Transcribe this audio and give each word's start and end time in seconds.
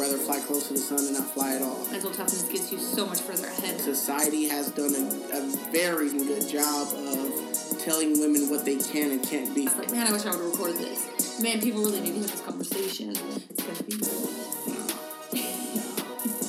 rather 0.00 0.16
fly 0.16 0.40
close 0.40 0.68
to 0.68 0.72
the 0.72 0.78
sun 0.78 1.00
and 1.00 1.12
not 1.12 1.28
fly 1.28 1.54
at 1.54 1.62
all. 1.62 1.86
Mental 1.90 2.10
toughness 2.10 2.44
gets 2.44 2.72
you 2.72 2.78
so 2.78 3.06
much 3.06 3.20
further 3.20 3.46
ahead. 3.46 3.78
Society 3.78 4.48
has 4.48 4.70
done 4.70 4.94
a, 4.94 5.36
a 5.36 5.42
very 5.70 6.08
good 6.10 6.48
job 6.48 6.88
of 6.88 7.78
telling 7.84 8.18
women 8.18 8.48
what 8.48 8.64
they 8.64 8.76
can 8.76 9.10
and 9.10 9.22
can't 9.22 9.54
be. 9.54 9.64
It's 9.64 9.76
like, 9.76 9.92
man, 9.92 10.06
I 10.06 10.12
wish 10.12 10.24
I 10.24 10.30
would 10.30 10.40
record 10.40 10.76
this. 10.76 11.40
Man, 11.42 11.60
people 11.60 11.82
really 11.82 12.00
need 12.00 12.14
to 12.14 12.18
hear 12.20 12.22
this 12.22 12.40
conversation. 12.40 13.10
It's 13.10 13.62
gonna 13.62 13.82
be 13.82 13.96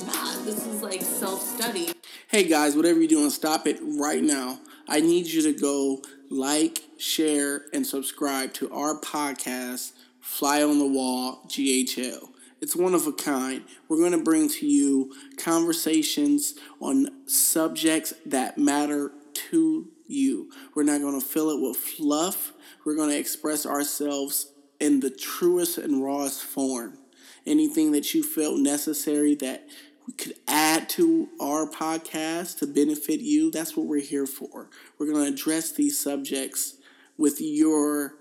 nah, 0.05 0.43
this 0.45 0.65
is 0.65 0.81
like 0.81 1.01
self-study. 1.01 1.89
Hey 2.27 2.45
guys, 2.45 2.77
whatever 2.77 2.99
you're 2.99 3.09
doing, 3.09 3.29
stop 3.29 3.67
it 3.67 3.79
right 3.81 4.23
now. 4.23 4.59
I 4.87 5.01
need 5.01 5.27
you 5.27 5.41
to 5.43 5.59
go 5.59 6.01
like, 6.29 6.83
share, 6.97 7.65
and 7.73 7.85
subscribe 7.85 8.53
to 8.53 8.71
our 8.71 8.97
podcast, 8.97 9.91
Fly 10.21 10.63
on 10.63 10.79
the 10.79 10.87
Wall 10.87 11.43
GHL. 11.47 12.29
It's 12.61 12.75
one 12.75 12.93
of 12.93 13.07
a 13.07 13.11
kind. 13.11 13.63
We're 13.87 13.97
going 13.97 14.11
to 14.11 14.23
bring 14.23 14.47
to 14.47 14.67
you 14.67 15.13
conversations 15.37 16.53
on 16.79 17.07
subjects 17.27 18.13
that 18.27 18.59
matter 18.59 19.11
to 19.49 19.87
you. 20.05 20.51
We're 20.75 20.83
not 20.83 21.01
going 21.01 21.19
to 21.19 21.25
fill 21.25 21.49
it 21.49 21.59
with 21.59 21.77
fluff. 21.77 22.53
We're 22.85 22.95
going 22.95 23.09
to 23.09 23.17
express 23.17 23.65
ourselves 23.65 24.51
in 24.79 24.99
the 24.99 25.09
truest 25.09 25.79
and 25.79 26.03
rawest 26.03 26.43
form. 26.43 26.99
Anything 27.47 27.93
that 27.93 28.13
you 28.13 28.21
felt 28.23 28.59
necessary 28.59 29.33
that 29.35 29.67
we 30.05 30.13
could 30.13 30.35
add 30.47 30.87
to 30.89 31.29
our 31.39 31.67
podcast 31.67 32.59
to 32.59 32.67
benefit 32.67 33.21
you, 33.21 33.49
that's 33.49 33.75
what 33.75 33.87
we're 33.87 34.01
here 34.01 34.27
for. 34.27 34.69
We're 34.99 35.11
going 35.11 35.25
to 35.25 35.33
address 35.33 35.71
these 35.71 35.97
subjects 35.97 36.75
with 37.17 37.37
your 37.39 38.15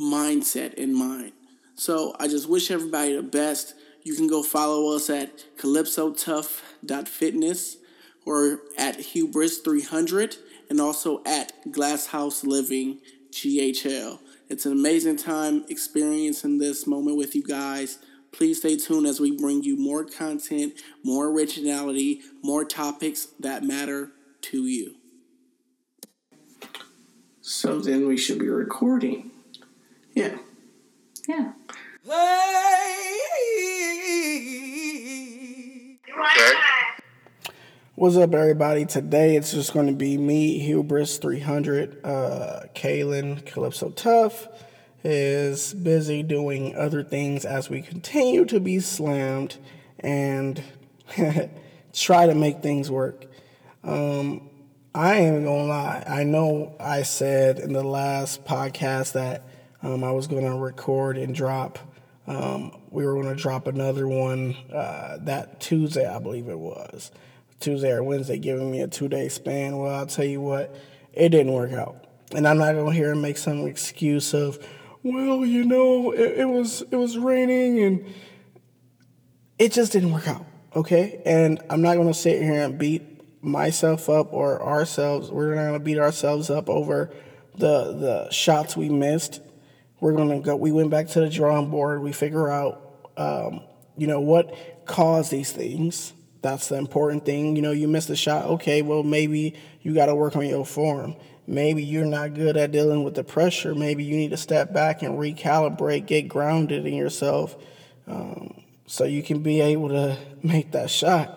mindset 0.00 0.74
in 0.74 0.94
mind. 0.94 1.32
So 1.78 2.16
I 2.18 2.26
just 2.26 2.48
wish 2.48 2.72
everybody 2.72 3.14
the 3.14 3.22
best. 3.22 3.74
You 4.08 4.14
can 4.14 4.26
go 4.26 4.42
follow 4.42 4.96
us 4.96 5.10
at 5.10 5.44
calypsotough.fitness 5.58 7.76
or 8.24 8.60
at 8.78 9.00
hubris300 9.00 10.38
and 10.70 10.80
also 10.80 11.22
at 11.26 11.52
Glasshouse 11.70 12.42
Living 12.42 13.00
GHL. 13.30 14.20
It's 14.48 14.64
an 14.64 14.72
amazing 14.72 15.18
time 15.18 15.66
experiencing 15.68 16.56
this 16.56 16.86
moment 16.86 17.18
with 17.18 17.34
you 17.34 17.42
guys. 17.42 17.98
Please 18.32 18.60
stay 18.60 18.78
tuned 18.78 19.06
as 19.06 19.20
we 19.20 19.36
bring 19.36 19.62
you 19.62 19.76
more 19.76 20.04
content, 20.04 20.80
more 21.04 21.26
originality, 21.26 22.22
more 22.42 22.64
topics 22.64 23.26
that 23.38 23.62
matter 23.62 24.12
to 24.40 24.66
you. 24.66 24.94
So 27.42 27.78
then 27.78 28.08
we 28.08 28.16
should 28.16 28.38
be 28.38 28.48
recording. 28.48 29.32
Yeah. 30.14 30.38
Yeah. 31.28 31.52
What's 37.94 38.16
up, 38.16 38.34
everybody? 38.34 38.84
Today 38.86 39.36
it's 39.36 39.52
just 39.52 39.72
going 39.72 39.86
to 39.86 39.92
be 39.92 40.18
me, 40.18 40.58
Hubris 40.58 41.18
300. 41.18 42.04
Uh, 42.04 42.62
Kaylin 42.74 43.46
Calypso 43.46 43.90
Tough 43.90 44.48
is 45.04 45.74
busy 45.74 46.24
doing 46.24 46.74
other 46.74 47.04
things 47.04 47.44
as 47.44 47.70
we 47.70 47.82
continue 47.82 48.44
to 48.46 48.58
be 48.58 48.80
slammed 48.80 49.58
and 50.00 50.60
try 51.92 52.26
to 52.26 52.34
make 52.34 52.62
things 52.62 52.90
work. 52.90 53.26
Um, 53.84 54.50
I 54.92 55.14
ain't 55.18 55.44
gonna 55.44 55.64
lie. 55.66 56.02
I 56.04 56.24
know 56.24 56.74
I 56.80 57.02
said 57.02 57.60
in 57.60 57.72
the 57.72 57.84
last 57.84 58.44
podcast 58.44 59.12
that 59.12 59.44
um, 59.84 60.02
I 60.02 60.10
was 60.10 60.26
gonna 60.26 60.56
record 60.56 61.16
and 61.16 61.32
drop. 61.32 61.78
Um, 62.28 62.72
we 62.90 63.06
were 63.06 63.14
gonna 63.14 63.34
drop 63.34 63.66
another 63.66 64.06
one 64.06 64.54
uh, 64.72 65.16
that 65.22 65.60
Tuesday, 65.60 66.06
I 66.06 66.18
believe 66.18 66.48
it 66.48 66.58
was. 66.58 67.10
Tuesday 67.58 67.90
or 67.90 68.02
Wednesday, 68.02 68.38
giving 68.38 68.70
me 68.70 68.82
a 68.82 68.86
two 68.86 69.08
day 69.08 69.28
span. 69.28 69.78
Well, 69.78 69.94
I'll 69.94 70.06
tell 70.06 70.26
you 70.26 70.40
what, 70.40 70.76
it 71.14 71.30
didn't 71.30 71.52
work 71.52 71.72
out. 71.72 72.04
And 72.34 72.46
I'm 72.46 72.58
not 72.58 72.74
gonna 72.74 72.92
hear 72.92 73.12
him 73.12 73.22
make 73.22 73.38
some 73.38 73.66
excuse 73.66 74.34
of, 74.34 74.58
well, 75.02 75.44
you 75.44 75.64
know, 75.64 76.12
it, 76.12 76.40
it 76.40 76.48
was 76.48 76.82
it 76.90 76.96
was 76.96 77.16
raining 77.16 77.80
and 77.80 78.14
it 79.58 79.72
just 79.72 79.92
didn't 79.92 80.12
work 80.12 80.28
out. 80.28 80.44
Okay, 80.76 81.22
and 81.24 81.60
I'm 81.70 81.80
not 81.80 81.96
gonna 81.96 82.12
sit 82.12 82.42
here 82.42 82.62
and 82.62 82.78
beat 82.78 83.42
myself 83.42 84.10
up 84.10 84.34
or 84.34 84.62
ourselves. 84.62 85.30
We're 85.30 85.54
not 85.54 85.64
gonna 85.64 85.78
beat 85.78 85.98
ourselves 85.98 86.50
up 86.50 86.68
over 86.68 87.10
the 87.56 87.92
the 87.94 88.30
shots 88.30 88.76
we 88.76 88.90
missed. 88.90 89.40
We're 90.00 90.12
gonna 90.12 90.40
go. 90.40 90.56
We 90.56 90.72
went 90.72 90.90
back 90.90 91.08
to 91.08 91.20
the 91.20 91.28
drawing 91.28 91.70
board. 91.70 92.02
We 92.02 92.12
figure 92.12 92.48
out, 92.48 93.10
um, 93.16 93.60
you 93.96 94.06
know, 94.06 94.20
what 94.20 94.86
caused 94.86 95.30
these 95.30 95.52
things. 95.52 96.12
That's 96.40 96.68
the 96.68 96.76
important 96.76 97.24
thing. 97.24 97.56
You 97.56 97.62
know, 97.62 97.72
you 97.72 97.88
missed 97.88 98.10
a 98.10 98.16
shot. 98.16 98.46
Okay, 98.46 98.82
well, 98.82 99.02
maybe 99.02 99.54
you 99.82 99.94
got 99.94 100.06
to 100.06 100.14
work 100.14 100.36
on 100.36 100.46
your 100.46 100.64
form. 100.64 101.16
Maybe 101.46 101.82
you're 101.82 102.04
not 102.04 102.34
good 102.34 102.56
at 102.56 102.72
dealing 102.72 103.04
with 103.04 103.14
the 103.14 103.24
pressure. 103.24 103.74
Maybe 103.74 104.04
you 104.04 104.16
need 104.16 104.30
to 104.30 104.36
step 104.36 104.72
back 104.72 105.02
and 105.02 105.18
recalibrate, 105.18 106.06
get 106.06 106.28
grounded 106.28 106.86
in 106.86 106.94
yourself, 106.94 107.56
um, 108.06 108.62
so 108.86 109.04
you 109.04 109.22
can 109.22 109.42
be 109.42 109.60
able 109.60 109.88
to 109.88 110.18
make 110.42 110.72
that 110.72 110.90
shot. 110.90 111.34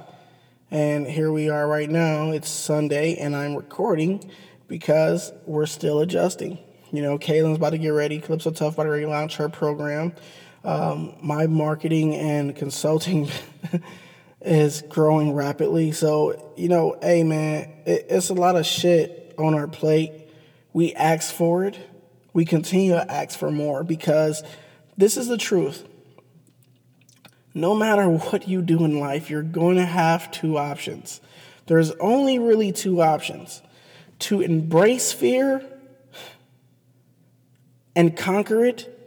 And 0.69 1.07
here 1.07 1.31
we 1.31 1.49
are 1.49 1.67
right 1.67 1.89
now. 1.89 2.31
It's 2.31 2.49
Sunday, 2.49 3.15
and 3.15 3.35
I'm 3.35 3.55
recording 3.55 4.29
because 4.67 5.33
we're 5.45 5.65
still 5.65 5.99
adjusting. 5.99 6.59
You 6.91 7.01
know, 7.01 7.17
Kaylin's 7.17 7.57
about 7.57 7.69
to 7.69 7.77
get 7.77 7.89
ready. 7.89 8.19
Calypso 8.19 8.51
Tough 8.51 8.73
about 8.73 8.83
to 8.83 8.89
relaunch 8.89 9.35
her 9.37 9.47
program. 9.47 10.13
Um, 10.63 11.15
my 11.21 11.47
marketing 11.47 12.15
and 12.15 12.55
consulting 12.55 13.29
is 14.41 14.81
growing 14.83 15.33
rapidly. 15.33 15.93
So, 15.93 16.53
you 16.57 16.67
know, 16.67 16.97
hey 17.01 17.23
man, 17.23 17.71
it, 17.85 18.07
it's 18.09 18.29
a 18.29 18.33
lot 18.33 18.55
of 18.57 18.65
shit 18.65 19.33
on 19.37 19.53
our 19.53 19.67
plate. 19.67 20.11
We 20.73 20.93
ask 20.93 21.33
for 21.33 21.63
it. 21.65 21.77
We 22.33 22.45
continue 22.45 22.91
to 22.93 23.11
ask 23.11 23.39
for 23.39 23.51
more 23.51 23.83
because 23.83 24.43
this 24.97 25.17
is 25.17 25.27
the 25.27 25.37
truth. 25.37 25.87
No 27.53 27.73
matter 27.73 28.07
what 28.07 28.47
you 28.47 28.61
do 28.61 28.83
in 28.85 28.99
life, 28.99 29.29
you're 29.29 29.41
going 29.41 29.77
to 29.77 29.85
have 29.85 30.31
two 30.31 30.57
options. 30.57 31.21
There's 31.67 31.91
only 31.91 32.39
really 32.39 32.71
two 32.71 33.01
options 33.01 33.61
to 34.19 34.41
embrace 34.41 35.11
fear 35.11 35.65
and 37.95 38.15
conquer 38.15 38.63
it, 38.65 38.97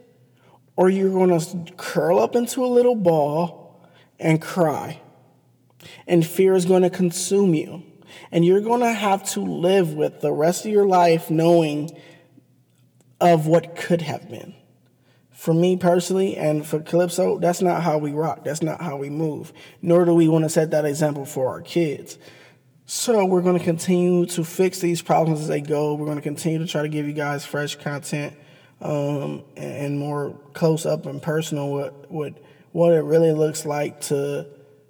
or 0.75 0.89
you're 0.89 1.11
going 1.11 1.37
to 1.39 1.73
curl 1.73 2.19
up 2.19 2.35
into 2.35 2.63
a 2.63 2.67
little 2.67 2.95
ball 2.95 3.81
and 4.19 4.41
cry 4.41 5.01
and 6.07 6.25
fear 6.25 6.55
is 6.55 6.65
going 6.65 6.83
to 6.83 6.89
consume 6.89 7.53
you. 7.53 7.83
And 8.31 8.45
you're 8.45 8.61
going 8.61 8.81
to 8.81 8.93
have 8.93 9.29
to 9.31 9.41
live 9.41 9.93
with 9.93 10.21
the 10.21 10.31
rest 10.31 10.65
of 10.65 10.71
your 10.71 10.87
life 10.87 11.29
knowing 11.29 11.91
of 13.19 13.47
what 13.47 13.75
could 13.75 14.01
have 14.01 14.29
been. 14.29 14.55
For 15.31 15.53
me 15.53 15.77
personally, 15.77 16.37
and 16.37 16.65
for 16.65 16.79
Calypso, 16.79 17.39
that's 17.39 17.61
not 17.61 17.83
how 17.83 17.97
we 17.97 18.13
rock. 18.13 18.43
That's 18.43 18.63
not 18.63 18.81
how 18.81 18.97
we 18.97 19.09
move. 19.09 19.53
Nor 19.81 20.05
do 20.05 20.13
we 20.13 20.27
want 20.27 20.45
to 20.45 20.49
set 20.49 20.71
that 20.71 20.85
example 20.85 21.25
for 21.25 21.49
our 21.49 21.61
kids. 21.61 22.17
So 22.85 23.25
we're 23.25 23.41
going 23.41 23.57
to 23.57 23.63
continue 23.63 24.25
to 24.27 24.43
fix 24.43 24.79
these 24.79 25.01
problems 25.01 25.41
as 25.41 25.47
they 25.47 25.61
go. 25.61 25.95
We're 25.95 26.05
going 26.05 26.17
to 26.17 26.23
continue 26.23 26.59
to 26.59 26.67
try 26.67 26.83
to 26.83 26.89
give 26.89 27.05
you 27.05 27.13
guys 27.13 27.45
fresh 27.45 27.75
content 27.75 28.35
um, 28.85 29.43
and 29.57 29.97
more 29.97 30.37
close 30.53 30.85
up 30.85 31.07
and 31.07 31.19
personal 31.21 31.71
what, 31.71 32.11
what 32.11 32.33
what 32.71 32.93
it 32.93 33.01
really 33.01 33.31
looks 33.31 33.65
like 33.65 33.99
to 34.01 34.45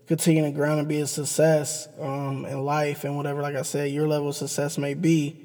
continue 0.07 0.43
to 0.43 0.51
ground 0.51 0.79
and 0.79 0.87
be 0.87 0.99
a 0.99 1.07
success 1.07 1.87
um, 1.99 2.43
in 2.45 2.63
life 2.65 3.03
and 3.03 3.15
whatever, 3.15 3.41
like 3.41 3.55
I 3.55 3.61
said, 3.61 3.91
your 3.91 4.07
level 4.07 4.29
of 4.29 4.35
success 4.35 4.77
may 4.77 4.95
be. 4.95 5.39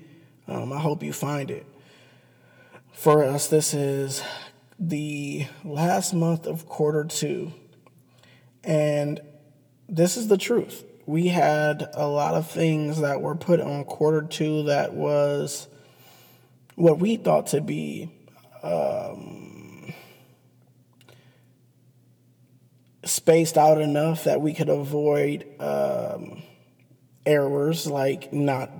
Um, 0.48 0.72
I 0.72 0.78
hope 0.78 1.02
you 1.02 1.12
find 1.12 1.50
it. 1.50 1.66
For 2.92 3.22
us, 3.24 3.48
this 3.48 3.74
is 3.74 4.22
the 4.78 5.46
last 5.64 6.14
month 6.14 6.46
of 6.46 6.66
quarter 6.66 7.04
two. 7.04 7.52
And 8.64 9.20
this 9.86 10.16
is 10.16 10.28
the 10.28 10.38
truth. 10.38 10.82
We 11.04 11.28
had 11.28 11.90
a 11.92 12.08
lot 12.08 12.34
of 12.34 12.50
things 12.50 13.02
that 13.02 13.20
were 13.20 13.36
put 13.36 13.60
on 13.60 13.84
quarter 13.84 14.22
two 14.22 14.64
that 14.64 14.94
was 14.94 15.68
what 16.74 16.98
we 16.98 17.16
thought 17.16 17.48
to 17.48 17.60
be 17.60 18.10
um, 18.62 19.92
spaced 23.04 23.56
out 23.56 23.80
enough 23.80 24.24
that 24.24 24.40
we 24.40 24.52
could 24.54 24.68
avoid 24.68 25.46
um, 25.60 26.42
errors 27.26 27.86
like 27.86 28.32
not 28.32 28.70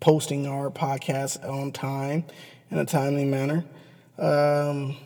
posting 0.00 0.46
our 0.46 0.70
podcast 0.70 1.42
on 1.48 1.72
time 1.72 2.24
in 2.70 2.78
a 2.78 2.84
timely 2.84 3.24
manner. 3.24 3.64
Um, 4.18 4.96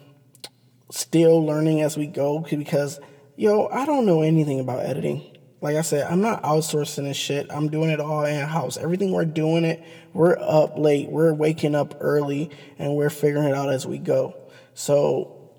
still 0.90 1.44
learning 1.44 1.80
as 1.82 1.96
we 1.96 2.06
go 2.06 2.40
because, 2.40 3.00
yo, 3.36 3.66
I 3.68 3.86
don't 3.86 4.06
know 4.06 4.22
anything 4.22 4.60
about 4.60 4.80
editing. 4.80 5.29
Like 5.60 5.76
I 5.76 5.82
said, 5.82 6.10
I'm 6.10 6.22
not 6.22 6.42
outsourcing 6.42 7.04
this 7.04 7.16
shit. 7.16 7.46
I'm 7.50 7.68
doing 7.68 7.90
it 7.90 8.00
all 8.00 8.24
in 8.24 8.46
house. 8.46 8.78
Everything 8.78 9.12
we're 9.12 9.26
doing 9.26 9.64
it, 9.64 9.82
we're 10.14 10.38
up 10.38 10.78
late, 10.78 11.10
we're 11.10 11.34
waking 11.34 11.74
up 11.74 11.96
early, 12.00 12.50
and 12.78 12.96
we're 12.96 13.10
figuring 13.10 13.48
it 13.48 13.54
out 13.54 13.68
as 13.68 13.86
we 13.86 13.98
go. 13.98 14.34
So, 14.72 15.50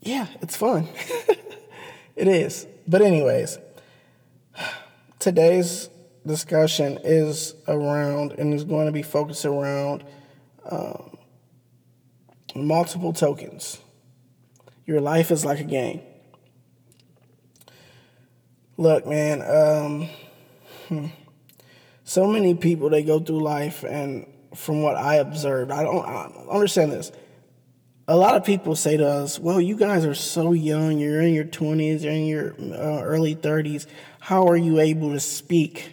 yeah, 0.00 0.28
it's 0.40 0.56
fun. 0.56 0.88
it 2.16 2.28
is. 2.28 2.66
But 2.86 3.02
anyways, 3.02 3.58
today's 5.18 5.88
discussion 6.24 6.98
is 7.02 7.54
around 7.66 8.32
and 8.32 8.54
is 8.54 8.62
going 8.62 8.86
to 8.86 8.92
be 8.92 9.02
focused 9.02 9.44
around 9.44 10.04
um, 10.70 11.18
multiple 12.54 13.12
tokens. 13.12 13.80
Your 14.86 15.00
life 15.00 15.32
is 15.32 15.44
like 15.44 15.58
a 15.58 15.64
game. 15.64 16.02
Look, 18.82 19.06
man, 19.06 19.42
um, 19.42 20.08
hmm, 20.88 21.06
so 22.02 22.26
many 22.26 22.56
people 22.56 22.90
they 22.90 23.04
go 23.04 23.20
through 23.20 23.38
life, 23.38 23.84
and 23.84 24.26
from 24.56 24.82
what 24.82 24.96
I 24.96 25.18
observed, 25.18 25.70
I 25.70 25.84
don't 25.84 26.04
I 26.04 26.24
understand 26.50 26.90
this. 26.90 27.12
A 28.08 28.16
lot 28.16 28.34
of 28.34 28.44
people 28.44 28.74
say 28.74 28.96
to 28.96 29.06
us, 29.06 29.38
"Well, 29.38 29.60
you 29.60 29.76
guys 29.76 30.04
are 30.04 30.16
so 30.16 30.52
young. 30.52 30.98
You're 30.98 31.22
in 31.22 31.32
your 31.32 31.44
20s, 31.44 32.02
you're 32.02 32.12
in 32.12 32.26
your 32.26 32.54
uh, 32.58 33.04
early 33.04 33.36
30s. 33.36 33.86
How 34.18 34.48
are 34.48 34.56
you 34.56 34.80
able 34.80 35.12
to 35.12 35.20
speak? 35.20 35.92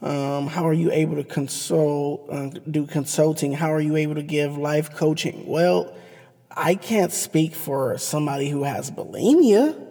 Um, 0.00 0.46
how 0.46 0.68
are 0.68 0.72
you 0.72 0.92
able 0.92 1.16
to 1.16 1.24
consult, 1.24 2.30
uh, 2.30 2.50
do 2.70 2.86
consulting? 2.86 3.54
How 3.54 3.72
are 3.74 3.80
you 3.80 3.96
able 3.96 4.14
to 4.14 4.22
give 4.22 4.56
life 4.56 4.94
coaching?" 4.94 5.48
Well, 5.48 5.92
I 6.48 6.76
can't 6.76 7.10
speak 7.12 7.56
for 7.56 7.98
somebody 7.98 8.50
who 8.50 8.62
has 8.62 8.88
bulimia 8.88 9.87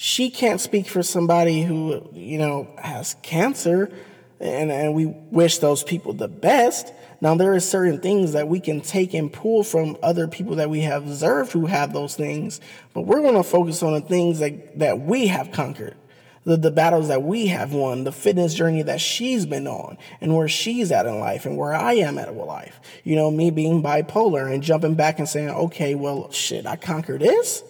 she 0.00 0.30
can't 0.30 0.60
speak 0.60 0.86
for 0.86 1.02
somebody 1.02 1.62
who, 1.62 2.08
you 2.12 2.38
know, 2.38 2.68
has 2.78 3.16
cancer, 3.22 3.90
and, 4.38 4.70
and 4.70 4.94
we 4.94 5.06
wish 5.06 5.58
those 5.58 5.82
people 5.82 6.12
the 6.12 6.28
best. 6.28 6.92
Now, 7.20 7.34
there 7.34 7.52
are 7.52 7.58
certain 7.58 7.98
things 7.98 8.30
that 8.34 8.46
we 8.46 8.60
can 8.60 8.80
take 8.80 9.12
and 9.12 9.32
pull 9.32 9.64
from 9.64 9.96
other 10.00 10.28
people 10.28 10.54
that 10.54 10.70
we 10.70 10.82
have 10.82 11.02
observed 11.02 11.50
who 11.50 11.66
have 11.66 11.92
those 11.92 12.14
things, 12.14 12.60
but 12.94 13.06
we're 13.06 13.22
going 13.22 13.34
to 13.34 13.42
focus 13.42 13.82
on 13.82 13.94
the 13.94 14.00
things 14.00 14.38
that, 14.38 14.78
that 14.78 15.00
we 15.00 15.26
have 15.26 15.50
conquered, 15.50 15.96
the, 16.44 16.56
the 16.56 16.70
battles 16.70 17.08
that 17.08 17.24
we 17.24 17.48
have 17.48 17.72
won, 17.72 18.04
the 18.04 18.12
fitness 18.12 18.54
journey 18.54 18.82
that 18.82 19.00
she's 19.00 19.46
been 19.46 19.66
on, 19.66 19.98
and 20.20 20.36
where 20.36 20.46
she's 20.46 20.92
at 20.92 21.06
in 21.06 21.18
life 21.18 21.44
and 21.44 21.56
where 21.56 21.74
I 21.74 21.94
am 21.94 22.18
at 22.18 22.28
in 22.28 22.38
life. 22.38 22.80
You 23.02 23.16
know, 23.16 23.32
me 23.32 23.50
being 23.50 23.82
bipolar 23.82 24.48
and 24.48 24.62
jumping 24.62 24.94
back 24.94 25.18
and 25.18 25.28
saying, 25.28 25.50
okay, 25.50 25.96
well, 25.96 26.30
shit, 26.30 26.66
I 26.66 26.76
conquered 26.76 27.20
this. 27.22 27.64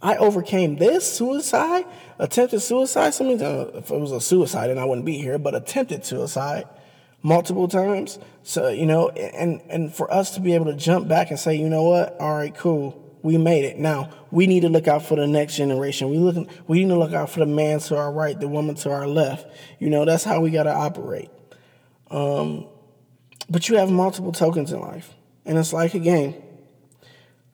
I 0.00 0.16
overcame 0.16 0.76
this 0.76 1.10
suicide, 1.10 1.84
attempted 2.18 2.60
suicide. 2.60 3.14
Something 3.14 3.40
if 3.40 3.90
it 3.90 3.98
was 3.98 4.12
a 4.12 4.20
suicide, 4.20 4.70
and 4.70 4.78
I 4.78 4.84
wouldn't 4.84 5.06
be 5.06 5.18
here, 5.18 5.38
but 5.38 5.54
attempted 5.54 6.04
suicide 6.04 6.68
multiple 7.22 7.66
times. 7.66 8.18
So 8.44 8.68
you 8.68 8.86
know, 8.86 9.08
and 9.10 9.60
and 9.68 9.92
for 9.92 10.12
us 10.12 10.32
to 10.34 10.40
be 10.40 10.54
able 10.54 10.66
to 10.66 10.74
jump 10.74 11.08
back 11.08 11.30
and 11.30 11.38
say, 11.38 11.56
you 11.56 11.68
know 11.68 11.82
what, 11.82 12.18
all 12.20 12.36
right, 12.36 12.54
cool, 12.54 13.04
we 13.22 13.38
made 13.38 13.64
it. 13.64 13.78
Now 13.78 14.10
we 14.30 14.46
need 14.46 14.60
to 14.60 14.68
look 14.68 14.86
out 14.86 15.04
for 15.04 15.16
the 15.16 15.26
next 15.26 15.56
generation. 15.56 16.10
We 16.10 16.18
look, 16.18 16.48
we 16.68 16.84
need 16.84 16.90
to 16.90 16.98
look 16.98 17.12
out 17.12 17.30
for 17.30 17.40
the 17.40 17.46
man 17.46 17.80
to 17.80 17.96
our 17.96 18.12
right, 18.12 18.38
the 18.38 18.48
woman 18.48 18.76
to 18.76 18.92
our 18.92 19.06
left. 19.06 19.46
You 19.80 19.90
know, 19.90 20.04
that's 20.04 20.22
how 20.22 20.40
we 20.40 20.50
got 20.50 20.64
to 20.64 20.72
operate. 20.72 21.30
Um, 22.10 22.66
but 23.50 23.68
you 23.68 23.76
have 23.78 23.90
multiple 23.90 24.32
tokens 24.32 24.72
in 24.72 24.80
life, 24.80 25.12
and 25.44 25.58
it's 25.58 25.72
like 25.72 25.94
a 25.94 25.98
game 25.98 26.34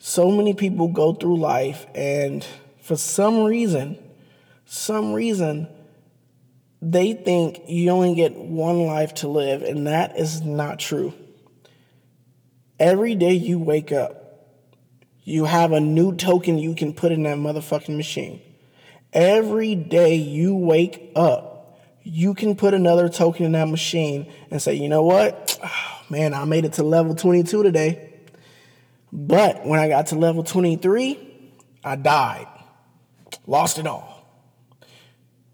so 0.06 0.30
many 0.30 0.52
people 0.52 0.88
go 0.88 1.14
through 1.14 1.38
life 1.38 1.86
and 1.94 2.46
for 2.82 2.94
some 2.94 3.42
reason, 3.44 3.96
some 4.66 5.14
reason, 5.14 5.66
they 6.82 7.14
think 7.14 7.62
you 7.68 7.88
only 7.88 8.14
get 8.14 8.36
one 8.36 8.84
life 8.84 9.14
to 9.14 9.28
live, 9.28 9.62
and 9.62 9.86
that 9.86 10.18
is 10.18 10.42
not 10.42 10.78
true. 10.78 11.14
Every 12.78 13.14
day 13.14 13.32
you 13.32 13.58
wake 13.58 13.92
up, 13.92 14.46
you 15.22 15.46
have 15.46 15.72
a 15.72 15.80
new 15.80 16.14
token 16.14 16.58
you 16.58 16.74
can 16.74 16.92
put 16.92 17.10
in 17.10 17.22
that 17.22 17.38
motherfucking 17.38 17.96
machine. 17.96 18.42
Every 19.14 19.74
day 19.74 20.16
you 20.16 20.54
wake 20.54 21.12
up, 21.16 21.80
you 22.02 22.34
can 22.34 22.56
put 22.56 22.74
another 22.74 23.08
token 23.08 23.46
in 23.46 23.52
that 23.52 23.68
machine 23.68 24.30
and 24.50 24.60
say, 24.60 24.74
you 24.74 24.90
know 24.90 25.02
what? 25.02 25.58
Oh, 25.64 26.02
man, 26.10 26.34
I 26.34 26.44
made 26.44 26.66
it 26.66 26.74
to 26.74 26.82
level 26.82 27.14
22 27.14 27.62
today. 27.62 28.13
But 29.16 29.64
when 29.64 29.78
I 29.78 29.86
got 29.86 30.08
to 30.08 30.16
level 30.16 30.42
23, 30.42 31.16
I 31.84 31.94
died, 31.94 32.48
lost 33.46 33.78
it 33.78 33.86
all. 33.86 34.26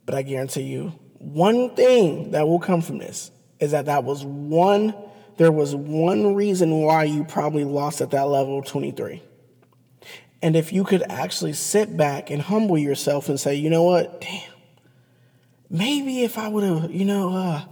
But 0.06 0.14
I 0.14 0.22
guarantee 0.22 0.62
you, 0.62 0.94
one 1.18 1.76
thing 1.76 2.30
that 2.30 2.48
will 2.48 2.58
come 2.58 2.80
from 2.80 2.96
this 2.96 3.30
is 3.60 3.72
that 3.72 3.84
that 3.84 4.02
was 4.02 4.24
one, 4.24 4.94
there 5.36 5.52
was 5.52 5.76
one 5.76 6.34
reason 6.34 6.70
why 6.80 7.04
you 7.04 7.22
probably 7.24 7.64
lost 7.64 8.00
at 8.00 8.12
that 8.12 8.28
level 8.28 8.62
23. 8.62 9.22
And 10.40 10.56
if 10.56 10.72
you 10.72 10.82
could 10.82 11.02
actually 11.10 11.52
sit 11.52 11.94
back 11.94 12.30
and 12.30 12.40
humble 12.40 12.78
yourself 12.78 13.28
and 13.28 13.38
say, 13.38 13.56
you 13.56 13.68
know 13.68 13.82
what, 13.82 14.22
damn, 14.22 14.54
maybe 15.68 16.22
if 16.22 16.38
I 16.38 16.48
would 16.48 16.64
have, 16.64 16.90
you 16.90 17.04
know, 17.04 17.36
uh, 17.36 17.64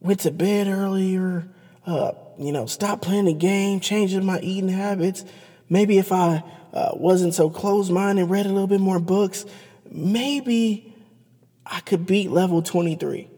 went 0.00 0.18
to 0.20 0.32
bed 0.32 0.66
earlier, 0.66 1.46
uh, 1.86 2.12
you 2.38 2.52
know, 2.52 2.66
stop 2.66 3.02
playing 3.02 3.26
the 3.26 3.34
game, 3.34 3.80
changing 3.80 4.24
my 4.24 4.40
eating 4.40 4.68
habits. 4.68 5.24
Maybe 5.68 5.98
if 5.98 6.12
I 6.12 6.42
uh, 6.72 6.92
wasn't 6.94 7.34
so 7.34 7.50
closed 7.50 7.92
minded, 7.92 8.26
read 8.26 8.46
a 8.46 8.50
little 8.50 8.66
bit 8.66 8.80
more 8.80 8.98
books, 8.98 9.44
maybe 9.90 10.94
I 11.64 11.80
could 11.80 12.06
beat 12.06 12.30
level 12.30 12.62
23. 12.62 13.28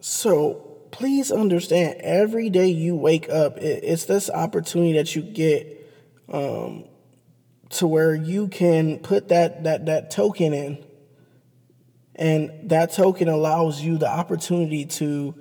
So 0.00 0.78
please 0.90 1.30
understand 1.30 2.00
every 2.00 2.50
day 2.50 2.68
you 2.68 2.96
wake 2.96 3.28
up, 3.28 3.58
it's 3.58 4.04
this 4.04 4.30
opportunity 4.30 4.94
that 4.94 5.14
you 5.14 5.22
get 5.22 5.76
um, 6.28 6.84
to 7.70 7.86
where 7.86 8.14
you 8.14 8.48
can 8.48 8.98
put 8.98 9.28
that, 9.28 9.64
that, 9.64 9.86
that 9.86 10.10
token 10.10 10.52
in 10.52 10.84
and 12.20 12.70
that 12.70 12.92
token 12.92 13.28
allows 13.28 13.80
you 13.80 13.98
the 13.98 14.08
opportunity 14.08 14.84
to 14.84 15.34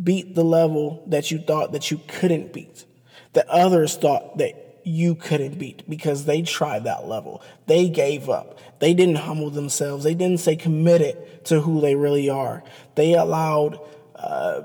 beat 0.00 0.34
the 0.36 0.44
level 0.44 1.02
that 1.08 1.30
you 1.30 1.38
thought 1.38 1.72
that 1.72 1.90
you 1.90 2.00
couldn't 2.06 2.52
beat, 2.52 2.84
that 3.32 3.48
others 3.48 3.96
thought 3.96 4.38
that 4.38 4.78
you 4.84 5.16
couldn't 5.16 5.58
beat 5.58 5.88
because 5.90 6.24
they 6.24 6.42
tried 6.42 6.84
that 6.84 7.06
level. 7.06 7.42
They 7.66 7.88
gave 7.88 8.30
up. 8.30 8.60
They 8.78 8.94
didn't 8.94 9.16
humble 9.16 9.50
themselves. 9.50 10.04
They 10.04 10.14
didn't 10.14 10.38
stay 10.38 10.56
committed 10.56 11.44
to 11.46 11.60
who 11.60 11.80
they 11.80 11.96
really 11.96 12.30
are. 12.30 12.62
They 12.94 13.14
allowed 13.14 13.80
uh, 14.14 14.62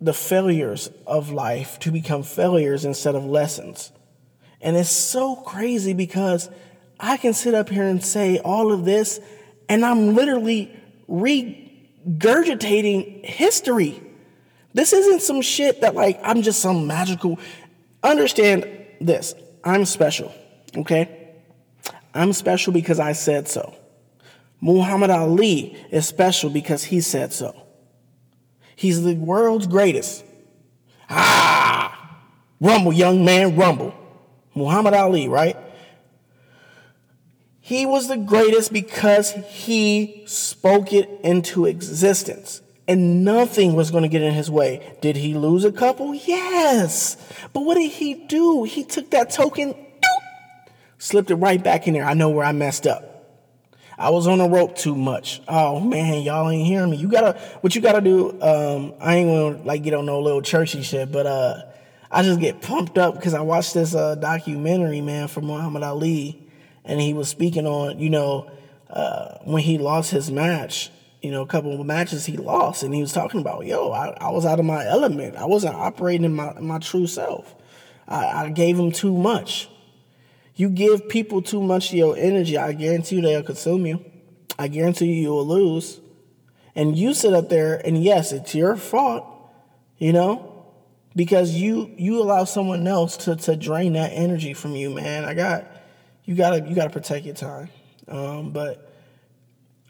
the 0.00 0.12
failures 0.12 0.90
of 1.06 1.30
life 1.30 1.78
to 1.80 1.92
become 1.92 2.24
failures 2.24 2.84
instead 2.84 3.14
of 3.14 3.24
lessons. 3.24 3.92
And 4.60 4.76
it's 4.76 4.90
so 4.90 5.36
crazy 5.36 5.94
because 5.94 6.50
I 6.98 7.16
can 7.16 7.32
sit 7.32 7.54
up 7.54 7.68
here 7.68 7.86
and 7.86 8.04
say 8.04 8.38
all 8.38 8.72
of 8.72 8.84
this, 8.84 9.20
and 9.68 9.86
I'm 9.86 10.14
literally 10.14 10.76
regurgitating 11.10 13.24
history. 13.24 14.02
This 14.72 14.92
isn't 14.92 15.22
some 15.22 15.42
shit 15.42 15.80
that, 15.80 15.94
like, 15.94 16.20
I'm 16.22 16.42
just 16.42 16.60
some 16.60 16.86
magical. 16.86 17.38
Understand 18.02 18.66
this 19.00 19.34
I'm 19.64 19.84
special, 19.84 20.32
okay? 20.76 21.34
I'm 22.14 22.32
special 22.32 22.72
because 22.72 23.00
I 23.00 23.12
said 23.12 23.48
so. 23.48 23.74
Muhammad 24.60 25.10
Ali 25.10 25.76
is 25.90 26.06
special 26.06 26.50
because 26.50 26.84
he 26.84 27.00
said 27.00 27.32
so. 27.32 27.56
He's 28.76 29.02
the 29.02 29.14
world's 29.14 29.66
greatest. 29.66 30.24
Ah! 31.08 32.20
Rumble, 32.60 32.92
young 32.92 33.24
man, 33.24 33.56
rumble. 33.56 33.94
Muhammad 34.54 34.94
Ali, 34.94 35.28
right? 35.28 35.56
He 37.70 37.86
was 37.86 38.08
the 38.08 38.16
greatest 38.16 38.72
because 38.72 39.30
he 39.30 40.24
spoke 40.26 40.92
it 40.92 41.08
into 41.22 41.66
existence. 41.66 42.62
And 42.88 43.24
nothing 43.24 43.76
was 43.76 43.92
going 43.92 44.02
to 44.02 44.08
get 44.08 44.22
in 44.22 44.34
his 44.34 44.50
way. 44.50 44.96
Did 45.00 45.14
he 45.14 45.34
lose 45.34 45.64
a 45.64 45.70
couple? 45.70 46.12
Yes. 46.12 47.16
But 47.52 47.60
what 47.60 47.76
did 47.76 47.92
he 47.92 48.14
do? 48.26 48.64
He 48.64 48.82
took 48.82 49.10
that 49.12 49.30
token, 49.30 49.74
doop, 49.74 50.72
slipped 50.98 51.30
it 51.30 51.36
right 51.36 51.62
back 51.62 51.86
in 51.86 51.94
there. 51.94 52.02
I 52.02 52.14
know 52.14 52.30
where 52.30 52.44
I 52.44 52.50
messed 52.50 52.88
up. 52.88 53.38
I 53.96 54.10
was 54.10 54.26
on 54.26 54.38
the 54.38 54.48
rope 54.48 54.74
too 54.74 54.96
much. 54.96 55.40
Oh 55.46 55.78
man, 55.78 56.22
y'all 56.22 56.50
ain't 56.50 56.66
hearing 56.66 56.90
me. 56.90 56.96
You 56.96 57.06
gotta, 57.06 57.38
what 57.60 57.76
you 57.76 57.80
gotta 57.80 58.00
do, 58.00 58.30
um, 58.42 58.94
I 58.98 59.14
ain't 59.14 59.28
gonna 59.28 59.64
like 59.64 59.84
get 59.84 59.94
on 59.94 60.06
no 60.06 60.20
little 60.20 60.42
churchy 60.42 60.82
shit, 60.82 61.12
but 61.12 61.26
uh, 61.26 61.62
I 62.10 62.24
just 62.24 62.40
get 62.40 62.62
pumped 62.62 62.98
up 62.98 63.14
because 63.14 63.32
I 63.32 63.42
watched 63.42 63.74
this 63.74 63.94
uh, 63.94 64.16
documentary, 64.16 65.02
man, 65.02 65.28
from 65.28 65.46
Muhammad 65.46 65.84
Ali 65.84 66.39
and 66.90 67.00
he 67.00 67.14
was 67.14 67.28
speaking 67.28 67.68
on, 67.68 68.00
you 68.00 68.10
know, 68.10 68.50
uh, 68.90 69.38
when 69.44 69.62
he 69.62 69.78
lost 69.78 70.10
his 70.10 70.28
match, 70.28 70.90
you 71.22 71.30
know, 71.30 71.42
a 71.42 71.46
couple 71.46 71.72
of 71.72 71.86
matches 71.86 72.26
he 72.26 72.36
lost, 72.36 72.82
and 72.82 72.92
he 72.92 73.00
was 73.00 73.12
talking 73.12 73.40
about, 73.40 73.64
yo, 73.64 73.92
I, 73.92 74.08
I 74.20 74.30
was 74.30 74.44
out 74.44 74.58
of 74.58 74.64
my 74.64 74.84
element. 74.84 75.36
I 75.36 75.44
wasn't 75.44 75.76
operating 75.76 76.24
in 76.24 76.34
my, 76.34 76.52
my 76.58 76.80
true 76.80 77.06
self. 77.06 77.54
I, 78.08 78.24
I 78.26 78.48
gave 78.48 78.76
him 78.76 78.90
too 78.90 79.16
much. 79.16 79.70
You 80.56 80.68
give 80.68 81.08
people 81.08 81.42
too 81.42 81.62
much 81.62 81.90
of 81.90 81.94
your 81.94 82.16
energy, 82.16 82.58
I 82.58 82.72
guarantee 82.72 83.16
you 83.16 83.22
they'll 83.22 83.44
consume 83.44 83.86
you. 83.86 84.04
I 84.58 84.66
guarantee 84.66 85.12
you 85.12 85.22
you 85.22 85.28
will 85.28 85.46
lose. 85.46 86.00
And 86.74 86.98
you 86.98 87.14
sit 87.14 87.34
up 87.34 87.50
there, 87.50 87.80
and 87.86 88.02
yes, 88.02 88.32
it's 88.32 88.52
your 88.52 88.74
fault, 88.74 89.24
you 89.98 90.12
know, 90.12 90.66
because 91.14 91.54
you 91.54 91.94
you 91.96 92.20
allow 92.20 92.42
someone 92.42 92.84
else 92.88 93.16
to 93.18 93.36
to 93.36 93.54
drain 93.54 93.92
that 93.92 94.10
energy 94.12 94.54
from 94.54 94.74
you, 94.74 94.90
man. 94.90 95.24
I 95.24 95.34
got 95.34 95.70
you 96.30 96.36
gotta 96.36 96.64
you 96.64 96.76
gotta 96.76 96.90
protect 96.90 97.26
your 97.26 97.34
time. 97.34 97.70
Um, 98.06 98.52
but 98.52 98.88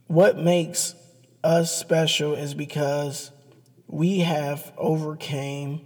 what 0.06 0.38
makes 0.38 0.94
us 1.44 1.78
special 1.78 2.34
is 2.34 2.54
because 2.54 3.30
we 3.86 4.20
have 4.20 4.72
overcame 4.78 5.82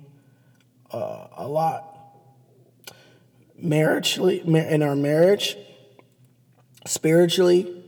uh, 0.93 1.27
a 1.37 1.49
lot. 1.49 1.85
Marriagely 3.61 4.45
in 4.47 4.83
our 4.85 4.95
marriage 4.95 5.57
spiritually 6.87 7.83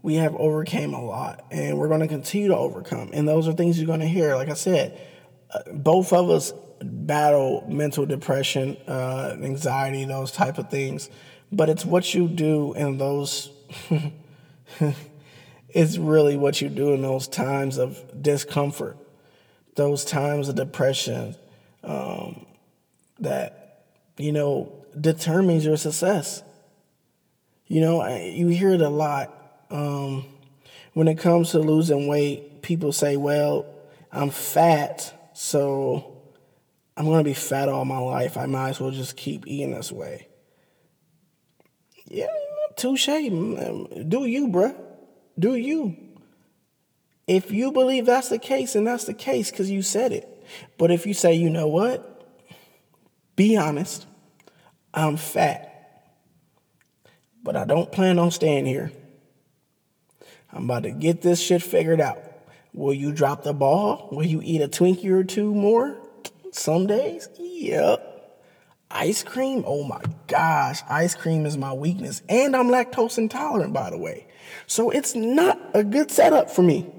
we 0.00 0.14
have 0.14 0.34
overcame 0.36 0.94
a 0.94 1.04
lot 1.04 1.44
and 1.50 1.76
we're 1.76 1.88
going 1.88 2.00
to 2.00 2.08
continue 2.08 2.48
to 2.48 2.56
overcome. 2.56 3.10
And 3.12 3.28
those 3.28 3.48
are 3.48 3.52
things 3.52 3.78
you're 3.78 3.86
going 3.86 4.00
to 4.00 4.06
hear. 4.06 4.34
Like 4.34 4.48
i 4.48 4.54
said 4.54 4.98
uh, 5.52 5.60
both 5.72 6.14
of 6.14 6.30
us 6.30 6.54
battle 6.80 7.66
mental 7.68 8.06
depression 8.06 8.78
uh, 8.86 9.36
anxiety 9.42 10.04
those 10.06 10.32
type 10.32 10.56
of 10.56 10.70
things 10.70 11.10
but 11.50 11.68
it's 11.68 11.84
what 11.84 12.14
you 12.14 12.28
do 12.28 12.74
in 12.74 12.98
those 12.98 13.50
it's 15.70 15.98
really 15.98 16.36
what 16.36 16.60
you 16.60 16.68
do 16.68 16.92
in 16.94 17.02
those 17.02 17.28
times 17.28 17.78
of 17.78 18.00
discomfort 18.20 18.96
those 19.76 20.04
times 20.04 20.48
of 20.48 20.54
depression 20.54 21.34
um, 21.84 22.46
that 23.18 23.84
you 24.16 24.32
know 24.32 24.72
determines 24.98 25.64
your 25.64 25.76
success 25.76 26.42
you 27.66 27.80
know 27.80 28.06
you 28.16 28.48
hear 28.48 28.70
it 28.70 28.80
a 28.80 28.88
lot 28.88 29.34
um, 29.70 30.24
when 30.94 31.08
it 31.08 31.18
comes 31.18 31.50
to 31.50 31.58
losing 31.58 32.06
weight, 32.06 32.62
people 32.62 32.92
say, 32.92 33.16
well, 33.16 33.66
I'm 34.10 34.30
fat, 34.30 35.30
so 35.34 36.16
I'm 36.96 37.04
going 37.04 37.18
to 37.18 37.24
be 37.24 37.34
fat 37.34 37.68
all 37.68 37.84
my 37.84 37.98
life. 37.98 38.36
I 38.36 38.46
might 38.46 38.70
as 38.70 38.80
well 38.80 38.90
just 38.90 39.16
keep 39.16 39.46
eating 39.46 39.72
this 39.72 39.92
way. 39.92 40.27
Yeah, 42.08 42.26
touche. 42.76 43.06
Do 43.06 44.24
you, 44.24 44.48
bruh. 44.48 44.74
Do 45.38 45.54
you. 45.54 45.96
If 47.26 47.50
you 47.50 47.72
believe 47.72 48.06
that's 48.06 48.30
the 48.30 48.38
case, 48.38 48.74
and 48.74 48.86
that's 48.86 49.04
the 49.04 49.14
case 49.14 49.50
because 49.50 49.70
you 49.70 49.82
said 49.82 50.12
it. 50.12 50.26
But 50.78 50.90
if 50.90 51.06
you 51.06 51.12
say, 51.12 51.34
you 51.34 51.50
know 51.50 51.68
what? 51.68 52.26
Be 53.36 53.56
honest. 53.56 54.06
I'm 54.94 55.16
fat. 55.18 55.64
But 57.42 57.56
I 57.56 57.64
don't 57.64 57.92
plan 57.92 58.18
on 58.18 58.30
staying 58.30 58.64
here. 58.64 58.90
I'm 60.50 60.64
about 60.64 60.84
to 60.84 60.90
get 60.90 61.20
this 61.20 61.40
shit 61.40 61.62
figured 61.62 62.00
out. 62.00 62.18
Will 62.72 62.94
you 62.94 63.12
drop 63.12 63.42
the 63.42 63.52
ball? 63.52 64.08
Will 64.10 64.24
you 64.24 64.40
eat 64.42 64.62
a 64.62 64.68
Twinkie 64.68 65.10
or 65.10 65.24
two 65.24 65.54
more? 65.54 65.98
Some 66.52 66.86
days? 66.86 67.28
Yep. 67.38 68.07
Ice 68.90 69.22
cream? 69.22 69.64
Oh 69.66 69.84
my 69.84 70.00
gosh, 70.26 70.82
ice 70.88 71.14
cream 71.14 71.44
is 71.44 71.58
my 71.58 71.72
weakness. 71.72 72.22
And 72.28 72.56
I'm 72.56 72.68
lactose 72.68 73.18
intolerant, 73.18 73.72
by 73.72 73.90
the 73.90 73.98
way. 73.98 74.26
So 74.66 74.90
it's 74.90 75.14
not 75.14 75.60
a 75.74 75.84
good 75.84 76.10
setup 76.10 76.50
for 76.50 76.62
me. 76.62 76.90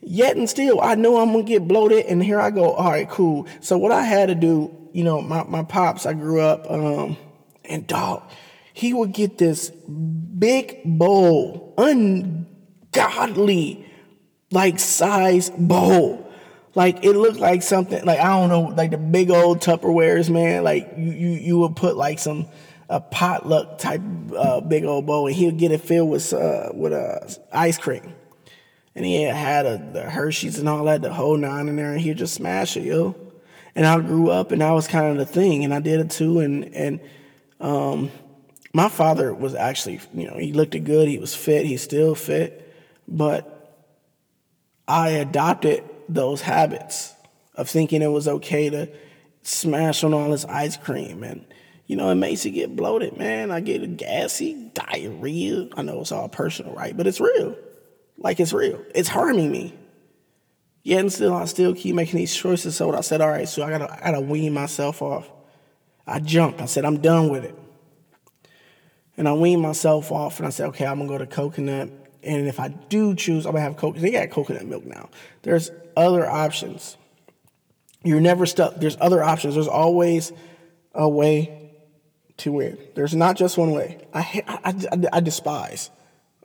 Yet 0.00 0.36
and 0.36 0.50
still, 0.50 0.80
I 0.80 0.96
know 0.96 1.18
I'm 1.18 1.30
gonna 1.30 1.44
get 1.44 1.68
bloated, 1.68 2.06
and 2.06 2.22
here 2.22 2.40
I 2.40 2.50
go. 2.50 2.72
All 2.72 2.90
right, 2.90 3.08
cool. 3.08 3.46
So 3.60 3.78
what 3.78 3.92
I 3.92 4.02
had 4.02 4.30
to 4.30 4.34
do, 4.34 4.76
you 4.92 5.04
know, 5.04 5.20
my, 5.20 5.44
my 5.44 5.62
pops, 5.62 6.06
I 6.06 6.12
grew 6.12 6.40
up, 6.40 6.68
um, 6.68 7.16
and 7.64 7.86
dog, 7.86 8.28
he 8.72 8.92
would 8.92 9.12
get 9.12 9.38
this 9.38 9.70
big 9.70 10.80
bowl, 10.84 11.72
ungodly 11.78 13.86
like 14.50 14.80
size 14.80 15.50
bowl. 15.50 16.21
Like 16.74 17.04
it 17.04 17.12
looked 17.12 17.38
like 17.38 17.62
something 17.62 18.04
like 18.04 18.18
I 18.18 18.28
don't 18.28 18.48
know, 18.48 18.74
like 18.74 18.90
the 18.92 18.98
big 18.98 19.30
old 19.30 19.60
Tupperwares, 19.60 20.30
man. 20.30 20.64
Like 20.64 20.94
you 20.96 21.12
you 21.12 21.28
you 21.30 21.58
would 21.58 21.76
put 21.76 21.96
like 21.96 22.18
some 22.18 22.48
a 22.88 23.00
potluck 23.00 23.78
type 23.78 24.00
uh, 24.36 24.60
big 24.60 24.84
old 24.84 25.06
bowl, 25.06 25.26
and 25.26 25.36
he 25.36 25.46
would 25.46 25.58
get 25.58 25.72
it 25.72 25.82
filled 25.82 26.10
with 26.10 26.32
uh, 26.32 26.70
with 26.72 26.92
uh, 26.92 27.20
ice 27.52 27.78
cream, 27.78 28.14
and 28.94 29.04
he 29.04 29.22
had 29.22 29.66
a, 29.66 29.90
the 29.92 30.02
Hershey's 30.02 30.58
and 30.58 30.68
all 30.68 30.84
that, 30.84 31.02
the 31.02 31.12
whole 31.12 31.36
nine 31.36 31.68
in 31.68 31.76
there, 31.76 31.92
and 31.92 32.00
he'd 32.00 32.16
just 32.16 32.34
smash 32.34 32.76
it, 32.76 32.84
yo. 32.84 33.16
And 33.74 33.86
I 33.86 33.98
grew 34.00 34.30
up, 34.30 34.52
and 34.52 34.60
that 34.60 34.70
was 34.72 34.86
kind 34.86 35.06
of 35.10 35.16
the 35.16 35.30
thing, 35.30 35.64
and 35.64 35.72
I 35.72 35.80
did 35.80 36.00
it 36.00 36.10
too, 36.10 36.40
and 36.40 36.74
and 36.74 37.00
um, 37.60 38.10
my 38.74 38.88
father 38.88 39.32
was 39.32 39.54
actually, 39.54 40.00
you 40.14 40.26
know, 40.26 40.36
he 40.38 40.52
looked 40.52 40.82
good, 40.84 41.08
he 41.08 41.18
was 41.18 41.34
fit, 41.34 41.66
he's 41.66 41.82
still 41.82 42.14
fit, 42.14 42.74
but 43.06 43.84
I 44.88 45.10
adopted 45.10 45.84
those 46.14 46.42
habits 46.42 47.14
of 47.54 47.68
thinking 47.68 48.02
it 48.02 48.08
was 48.08 48.28
okay 48.28 48.70
to 48.70 48.88
smash 49.42 50.04
on 50.04 50.14
all 50.14 50.30
this 50.30 50.44
ice 50.44 50.76
cream 50.76 51.22
and 51.22 51.44
you 51.86 51.96
know, 51.96 52.08
it 52.08 52.14
makes 52.14 52.44
you 52.46 52.52
get 52.52 52.74
bloated, 52.74 53.18
man. 53.18 53.50
I 53.50 53.60
get 53.60 53.82
a 53.82 53.86
gassy, 53.86 54.70
diarrhea. 54.72 55.68
I 55.76 55.82
know 55.82 56.00
it's 56.00 56.10
all 56.10 56.28
personal, 56.28 56.72
right? 56.74 56.96
But 56.96 57.06
it's 57.06 57.20
real. 57.20 57.54
Like 58.16 58.40
it's 58.40 58.54
real. 58.54 58.82
It's 58.94 59.10
harming 59.10 59.50
me. 59.52 59.74
Yet 60.84 61.00
and 61.00 61.12
still, 61.12 61.34
I 61.34 61.44
still 61.44 61.74
keep 61.74 61.94
making 61.94 62.18
these 62.18 62.34
choices. 62.34 62.76
So 62.76 62.94
I 62.94 63.02
said, 63.02 63.20
all 63.20 63.28
right, 63.28 63.48
so 63.48 63.62
I 63.62 63.68
gotta, 63.68 63.92
I 63.92 64.10
gotta 64.12 64.20
wean 64.20 64.54
myself 64.54 65.02
off. 65.02 65.30
I 66.06 66.18
jumped. 66.20 66.62
I 66.62 66.64
said, 66.64 66.84
I'm 66.84 66.98
done 67.00 67.28
with 67.28 67.44
it. 67.44 67.54
And 69.16 69.28
I 69.28 69.34
weaned 69.34 69.60
myself 69.60 70.10
off 70.10 70.38
and 70.38 70.46
I 70.46 70.50
said, 70.50 70.68
okay, 70.68 70.86
I'm 70.86 70.98
gonna 70.98 71.08
go 71.08 71.18
to 71.18 71.26
coconut. 71.26 71.90
And 72.22 72.48
if 72.48 72.58
I 72.58 72.68
do 72.68 73.14
choose, 73.14 73.44
I'm 73.44 73.52
gonna 73.52 73.64
have 73.64 73.76
coconut. 73.76 74.02
They 74.02 74.12
got 74.12 74.30
coconut 74.30 74.64
milk 74.64 74.86
now. 74.86 75.10
There's 75.42 75.70
other 75.96 76.28
options. 76.28 76.96
You're 78.04 78.20
never 78.20 78.46
stuck. 78.46 78.76
There's 78.76 78.96
other 79.00 79.22
options. 79.22 79.54
There's 79.54 79.68
always 79.68 80.32
a 80.94 81.08
way 81.08 81.72
to 82.38 82.52
win. 82.52 82.78
There's 82.94 83.14
not 83.14 83.36
just 83.36 83.56
one 83.56 83.70
way. 83.70 84.06
I, 84.12 84.42
I, 84.46 84.74
I, 84.92 85.08
I 85.12 85.20
despise, 85.20 85.90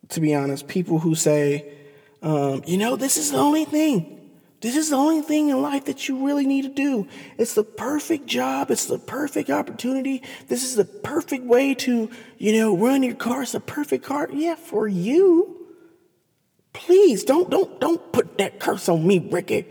to 0.10 0.22
be 0.22 0.36
honest, 0.36 0.68
people 0.68 1.00
who 1.00 1.16
say, 1.16 1.74
um, 2.22 2.64
you 2.66 2.78
know, 2.78 2.96
this 2.96 3.18
is 3.18 3.32
the 3.32 3.38
only 3.38 3.66
thing. 3.66 4.14
This 4.60 4.76
is 4.76 4.90
the 4.90 4.96
only 4.96 5.22
thing 5.22 5.50
in 5.50 5.62
life 5.62 5.86
that 5.86 6.08
you 6.08 6.26
really 6.26 6.48
need 6.48 6.64
to 6.64 6.70
do. 6.70 7.08
It's 7.38 7.54
the 7.54 7.64
perfect 7.64 8.26
job. 8.26 8.72
It's 8.72 8.86
the 8.86 8.98
perfect 8.98 9.52
opportunity. 9.52 10.24
This 10.48 10.64
is 10.64 10.76
the 10.76 10.86
perfect 10.86 11.44
way 11.44 11.76
to, 11.76 12.10
you 12.40 12.54
know, 12.54 12.76
run 12.76 13.04
your 13.04 13.14
car. 13.14 13.44
It's 13.44 13.52
the 13.52 13.60
perfect 13.60 14.04
car. 14.04 14.28
Yeah, 14.32 14.56
for 14.56 14.88
you. 14.88 15.57
Please 16.78 17.24
don't 17.24 17.50
don't 17.50 17.80
don't 17.82 18.12
put 18.12 18.38
that 18.38 18.60
curse 18.60 18.88
on 18.88 19.06
me, 19.06 19.18
Ricky. 19.18 19.66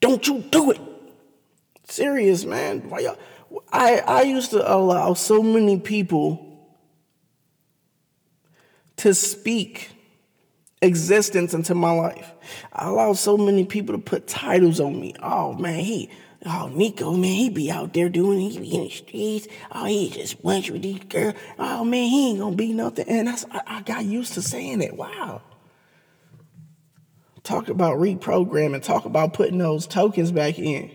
Don't 0.00 0.24
you 0.28 0.38
do 0.38 0.70
it. 0.70 0.80
Serious, 1.88 2.44
man. 2.44 2.88
Why 2.88 3.16
I 3.72 3.98
I 4.06 4.22
used 4.22 4.52
to 4.52 4.72
allow 4.72 5.14
so 5.14 5.42
many 5.42 5.80
people 5.80 6.48
to 8.98 9.12
speak 9.12 9.90
existence 10.82 11.52
into 11.52 11.74
my 11.74 11.90
life. 11.90 12.32
I 12.72 12.86
allowed 12.86 13.18
so 13.18 13.36
many 13.36 13.64
people 13.64 13.96
to 13.96 14.00
put 14.00 14.28
titles 14.28 14.78
on 14.78 15.00
me. 15.00 15.16
Oh 15.20 15.54
man, 15.54 15.80
he, 15.80 16.10
oh 16.46 16.68
Nico, 16.68 17.10
man, 17.10 17.24
he 17.24 17.50
be 17.50 17.72
out 17.72 17.92
there 17.92 18.08
doing, 18.08 18.38
he 18.38 18.56
be 18.56 18.76
in 18.76 18.84
the 18.84 18.90
streets. 18.90 19.48
Oh, 19.72 19.86
he 19.86 20.10
just 20.10 20.40
bunch 20.44 20.70
with 20.70 20.82
these 20.82 21.00
girls. 21.08 21.34
Oh 21.58 21.84
man, 21.84 22.08
he 22.08 22.30
ain't 22.30 22.38
gonna 22.38 22.54
be 22.54 22.72
nothing. 22.72 23.08
And 23.08 23.28
I, 23.28 23.36
I 23.66 23.80
got 23.80 24.04
used 24.04 24.34
to 24.34 24.42
saying 24.42 24.80
it. 24.80 24.96
Wow. 24.96 25.42
Talk 27.44 27.68
about 27.68 27.98
reprogramming. 27.98 28.82
Talk 28.82 29.04
about 29.04 29.34
putting 29.34 29.58
those 29.58 29.86
tokens 29.86 30.30
back 30.32 30.58
in. 30.58 30.90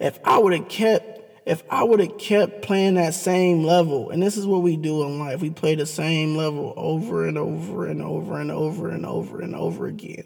If 0.00 0.18
I 0.24 0.38
would 0.38 0.52
have 0.52 0.68
kept 0.68 1.20
if 1.44 1.64
I 1.68 1.82
would 1.82 1.98
have 1.98 2.18
kept 2.18 2.62
playing 2.62 2.94
that 2.94 3.14
same 3.14 3.64
level, 3.64 4.10
and 4.10 4.22
this 4.22 4.36
is 4.36 4.46
what 4.46 4.62
we 4.62 4.76
do 4.76 5.02
in 5.02 5.18
life, 5.18 5.40
we 5.40 5.50
play 5.50 5.74
the 5.74 5.86
same 5.86 6.36
level 6.36 6.72
over 6.76 7.26
and 7.26 7.36
over 7.36 7.86
and 7.86 8.00
over 8.00 8.38
and 8.38 8.52
over 8.52 8.90
and 8.90 9.04
over 9.04 9.40
and 9.40 9.56
over 9.56 9.86
again. 9.86 10.24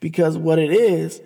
Because 0.00 0.36
what 0.36 0.58
it 0.58 0.72
is, 0.72 1.20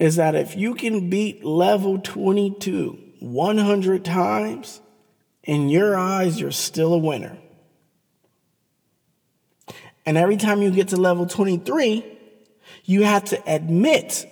is 0.00 0.16
that 0.16 0.34
if 0.34 0.56
you 0.56 0.74
can 0.74 1.10
beat 1.10 1.44
level 1.44 2.00
22 2.00 2.98
100 3.20 4.04
times, 4.04 4.80
in 5.44 5.68
your 5.68 5.96
eyes, 5.96 6.40
you're 6.40 6.50
still 6.50 6.94
a 6.94 6.98
winner. 6.98 7.36
And 10.04 10.16
every 10.16 10.36
time 10.36 10.62
you 10.62 10.70
get 10.70 10.88
to 10.88 10.96
level 10.96 11.26
23, 11.26 12.18
you 12.90 13.04
have 13.04 13.24
to 13.26 13.40
admit 13.46 14.26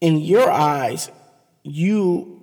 in 0.00 0.20
your 0.20 0.50
eyes, 0.50 1.10
you 1.62 2.42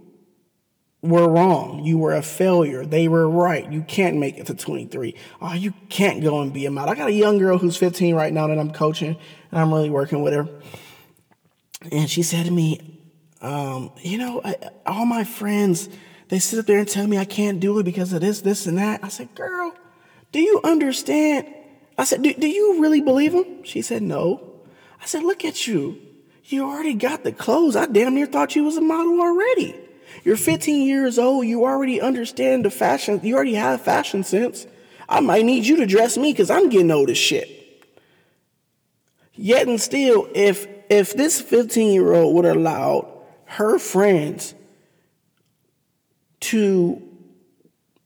were 1.01 1.27
wrong. 1.27 1.83
You 1.83 1.97
were 1.97 2.13
a 2.13 2.21
failure. 2.21 2.85
They 2.85 3.07
were 3.07 3.27
right. 3.27 3.71
You 3.71 3.81
can't 3.81 4.17
make 4.17 4.37
it 4.37 4.45
to 4.45 4.53
23. 4.53 5.15
Oh, 5.41 5.53
you 5.53 5.73
can't 5.89 6.21
go 6.21 6.41
and 6.41 6.53
be 6.53 6.67
a 6.67 6.71
model. 6.71 6.91
I 6.91 6.95
got 6.95 7.09
a 7.09 7.13
young 7.13 7.39
girl 7.39 7.57
who's 7.57 7.75
15 7.75 8.13
right 8.13 8.31
now 8.31 8.45
that 8.45 8.59
I'm 8.59 8.71
coaching, 8.71 9.17
and 9.49 9.59
I'm 9.59 9.73
really 9.73 9.89
working 9.89 10.21
with 10.21 10.33
her. 10.33 10.47
And 11.91 12.07
she 12.07 12.21
said 12.21 12.45
to 12.45 12.51
me, 12.51 12.99
um, 13.41 13.91
you 14.03 14.19
know, 14.19 14.41
I, 14.45 14.55
all 14.85 15.07
my 15.07 15.23
friends, 15.23 15.89
they 16.27 16.37
sit 16.37 16.59
up 16.59 16.67
there 16.67 16.77
and 16.77 16.87
tell 16.87 17.07
me 17.07 17.17
I 17.17 17.25
can't 17.25 17.59
do 17.59 17.79
it 17.79 17.83
because 17.83 18.13
of 18.13 18.21
this, 18.21 18.41
this, 18.41 18.67
and 18.67 18.77
that. 18.77 19.03
I 19.03 19.07
said, 19.07 19.33
girl, 19.33 19.73
do 20.31 20.39
you 20.39 20.61
understand? 20.63 21.51
I 21.97 22.03
said, 22.03 22.21
do, 22.21 22.31
do 22.35 22.47
you 22.47 22.79
really 22.79 23.01
believe 23.01 23.31
them? 23.31 23.63
She 23.63 23.81
said, 23.81 24.03
no. 24.03 24.50
I 25.01 25.05
said, 25.05 25.23
look 25.23 25.43
at 25.43 25.67
you. 25.67 25.99
You 26.45 26.65
already 26.65 26.93
got 26.93 27.23
the 27.23 27.31
clothes. 27.31 27.75
I 27.75 27.85
damn 27.85 28.13
near 28.13 28.25
thought 28.25 28.55
you 28.55 28.63
was 28.63 28.77
a 28.77 28.81
model 28.81 29.19
already. 29.19 29.75
You're 30.23 30.37
15 30.37 30.85
years 30.87 31.17
old. 31.17 31.47
You 31.47 31.65
already 31.65 32.01
understand 32.01 32.65
the 32.65 32.69
fashion. 32.69 33.19
You 33.23 33.35
already 33.35 33.55
have 33.55 33.81
fashion 33.81 34.23
sense. 34.23 34.67
I 35.07 35.19
might 35.19 35.45
need 35.45 35.65
you 35.65 35.77
to 35.77 35.85
dress 35.85 36.17
me 36.17 36.31
because 36.31 36.49
I'm 36.49 36.69
getting 36.69 36.91
old 36.91 37.09
as 37.09 37.17
shit. 37.17 37.49
Yet 39.33 39.67
and 39.67 39.81
still, 39.81 40.27
if 40.35 40.67
if 40.89 41.13
this 41.15 41.39
15 41.39 41.93
year 41.93 42.13
old 42.13 42.35
would 42.35 42.45
allow 42.45 43.23
her 43.45 43.79
friends 43.79 44.53
to 46.41 47.01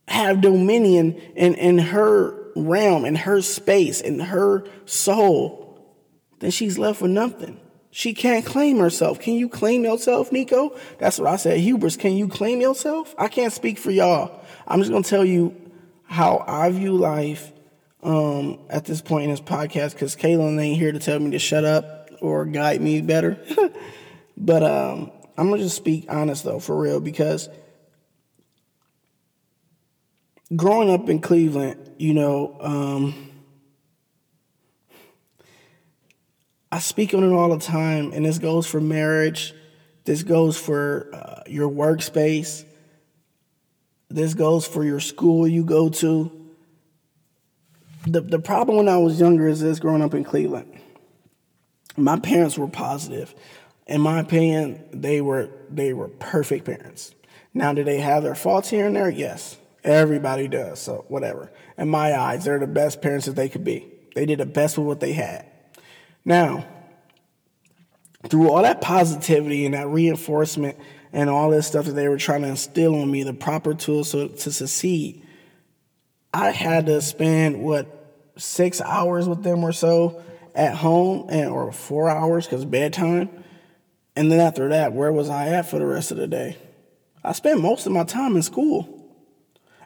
have 0.08 0.42
dominion 0.42 1.20
in, 1.36 1.56
in 1.56 1.78
her 1.80 2.52
realm, 2.56 3.06
in 3.06 3.16
her 3.16 3.42
space, 3.42 4.02
in 4.02 4.20
her 4.20 4.66
soul, 4.86 5.65
then 6.40 6.52
she's 6.52 6.78
left 6.78 7.02
with 7.02 7.12
nothing. 7.12 7.60
She 7.92 8.14
can't 8.14 8.46
claim 8.46 8.80
herself. 8.80 9.20
Can 9.20 9.36
you 9.36 9.48
claim 9.48 9.84
yourself, 9.86 10.32
Nico? 10.32 10.76
That's 11.00 11.18
what 11.18 11.30
I 11.30 11.38
said. 11.38 11.60
Hubris, 11.60 11.96
can 11.96 12.18
you 12.18 12.28
claim 12.28 12.60
yourself? 12.60 13.16
I 13.18 13.30
can't 13.30 13.54
speak 13.54 13.78
for 13.78 13.90
y'all. 13.90 14.44
I'm 14.68 14.80
just 14.80 14.92
gonna 14.92 15.04
tell 15.04 15.24
you 15.24 15.56
how 16.04 16.44
I 16.46 16.70
view 16.72 16.98
life 16.98 17.54
um, 18.04 18.60
at 18.70 18.86
this 18.86 19.02
point 19.02 19.26
in 19.26 19.30
this 19.32 19.40
podcast 19.40 19.94
because 19.94 20.16
Kaylin 20.16 20.62
ain't 20.62 20.78
here 20.78 20.92
to 20.92 21.00
tell 21.00 21.20
me 21.20 21.32
to 21.32 21.40
shut 21.40 21.64
up 21.64 22.10
or 22.22 22.46
guide 22.46 22.82
me 22.82 23.02
better. 23.02 23.40
but 24.38 24.62
um, 24.62 25.12
I'm 25.38 25.50
gonna 25.50 25.62
just 25.62 25.78
speak 25.78 26.06
honest 26.10 26.44
though, 26.44 26.60
for 26.60 26.78
real, 26.78 27.00
because 27.00 27.50
growing 30.56 30.90
up 30.90 31.10
in 31.10 31.20
Cleveland, 31.20 31.92
you 31.98 32.14
know, 32.14 32.58
um, 32.60 33.32
I 36.76 36.80
speak 36.80 37.14
on 37.14 37.24
it 37.24 37.32
all 37.32 37.56
the 37.56 37.64
time, 37.64 38.12
and 38.12 38.26
this 38.26 38.38
goes 38.38 38.68
for 38.68 38.82
marriage, 38.82 39.54
this 40.04 40.24
goes 40.24 40.58
for 40.60 41.10
uh, 41.14 41.44
your 41.48 41.72
workspace, 41.72 42.66
this 44.10 44.34
goes 44.34 44.68
for 44.68 44.84
your 44.84 45.00
school 45.00 45.48
you 45.48 45.64
go 45.64 45.88
to. 45.88 46.30
The, 48.06 48.20
the 48.20 48.40
problem 48.40 48.76
when 48.76 48.90
I 48.90 48.98
was 48.98 49.22
younger 49.22 49.48
is 49.48 49.62
this 49.62 49.80
growing 49.80 50.02
up 50.02 50.14
in 50.14 50.26
Cleveland. 50.26 50.78
My 51.96 52.20
parents 52.20 52.58
were 52.58 52.68
positive. 52.68 53.34
In 53.88 54.02
my 54.02 54.20
opinion, 54.20 54.84
they 54.92 55.22
were 55.22 55.52
they 55.70 55.94
were 55.94 56.10
perfect 56.10 56.66
parents. 56.66 57.16
Now, 57.54 57.72
do 57.72 57.86
they 57.86 58.02
have 58.02 58.22
their 58.22 58.36
faults 58.36 58.70
here 58.70 58.88
and 58.88 58.98
there? 58.98 59.10
Yes. 59.10 59.58
Everybody 59.86 60.50
does, 60.50 60.82
so 60.82 61.06
whatever. 61.08 61.54
In 61.78 61.88
my 61.88 62.14
eyes, 62.20 62.44
they're 62.44 62.60
the 62.60 62.68
best 62.68 63.02
parents 63.02 63.28
that 63.28 63.38
they 63.38 63.48
could 63.48 63.64
be. 63.64 63.88
They 64.14 64.26
did 64.26 64.40
the 64.40 64.46
best 64.46 64.78
with 64.78 64.88
what 64.88 65.00
they 65.00 65.14
had. 65.14 65.50
Now, 66.26 66.66
through 68.28 68.50
all 68.50 68.64
that 68.64 68.82
positivity 68.82 69.66
and 69.66 69.76
that 69.76 69.88
reinforcement 69.88 70.78
and 71.14 71.30
all 71.30 71.52
this 71.52 71.68
stuff 71.68 71.86
that 71.86 71.92
they 71.94 72.10
were 72.10 72.18
trying 72.18 72.42
to 72.42 72.50
instill 72.50 73.00
on 73.00 73.10
me, 73.10 73.24
the 73.24 73.34
proper 73.34 73.74
tools 73.74 74.12
to, 74.12 74.30
to 74.30 74.52
succeed, 74.52 75.24
I 76.34 76.52
had 76.52 76.88
to 76.88 77.02
spend 77.02 77.62
what 77.62 77.96
six 78.38 78.82
hours 78.82 79.30
with 79.30 79.44
them 79.44 79.64
or 79.64 79.72
so 79.72 80.22
at 80.56 80.74
home, 80.74 81.28
and 81.30 81.50
or 81.50 81.72
four 81.72 82.10
hours 82.10 82.46
because 82.46 82.66
bedtime. 82.66 83.30
And 84.16 84.32
then 84.32 84.40
after 84.40 84.70
that, 84.70 84.94
where 84.94 85.12
was 85.12 85.30
I 85.30 85.50
at 85.50 85.70
for 85.70 85.80
the 85.80 85.86
rest 85.86 86.12
of 86.12 86.18
the 86.18 86.28
day? 86.28 86.58
I 87.24 87.34
spent 87.34 87.60
most 87.60 87.86
of 87.86 87.92
my 87.92 88.06
time 88.06 88.36
in 88.36 88.42
school 88.42 89.14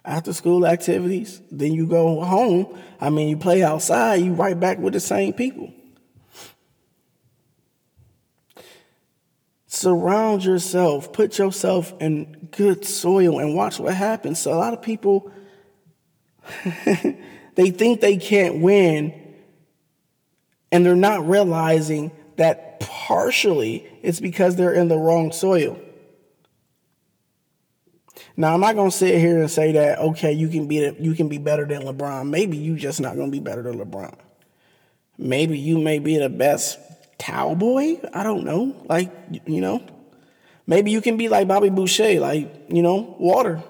after 0.06 0.32
school 0.34 0.68
activities. 0.68 1.42
Then 1.52 1.74
you 1.74 1.88
go 1.88 2.22
home. 2.22 2.78
I 3.02 3.10
mean, 3.10 3.30
you 3.30 3.38
play 3.38 3.64
outside, 3.64 4.16
you 4.16 4.34
right 4.34 4.60
back 4.60 4.78
with 4.78 4.94
the 4.94 5.00
same 5.00 5.34
people. 5.34 5.74
Surround 9.72 10.44
yourself, 10.44 11.14
put 11.14 11.38
yourself 11.38 11.94
in 12.00 12.50
good 12.50 12.84
soil, 12.84 13.38
and 13.38 13.54
watch 13.54 13.80
what 13.80 13.94
happens. 13.94 14.40
So, 14.40 14.52
a 14.52 14.56
lot 14.56 14.74
of 14.74 14.82
people, 14.82 15.32
they 17.54 17.70
think 17.70 18.02
they 18.02 18.18
can't 18.18 18.62
win, 18.62 19.14
and 20.72 20.84
they're 20.84 20.96
not 20.96 21.30
realizing 21.30 22.12
that 22.38 22.80
partially 22.80 23.88
it's 24.02 24.20
because 24.20 24.56
they're 24.56 24.74
in 24.74 24.88
the 24.88 24.98
wrong 24.98 25.32
soil. 25.32 25.80
Now 28.36 28.56
I'm 28.56 28.62
not 28.62 28.76
gonna 28.76 28.90
sit 28.90 29.20
here 29.20 29.40
and 29.40 29.52
say 29.52 29.74
that 29.74 30.00
okay, 30.00 30.34
you 30.34 30.48
can 30.48 30.68
be 30.68 30.78
you 31.00 31.14
can 31.14 31.30
be 31.30 31.38
better 31.38 31.66
than 31.66 31.84
LeBron. 31.84 32.28
Maybe 32.28 32.58
you 32.58 32.76
just 32.76 33.00
not 33.00 33.16
gonna 33.18 33.30
be 33.30 33.40
better 33.40 33.62
than 33.62 33.78
LeBron. 33.78 34.16
Maybe 35.16 35.60
you 35.60 35.78
may 35.78 36.00
be 36.00 36.18
the 36.18 36.30
best 36.30 36.80
towel 37.20 37.56
boy. 37.56 38.00
I 38.14 38.24
don't 38.24 38.44
know. 38.44 38.76
Like 38.86 39.12
you 39.46 39.62
know, 39.62 39.84
maybe 40.66 40.90
you 40.90 41.02
can 41.02 41.18
be 41.18 41.30
like 41.30 41.48
Bobby 41.48 41.70
Boucher, 41.70 42.20
like 42.20 42.66
you 42.70 42.82
know, 42.82 43.16
water. 43.20 43.62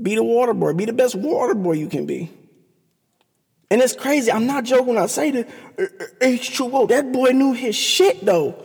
Be 0.00 0.14
the 0.14 0.22
water 0.22 0.54
boy. 0.54 0.72
Be 0.74 0.84
the 0.84 0.92
best 0.92 1.14
water 1.14 1.54
boy 1.54 1.72
you 1.72 1.88
can 1.88 2.06
be. 2.06 2.30
And 3.70 3.80
it's 3.80 3.94
crazy. 3.94 4.30
I'm 4.30 4.46
not 4.46 4.64
joking 4.64 4.94
when 4.94 4.98
I 4.98 5.06
say 5.06 5.30
that. 5.30 5.48
Uh, 5.78 5.82
uh, 5.82 6.04
H2O, 6.20 6.88
that 6.88 7.10
boy 7.10 7.30
knew 7.30 7.52
his 7.54 7.74
shit 7.74 8.24
though. 8.24 8.62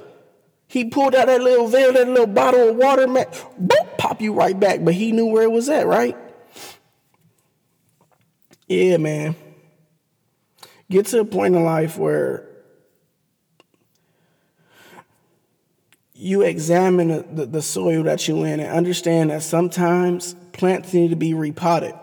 He 0.67 0.85
pulled 0.85 1.15
out 1.15 1.27
that 1.27 1.41
little 1.41 1.67
veil, 1.67 1.93
that 1.93 2.09
little 2.09 2.27
bottle 2.27 2.69
of 2.69 2.75
water, 2.75 3.07
man, 3.07 3.25
boop, 3.61 3.97
pop 3.97 4.21
you 4.21 4.33
right 4.33 4.59
back. 4.59 4.83
But 4.83 4.95
he 4.95 5.13
knew 5.13 5.27
where 5.27 5.43
it 5.43 5.51
was 5.51 5.69
at, 5.69 5.87
right? 5.87 6.17
Yeah, 8.67 8.97
man. 8.97 9.35
Get 10.89 11.05
to 11.07 11.21
a 11.21 11.25
point 11.25 11.55
in 11.55 11.63
life 11.63 11.97
where 11.97 12.46
you 16.17 16.41
examine 16.41 17.35
the, 17.35 17.45
the, 17.45 17.61
soil 17.61 18.03
that 18.03 18.27
you're 18.27 18.45
in 18.45 18.59
and 18.59 18.71
understand 18.71 19.29
that 19.29 19.43
sometimes 19.43 20.35
plants 20.51 20.91
need 20.93 21.11
to 21.11 21.15
be 21.15 21.35
repotted. 21.35 21.93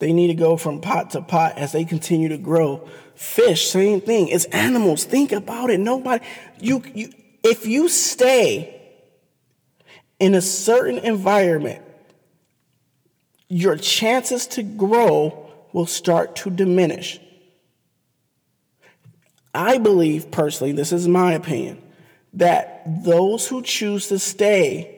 They 0.00 0.12
need 0.12 0.26
to 0.26 0.34
go 0.34 0.56
from 0.56 0.80
pot 0.80 1.10
to 1.10 1.22
pot 1.22 1.56
as 1.56 1.72
they 1.72 1.84
continue 1.84 2.28
to 2.30 2.36
grow. 2.36 2.88
Fish, 3.14 3.70
same 3.70 4.00
thing. 4.00 4.28
It's 4.28 4.46
animals. 4.46 5.04
Think 5.04 5.30
about 5.30 5.70
it. 5.70 5.78
Nobody, 5.78 6.24
you, 6.60 6.82
you, 6.94 7.12
if 7.44 7.64
you 7.64 7.88
stay 7.88 8.82
in 10.18 10.34
a 10.34 10.40
certain 10.40 10.98
environment, 10.98 11.82
your 13.48 13.76
chances 13.76 14.48
to 14.48 14.64
grow 14.64 15.52
will 15.72 15.86
start 15.86 16.34
to 16.36 16.50
diminish. 16.50 17.20
I 19.54 19.78
believe 19.78 20.32
personally, 20.32 20.72
this 20.72 20.92
is 20.92 21.06
my 21.06 21.34
opinion, 21.34 21.80
that 22.34 22.82
those 23.04 23.48
who 23.48 23.62
choose 23.62 24.08
to 24.08 24.18
stay 24.18 24.90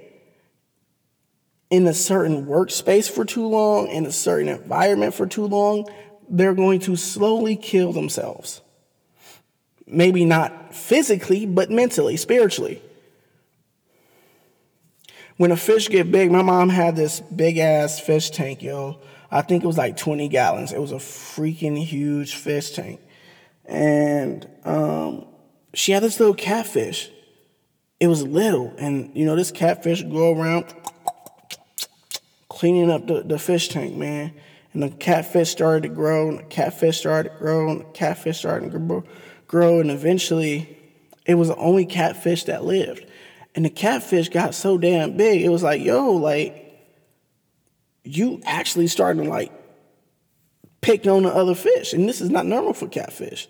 in 1.70 1.86
a 1.86 1.94
certain 1.94 2.46
workspace 2.46 3.10
for 3.10 3.24
too 3.24 3.46
long, 3.46 3.88
in 3.88 4.06
a 4.06 4.12
certain 4.12 4.48
environment 4.48 5.14
for 5.14 5.26
too 5.26 5.46
long, 5.46 5.88
they're 6.28 6.54
going 6.54 6.80
to 6.80 6.96
slowly 6.96 7.56
kill 7.56 7.92
themselves. 7.92 8.60
Maybe 9.86 10.24
not 10.24 10.74
physically, 10.74 11.46
but 11.46 11.70
mentally, 11.70 12.16
spiritually. 12.16 12.82
When 15.36 15.52
a 15.52 15.56
fish 15.56 15.88
get 15.88 16.10
big, 16.10 16.30
my 16.30 16.42
mom 16.42 16.70
had 16.70 16.96
this 16.96 17.20
big 17.20 17.58
ass 17.58 18.00
fish 18.00 18.30
tank, 18.30 18.62
yo. 18.62 18.98
I 19.30 19.42
think 19.42 19.64
it 19.64 19.66
was 19.66 19.76
like 19.76 19.96
20 19.96 20.28
gallons. 20.28 20.72
It 20.72 20.80
was 20.80 20.92
a 20.92 20.96
freaking 20.96 21.76
huge 21.84 22.34
fish 22.34 22.70
tank. 22.70 23.00
And 23.64 24.48
um, 24.64 25.26
she 25.74 25.92
had 25.92 26.02
this 26.02 26.18
little 26.18 26.34
catfish. 26.34 27.10
It 27.98 28.08
was 28.08 28.22
little. 28.22 28.74
And, 28.78 29.10
you 29.14 29.24
know, 29.24 29.36
this 29.36 29.50
catfish 29.50 30.02
go 30.02 30.38
around 30.38 30.66
cleaning 32.48 32.90
up 32.90 33.06
the, 33.06 33.22
the 33.22 33.38
fish 33.38 33.68
tank, 33.68 33.94
man. 33.96 34.32
And 34.72 34.82
the 34.82 34.90
catfish 34.90 35.50
started 35.50 35.84
to 35.84 35.88
grow, 35.88 36.28
and 36.28 36.38
the 36.38 36.42
catfish 36.44 36.98
started 36.98 37.30
to 37.30 37.38
grow, 37.38 37.70
and 37.70 37.80
the 37.80 37.84
catfish 37.86 38.38
started 38.38 38.72
to 38.72 39.04
grow, 39.46 39.80
and 39.80 39.90
eventually 39.90 40.76
it 41.24 41.34
was 41.34 41.48
the 41.48 41.56
only 41.56 41.86
catfish 41.86 42.44
that 42.44 42.64
lived. 42.64 43.06
And 43.54 43.64
the 43.64 43.70
catfish 43.70 44.28
got 44.28 44.54
so 44.54 44.76
damn 44.76 45.16
big, 45.16 45.40
it 45.40 45.48
was 45.48 45.62
like, 45.62 45.82
yo, 45.82 46.12
like, 46.12 46.62
you 48.04 48.40
actually 48.44 48.86
starting 48.86 49.24
to 49.24 49.28
like 49.28 49.52
pick 50.80 51.06
on 51.06 51.24
the 51.24 51.34
other 51.34 51.54
fish. 51.54 51.92
And 51.92 52.08
this 52.08 52.20
is 52.20 52.30
not 52.30 52.46
normal 52.46 52.72
for 52.72 52.86
catfish. 52.86 53.48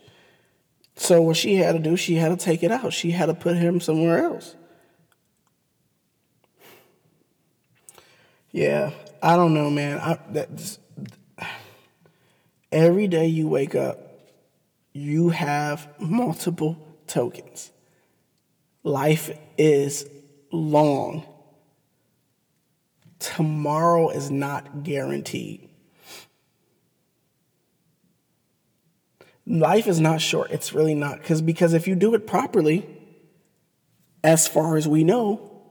So 0.96 1.20
what 1.20 1.36
she 1.36 1.56
had 1.56 1.72
to 1.72 1.78
do, 1.78 1.96
she 1.96 2.14
had 2.14 2.28
to 2.30 2.42
take 2.42 2.62
it 2.62 2.70
out. 2.70 2.92
She 2.92 3.10
had 3.10 3.26
to 3.26 3.34
put 3.34 3.56
him 3.56 3.80
somewhere 3.80 4.24
else. 4.24 4.56
Yeah, 8.50 8.92
I 9.22 9.36
don't 9.36 9.52
know, 9.52 9.68
man. 9.68 9.98
I, 9.98 10.18
every 12.72 13.06
day 13.06 13.26
you 13.26 13.48
wake 13.48 13.74
up, 13.74 13.98
you 14.94 15.28
have 15.28 15.86
multiple 16.00 16.78
tokens. 17.06 17.70
Life 18.82 19.36
is 19.58 20.08
long. 20.50 21.26
Tomorrow 23.18 24.08
is 24.10 24.30
not 24.30 24.82
guaranteed. 24.82 25.65
Life 29.46 29.86
is 29.86 30.00
not 30.00 30.20
short. 30.20 30.50
It's 30.50 30.72
really 30.72 30.94
not. 30.94 31.18
Because 31.18 31.40
because 31.40 31.72
if 31.72 31.86
you 31.86 31.94
do 31.94 32.14
it 32.14 32.26
properly, 32.26 32.86
as 34.24 34.48
far 34.48 34.76
as 34.76 34.88
we 34.88 35.04
know, 35.04 35.62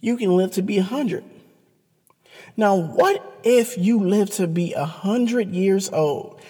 you 0.00 0.16
can 0.16 0.36
live 0.36 0.52
to 0.52 0.62
be 0.62 0.78
a 0.78 0.82
100. 0.82 1.24
Now, 2.56 2.74
what 2.74 3.40
if 3.44 3.78
you 3.78 4.00
live 4.00 4.30
to 4.32 4.46
be 4.46 4.72
a 4.72 4.80
100 4.80 5.50
years 5.50 5.90
old 5.90 6.40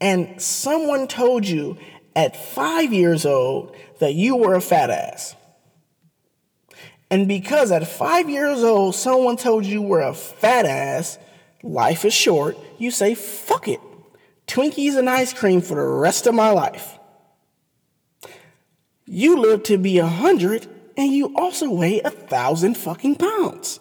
and 0.00 0.40
someone 0.40 1.06
told 1.06 1.46
you 1.46 1.76
at 2.16 2.34
five 2.34 2.92
years 2.92 3.24
old 3.24 3.76
that 4.00 4.14
you 4.14 4.36
were 4.36 4.54
a 4.54 4.60
fat 4.60 4.90
ass? 4.90 5.36
And 7.10 7.28
because 7.28 7.70
at 7.70 7.86
five 7.86 8.30
years 8.30 8.62
old, 8.62 8.94
someone 8.94 9.36
told 9.36 9.66
you 9.66 9.82
were 9.82 10.00
a 10.00 10.14
fat 10.14 10.64
ass, 10.64 11.18
life 11.62 12.04
is 12.04 12.14
short, 12.14 12.56
you 12.78 12.90
say, 12.90 13.14
fuck 13.14 13.68
it. 13.68 13.80
Twinkies 14.50 14.98
and 14.98 15.08
ice 15.08 15.32
cream 15.32 15.60
for 15.60 15.76
the 15.76 15.82
rest 15.82 16.26
of 16.26 16.34
my 16.34 16.50
life. 16.50 16.98
You 19.06 19.38
live 19.38 19.62
to 19.64 19.78
be 19.78 19.98
a 19.98 20.06
hundred 20.06 20.66
and 20.96 21.12
you 21.12 21.32
also 21.36 21.70
weigh 21.70 22.00
a 22.00 22.10
thousand 22.10 22.76
fucking 22.76 23.14
pounds. 23.14 23.78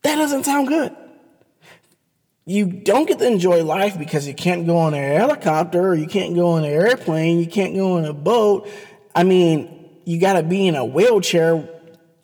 That 0.00 0.16
doesn't 0.16 0.44
sound 0.44 0.68
good. 0.68 0.96
You 2.46 2.64
don't 2.64 3.06
get 3.06 3.18
to 3.18 3.26
enjoy 3.26 3.62
life 3.62 3.98
because 3.98 4.26
you 4.26 4.32
can't 4.32 4.64
go 4.64 4.78
on 4.78 4.94
a 4.94 4.98
helicopter, 4.98 5.88
or 5.88 5.94
you 5.94 6.06
can't 6.06 6.34
go 6.34 6.52
on 6.52 6.64
an 6.64 6.70
airplane, 6.70 7.40
you 7.40 7.46
can't 7.46 7.74
go 7.74 7.98
on 7.98 8.06
a 8.06 8.14
boat. 8.14 8.70
I 9.14 9.24
mean, 9.24 10.00
you 10.06 10.18
got 10.18 10.34
to 10.34 10.42
be 10.42 10.66
in 10.66 10.76
a 10.76 10.84
wheelchair, 10.84 11.68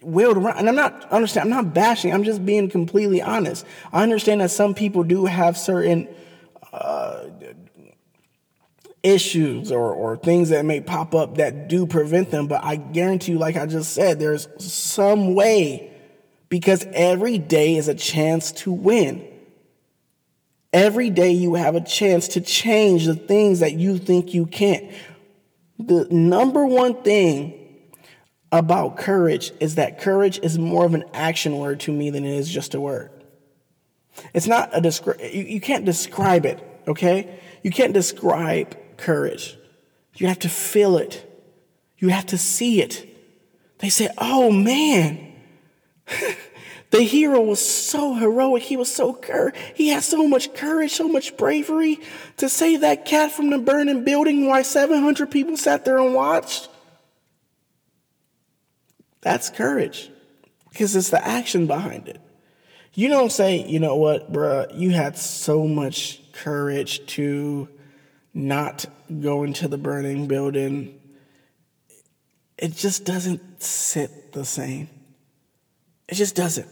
wheeled 0.03 0.37
around. 0.37 0.59
And 0.59 0.69
I'm 0.69 0.75
not 0.75 1.11
understand. 1.11 1.45
I'm 1.45 1.65
not 1.65 1.75
bashing. 1.75 2.13
I'm 2.13 2.25
just 2.25 2.45
being 2.45 2.69
completely 2.69 3.23
honest. 3.23 3.67
I 3.93 4.03
understand 4.03 4.41
that 4.41 4.51
some 4.51 4.75
people 4.75 5.05
do 5.05 5.27
have 5.27 5.57
certain 5.57 6.09
uh, 6.73 7.25
issues 9.03 9.73
or, 9.73 9.93
or 9.93 10.17
things 10.17 10.51
that 10.51 10.65
may 10.65 10.81
pop 10.81 11.15
up 11.15 11.37
that 11.37 11.69
do 11.69 11.87
prevent 11.87 12.31
them. 12.31 12.47
But 12.47 12.65
I 12.65 12.77
guarantee 12.77 13.33
you, 13.33 13.39
like 13.39 13.57
I 13.57 13.67
just 13.67 13.93
said, 13.93 14.19
there's 14.19 14.49
some 14.59 15.35
way 15.35 15.93
because 16.49 16.87
every 16.93 17.39
day 17.39 17.77
is 17.77 17.89
a 17.89 17.95
chance 17.95 18.53
to 18.53 18.73
win. 18.73 19.27
Every 20.73 21.11
day 21.11 21.33
you 21.33 21.55
have 21.55 21.75
a 21.75 21.81
chance 21.81 22.29
to 22.29 22.41
change 22.41 23.07
the 23.07 23.15
things 23.15 23.61
that 23.61 23.75
you 23.75 23.99
think 23.99 24.33
you 24.33 24.47
can't. 24.47 24.91
The 25.79 26.07
number 26.11 26.65
one 26.65 27.03
thing 27.03 27.62
about 28.53 28.99
courage 28.99 29.51
is 29.59 29.77
that 29.77 29.99
courage 29.99 30.39
is 30.43 30.59
more 30.59 30.85
of 30.85 30.93
an 30.93 31.05
action 31.15 31.57
word 31.57 31.81
to 31.81 31.93
me 31.93 32.11
than 32.11 32.25
it 32.25 32.37
is 32.37 32.49
just 32.49 32.75
a 32.75 32.81
word. 32.81 33.11
It's 34.35 34.47
not 34.47 34.69
a 34.73 34.81
describe, 34.81 35.21
you, 35.21 35.43
you 35.45 35.61
can't 35.61 35.87
describe 35.87 36.45
it, 36.45 36.63
okay? 36.87 37.41
You 37.63 37.71
can't 37.71 37.95
describe 37.95 38.77
courage. 38.99 39.57
You 40.17 40.27
have 40.27 40.41
to 40.41 40.51
feel 40.51 40.99
it. 40.99 41.29
You 41.97 42.09
have 42.09 42.27
to 42.27 42.39
see 42.39 42.83
it. 42.83 43.09
They 43.79 43.89
say, 43.89 44.11
oh 44.19 44.51
man, 44.51 45.33
the 46.91 47.03
hero 47.03 47.41
was 47.41 47.67
so 47.67 48.13
heroic. 48.15 48.65
He 48.65 48.77
was 48.77 48.95
so 48.95 49.15
courage. 49.15 49.55
He 49.75 49.89
had 49.89 50.03
so 50.03 50.29
much 50.29 50.53
courage, 50.53 50.93
so 50.93 51.09
much 51.09 51.39
bravery 51.39 52.01
to 52.37 52.51
save 52.51 52.83
that 52.83 53.07
cat 53.07 53.33
from 53.33 53.49
the 53.49 53.59
burning 53.59 54.05
building 54.05 54.47
while 54.47 54.63
700 54.63 55.31
people 55.31 55.57
sat 55.57 55.87
there 55.87 55.99
and 55.99 56.15
watched. 56.15 56.69
That's 59.23 59.51
courage 59.51 60.11
because 60.69 60.95
it's 60.95 61.11
the 61.11 61.27
action 61.27 61.67
behind 61.67 62.09
it. 62.09 62.21
You 62.95 63.09
don't 63.09 63.33
say, 63.33 63.67
you 63.67 63.81
know 63.81 63.97
what, 63.97 64.31
bruh, 64.31 64.79
you 64.79 64.91
had 64.91 65.17
so 65.17 65.67
much 65.67 66.21
courage 66.33 67.07
to 67.07 67.69
not 68.35 68.85
go 69.21 69.45
into 69.45 69.69
the 69.69 69.79
burning 69.79 70.27
building, 70.27 70.99
it 72.59 72.75
just 72.75 73.05
doesn't 73.05 73.63
sit 73.63 74.33
the 74.33 74.45
same. 74.45 74.89
It 76.09 76.15
just 76.15 76.35
doesn't. 76.35 76.69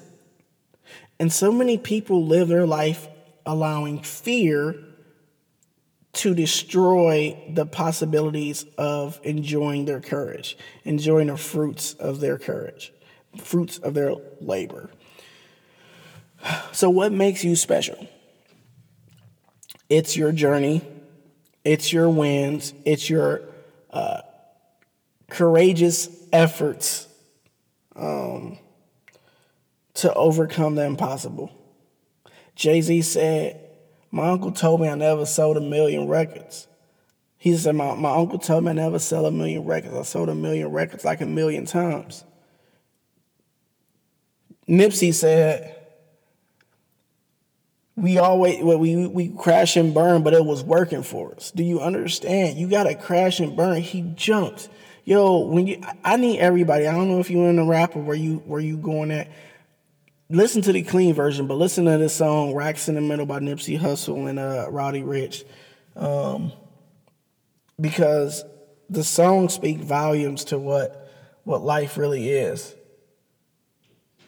And 1.18 1.32
so 1.32 1.52
many 1.52 1.78
people 1.78 2.26
live 2.26 2.48
their 2.48 2.66
life 2.66 3.08
allowing 3.44 4.02
fear 4.02 4.76
to 6.12 6.34
destroy 6.34 7.36
the 7.48 7.66
possibilities 7.66 8.64
of 8.76 9.20
enjoying 9.22 9.84
their 9.84 10.00
courage, 10.00 10.56
enjoying 10.84 11.28
the 11.28 11.36
fruits 11.36 11.94
of 11.94 12.20
their 12.20 12.38
courage, 12.38 12.92
fruits 13.36 13.78
of 13.78 13.94
their 13.94 14.14
labor. 14.40 14.90
So, 16.72 16.90
what 16.90 17.12
makes 17.12 17.44
you 17.44 17.54
special? 17.54 18.08
It's 19.88 20.16
your 20.16 20.32
journey 20.32 20.82
it's 21.64 21.92
your 21.92 22.08
wins, 22.08 22.72
it's 22.84 23.10
your 23.10 23.42
uh, 23.90 24.22
courageous 25.28 26.08
efforts 26.32 27.06
um, 27.96 28.58
to 29.94 30.12
overcome 30.14 30.74
the 30.74 30.84
impossible. 30.84 31.52
Jay 32.54 32.80
Z 32.80 33.02
said, 33.02 33.60
My 34.10 34.30
uncle 34.30 34.52
told 34.52 34.80
me 34.80 34.88
I 34.88 34.94
never 34.94 35.24
sold 35.24 35.56
a 35.56 35.60
million 35.60 36.08
records. 36.08 36.66
He 37.38 37.56
said, 37.56 37.74
my, 37.74 37.94
my 37.94 38.14
uncle 38.14 38.38
told 38.38 38.64
me 38.64 38.70
I 38.70 38.74
never 38.74 38.98
sell 38.98 39.24
a 39.24 39.30
million 39.30 39.64
records. 39.64 39.94
I 39.94 40.02
sold 40.02 40.28
a 40.28 40.34
million 40.34 40.68
records 40.68 41.04
like 41.04 41.20
a 41.20 41.26
million 41.26 41.64
times. 41.64 42.24
Nipsey 44.68 45.14
said, 45.14 45.76
we 47.96 48.18
always 48.18 48.62
well, 48.62 48.78
we 48.78 49.06
we 49.06 49.28
crash 49.28 49.76
and 49.76 49.92
burn, 49.92 50.22
but 50.22 50.32
it 50.32 50.44
was 50.44 50.62
working 50.62 51.02
for 51.02 51.34
us. 51.34 51.50
Do 51.50 51.62
you 51.62 51.80
understand? 51.80 52.58
You 52.58 52.66
got 52.68 52.84
to 52.84 52.94
crash 52.94 53.40
and 53.40 53.56
burn. 53.56 53.82
He 53.82 54.02
jumped. 54.14 54.70
Yo, 55.04 55.38
when 55.40 55.66
you, 55.66 55.82
I 56.04 56.16
need 56.16 56.38
everybody. 56.38 56.86
I 56.86 56.92
don't 56.92 57.08
know 57.08 57.20
if 57.20 57.30
you're 57.30 57.48
in 57.48 57.56
the 57.56 57.64
rap 57.64 57.96
or 57.96 58.02
where 58.02 58.16
you 58.16 58.36
where 58.46 58.60
you 58.60 58.76
going 58.78 59.10
at. 59.10 59.28
Listen 60.32 60.62
to 60.62 60.72
the 60.72 60.82
clean 60.82 61.12
version, 61.12 61.48
but 61.48 61.56
listen 61.56 61.86
to 61.86 61.98
this 61.98 62.14
song 62.14 62.54
"Racks 62.54 62.88
in 62.88 62.94
the 62.94 63.00
Middle" 63.00 63.26
by 63.26 63.40
Nipsey 63.40 63.76
Hussle 63.76 64.28
and 64.28 64.38
uh, 64.38 64.68
Roddy 64.70 65.02
Ricch, 65.02 65.44
um, 65.96 66.52
because 67.80 68.44
the 68.88 69.02
songs 69.02 69.54
speak 69.54 69.78
volumes 69.78 70.44
to 70.44 70.58
what 70.58 71.12
what 71.42 71.62
life 71.62 71.96
really 71.96 72.30
is. 72.30 72.76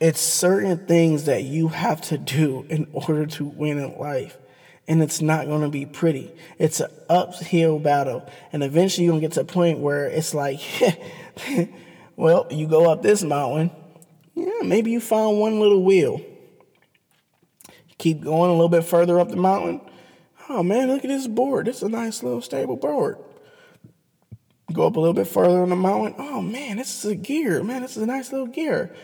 It's 0.01 0.21
certain 0.21 0.89
things 0.89 1.27
that 1.27 1.45
you 1.45 1.69
have 1.69 2.01
to 2.03 2.19
do 2.19 2.67
in 2.69 2.89
order 2.93 3.25
to 3.27 3.45
win 3.45 3.79
in 3.79 3.97
life. 3.97 4.37
And 4.89 5.01
it's 5.01 5.23
not 5.23 5.47
going 5.47 5.63
to 5.63 5.69
be 5.69 5.87
pretty. 5.87 6.33
It's 6.59 6.81
an 6.81 6.91
uphill 7.09 7.79
battle. 7.79 8.29
And 8.53 8.65
eventually 8.65 9.05
you're 9.05 9.13
going 9.13 9.21
to 9.21 9.29
get 9.29 9.35
to 9.35 9.43
a 9.43 9.45
point 9.45 9.79
where 9.79 10.07
it's 10.07 10.35
like, 10.35 10.59
well, 12.17 12.49
you 12.51 12.67
go 12.67 12.91
up 12.91 13.03
this 13.03 13.23
mountain. 13.23 13.71
Yeah, 14.35 14.63
maybe 14.65 14.91
you 14.91 15.01
find 15.01 15.39
one 15.39 15.61
little 15.61 15.83
wheel. 15.83 16.21
Keep 17.99 18.23
going 18.23 18.51
a 18.51 18.55
little 18.55 18.69
bit 18.69 18.85
further 18.85 19.21
up 19.21 19.29
the 19.29 19.37
mountain. 19.37 19.81
Oh 20.49 20.63
man, 20.63 20.89
look 20.89 21.05
at 21.05 21.09
this 21.09 21.27
board. 21.27 21.69
Is 21.69 21.83
a 21.83 21.89
nice 21.89 22.23
little 22.23 22.43
stable 22.43 22.77
board. 22.77 23.19
Go 24.73 24.87
up 24.87 24.97
a 24.97 25.01
little 25.01 25.15
bit 25.15 25.29
further 25.29 25.63
on 25.63 25.69
the 25.69 25.77
mountain. 25.77 26.15
Oh 26.19 26.41
man, 26.41 26.79
this 26.79 27.05
is 27.05 27.11
a 27.11 27.15
gear. 27.15 27.63
Man, 27.63 27.83
this 27.83 27.97
is 27.97 28.03
a 28.03 28.07
nice 28.07 28.33
little 28.33 28.47
gear 28.47 28.95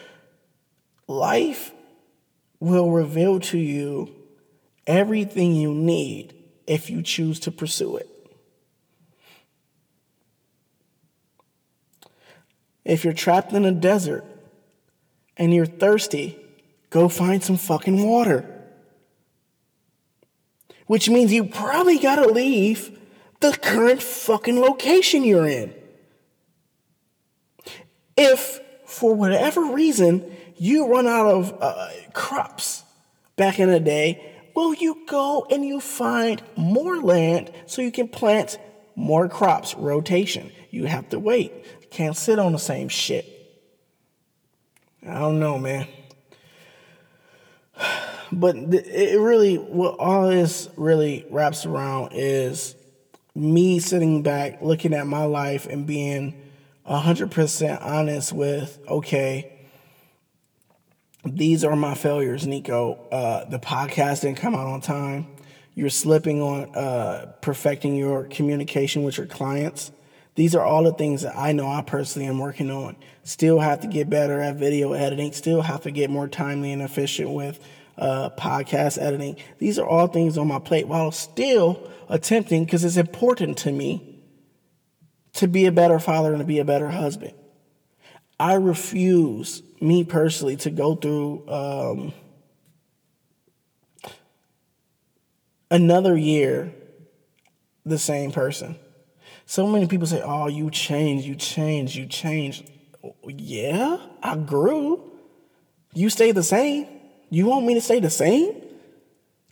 life 1.09 1.73
will 2.61 2.91
reveal 2.91 3.41
to 3.41 3.59
you 3.59 4.14
everything 4.87 5.55
you 5.55 5.73
need 5.73 6.35
if 6.67 6.91
you 6.91 7.03
choose 7.03 7.41
to 7.41 7.51
pursue 7.51 7.97
it. 7.97 8.09
If 12.85 13.05
you're 13.05 13.14
trapped 13.14 13.53
in 13.53 13.64
a 13.64 13.73
desert 13.73 14.25
and 15.38 15.55
you're 15.55 15.66
thirsty, 15.66 16.38
go 16.90 17.09
find 17.09 17.42
some 17.42 17.57
fucking 17.57 18.07
water. 18.07 18.44
Which 20.87 21.09
means 21.09 21.33
you 21.33 21.44
probably 21.44 21.98
gotta 21.98 22.29
leave 22.29 22.98
the 23.40 23.53
current 23.53 24.03
fucking 24.03 24.61
location 24.61 25.24
you're 25.24 25.46
in. 25.46 25.72
If, 28.16 28.61
for 28.85 29.14
whatever 29.14 29.72
reason, 29.72 30.37
you 30.57 30.88
run 30.88 31.07
out 31.07 31.27
of 31.27 31.57
uh, 31.61 31.88
crops 32.12 32.83
back 33.37 33.61
in 33.61 33.70
the 33.70 33.79
day, 33.79 34.35
well, 34.57 34.74
you 34.74 35.05
go 35.07 35.46
and 35.51 35.64
you 35.64 35.79
find 35.79 36.42
more 36.57 36.96
land 37.01 37.53
so 37.66 37.81
you 37.81 37.92
can 37.92 38.09
plant 38.09 38.59
more 38.96 39.29
crops, 39.29 39.77
rotation. 39.77 40.51
You 40.70 40.87
have 40.87 41.09
to 41.11 41.20
wait. 41.20 41.53
Can't 41.92 42.16
sit 42.16 42.40
on 42.40 42.53
the 42.53 42.59
same 42.59 42.88
shit. 42.88 43.38
I 45.09 45.21
don't 45.21 45.40
know, 45.40 45.59
man. 45.59 45.87
But 48.31 48.57
it 48.57 49.18
really, 49.18 49.57
what 49.57 49.99
all 49.99 50.29
this 50.29 50.68
really 50.77 51.25
wraps 51.31 51.64
around 51.64 52.11
is 52.12 52.75
me 53.35 53.79
sitting 53.79 54.23
back, 54.23 54.61
looking 54.61 54.92
at 54.92 55.07
my 55.07 55.25
life 55.25 55.66
and 55.66 55.87
being 55.87 56.35
100% 56.87 57.83
honest 57.83 58.33
with, 58.33 58.79
okay, 58.88 59.53
these 61.25 61.64
are 61.64 61.77
my 61.77 61.94
failures, 61.94 62.47
Nico. 62.47 62.94
Uh, 63.11 63.44
the 63.44 63.59
podcast 63.59 64.23
didn't 64.23 64.38
come 64.38 64.55
out 64.55 64.66
on 64.66 64.81
time. 64.81 65.27
you're 65.75 65.90
slipping 65.90 66.42
on 66.42 66.75
uh, 66.75 67.33
perfecting 67.40 67.94
your 67.94 68.25
communication 68.25 69.05
with 69.05 69.16
your 69.16 69.27
clients. 69.27 69.92
These 70.38 70.55
are 70.55 70.64
all 70.64 70.85
the 70.85 70.92
things 70.92 71.22
that 71.22 71.37
I 71.37 71.51
know 71.51 71.66
I 71.66 71.83
personally 71.83 72.29
am 72.29 72.38
working 72.38 72.70
on. 72.70 72.94
Still 73.24 73.59
have 73.59 73.81
to 73.81 73.88
get 73.88 74.09
better 74.09 74.40
at 74.40 74.55
video 74.55 74.92
editing. 74.92 75.33
Still 75.33 75.62
have 75.62 75.83
to 75.83 75.90
get 75.90 76.11
more 76.11 76.29
timely 76.29 76.70
and 76.70 76.81
efficient 76.81 77.31
with 77.31 77.59
uh, 77.96 78.31
podcast 78.38 79.03
editing. 79.03 79.35
These 79.59 79.81
are 79.81 79.87
all 79.88 80.07
things 80.07 80.38
on 80.38 80.46
my 80.46 80.61
plate 80.61 80.87
while 80.87 81.11
still 81.11 81.90
attempting, 82.09 82.64
because 82.64 82.85
it's 82.85 82.96
important 82.96 83.59
to 83.59 83.72
me, 83.72 84.20
to 85.33 85.48
be 85.48 85.66
a 85.66 85.72
better 85.72 85.98
father 85.98 86.31
and 86.31 86.38
to 86.38 86.46
be 86.46 86.61
a 86.61 86.64
better 86.64 86.88
husband. 86.88 87.35
I 88.38 88.55
refuse, 88.55 89.64
me 89.81 90.05
personally, 90.05 90.55
to 90.59 90.70
go 90.70 90.94
through 90.94 91.48
um, 91.48 92.12
another 95.68 96.16
year 96.16 96.72
the 97.85 97.98
same 97.98 98.31
person. 98.31 98.77
So 99.49 99.67
many 99.67 99.87
people 99.87 100.07
say, 100.07 100.21
Oh, 100.23 100.47
you 100.47 100.71
changed, 100.71 101.27
you 101.27 101.35
changed, 101.35 101.97
you 101.97 102.05
changed. 102.05 102.71
Yeah, 103.27 103.97
I 104.23 104.37
grew. 104.37 105.11
You 105.95 106.11
stay 106.11 106.33
the 106.33 106.43
same. 106.43 106.87
You 107.31 107.47
want 107.47 107.65
me 107.65 107.73
to 107.73 107.81
stay 107.81 107.99
the 107.99 108.11
same? 108.11 108.61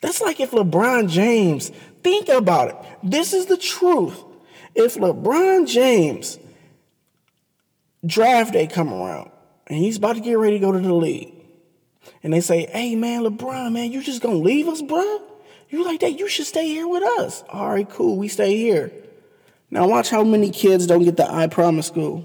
That's 0.02 0.20
like 0.20 0.38
if 0.38 0.50
LeBron 0.50 1.08
James, 1.08 1.70
think 2.04 2.28
about 2.28 2.68
it. 2.68 2.76
This 3.02 3.32
is 3.32 3.46
the 3.46 3.56
truth. 3.56 4.22
If 4.74 4.96
LeBron 4.96 5.66
James 5.66 6.38
draft 8.04 8.52
day 8.52 8.66
come 8.66 8.92
around 8.92 9.30
and 9.66 9.78
he's 9.78 9.96
about 9.96 10.16
to 10.16 10.20
get 10.20 10.34
ready 10.34 10.58
to 10.58 10.64
go 10.64 10.72
to 10.72 10.78
the 10.78 10.92
league, 10.92 11.32
and 12.22 12.34
they 12.34 12.42
say, 12.42 12.66
"Hey 12.66 12.96
man, 12.96 13.22
LeBron, 13.22 13.72
man, 13.72 13.90
you 13.90 14.02
just 14.02 14.20
gonna 14.20 14.36
leave 14.36 14.68
us, 14.68 14.82
bro? 14.82 15.22
You 15.70 15.86
like 15.86 16.00
that? 16.00 16.18
You 16.18 16.28
should 16.28 16.46
stay 16.46 16.68
here 16.68 16.86
with 16.86 17.02
us." 17.02 17.42
All 17.48 17.70
right, 17.70 17.88
cool. 17.88 18.18
We 18.18 18.28
stay 18.28 18.58
here. 18.58 18.92
Now 19.76 19.86
watch 19.86 20.08
how 20.08 20.24
many 20.24 20.48
kids 20.48 20.86
don't 20.86 21.04
get 21.04 21.18
the 21.18 21.30
I 21.30 21.48
Promise 21.48 21.88
School. 21.88 22.24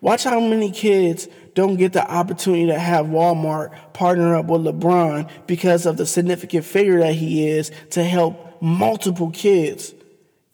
Watch 0.00 0.22
how 0.22 0.38
many 0.38 0.70
kids 0.70 1.26
don't 1.54 1.74
get 1.74 1.92
the 1.92 2.08
opportunity 2.08 2.66
to 2.66 2.78
have 2.78 3.06
Walmart 3.06 3.92
partner 3.92 4.36
up 4.36 4.46
with 4.46 4.60
LeBron 4.60 5.28
because 5.48 5.84
of 5.84 5.96
the 5.96 6.06
significant 6.06 6.64
figure 6.64 7.00
that 7.00 7.16
he 7.16 7.48
is 7.48 7.72
to 7.90 8.04
help 8.04 8.62
multiple 8.62 9.32
kids 9.32 9.92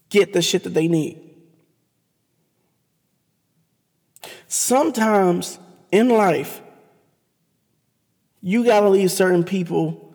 get 0.08 0.32
the 0.32 0.40
shit 0.40 0.64
that 0.64 0.72
they 0.72 0.88
need. 0.88 1.20
Sometimes 4.46 5.58
in 5.92 6.08
life, 6.08 6.62
you 8.40 8.64
got 8.64 8.80
to 8.80 8.88
leave 8.88 9.10
certain 9.10 9.44
people 9.44 10.07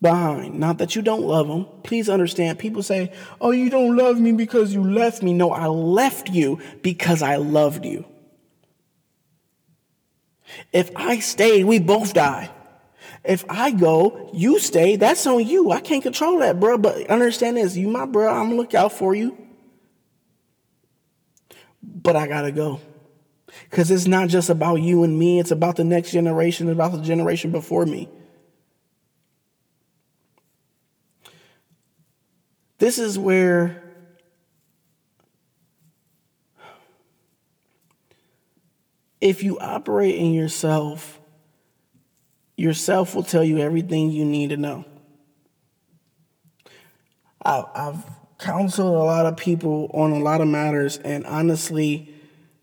behind. 0.00 0.58
Not 0.58 0.78
that 0.78 0.94
you 0.94 1.02
don't 1.02 1.22
love 1.22 1.48
them. 1.48 1.66
Please 1.82 2.08
understand. 2.08 2.58
People 2.58 2.82
say, 2.82 3.12
Oh, 3.40 3.50
you 3.50 3.70
don't 3.70 3.96
love 3.96 4.20
me 4.20 4.32
because 4.32 4.74
you 4.74 4.82
left 4.82 5.22
me. 5.22 5.32
No, 5.32 5.50
I 5.50 5.66
left 5.66 6.28
you 6.30 6.60
because 6.82 7.22
I 7.22 7.36
loved 7.36 7.84
you. 7.84 8.04
If 10.72 10.90
I 10.94 11.18
stayed, 11.18 11.64
we 11.64 11.78
both 11.78 12.14
die. 12.14 12.50
If 13.24 13.44
I 13.48 13.72
go, 13.72 14.30
you 14.32 14.60
stay, 14.60 14.96
that's 14.96 15.26
on 15.26 15.44
you. 15.44 15.72
I 15.72 15.80
can't 15.80 16.02
control 16.02 16.38
that, 16.38 16.60
bro. 16.60 16.78
But 16.78 17.08
understand 17.10 17.56
this 17.56 17.76
you, 17.76 17.88
my 17.88 18.06
bro, 18.06 18.28
I'm 18.28 18.46
gonna 18.46 18.56
look 18.56 18.74
out 18.74 18.92
for 18.92 19.14
you. 19.14 19.36
But 21.82 22.14
I 22.14 22.28
gotta 22.28 22.52
go. 22.52 22.80
Because 23.68 23.90
it's 23.90 24.06
not 24.06 24.28
just 24.28 24.48
about 24.50 24.76
you 24.76 25.02
and 25.02 25.18
me, 25.18 25.40
it's 25.40 25.50
about 25.50 25.76
the 25.76 25.84
next 25.84 26.12
generation, 26.12 26.68
about 26.68 26.92
the 26.92 27.02
generation 27.02 27.50
before 27.50 27.86
me. 27.86 28.08
This 32.78 32.98
is 32.98 33.18
where 33.18 33.82
if 39.20 39.42
you 39.42 39.58
operate 39.58 40.16
in 40.16 40.32
yourself, 40.34 41.20
yourself 42.56 43.14
will 43.14 43.22
tell 43.22 43.44
you 43.44 43.58
everything 43.58 44.10
you 44.10 44.24
need 44.24 44.50
to 44.50 44.56
know. 44.56 44.84
I've 47.42 48.04
counseled 48.38 48.94
a 48.94 49.04
lot 49.04 49.26
of 49.26 49.36
people 49.36 49.90
on 49.94 50.10
a 50.10 50.18
lot 50.18 50.40
of 50.40 50.48
matters, 50.48 50.98
and 50.98 51.24
honestly, 51.26 52.12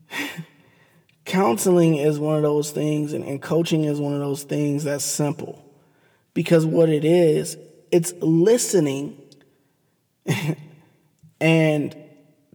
counseling 1.25 1.95
is 1.95 2.19
one 2.19 2.35
of 2.35 2.43
those 2.43 2.71
things, 2.71 3.13
and, 3.13 3.23
and 3.23 3.41
coaching 3.41 3.85
is 3.85 3.99
one 3.99 4.13
of 4.13 4.19
those 4.19 4.43
things 4.43 4.83
that's 4.83 5.05
simple. 5.05 5.63
Because 6.33 6.65
what 6.65 6.89
it 6.89 7.05
is, 7.05 7.57
it's 7.91 8.13
listening 8.19 9.21
and 11.41 11.95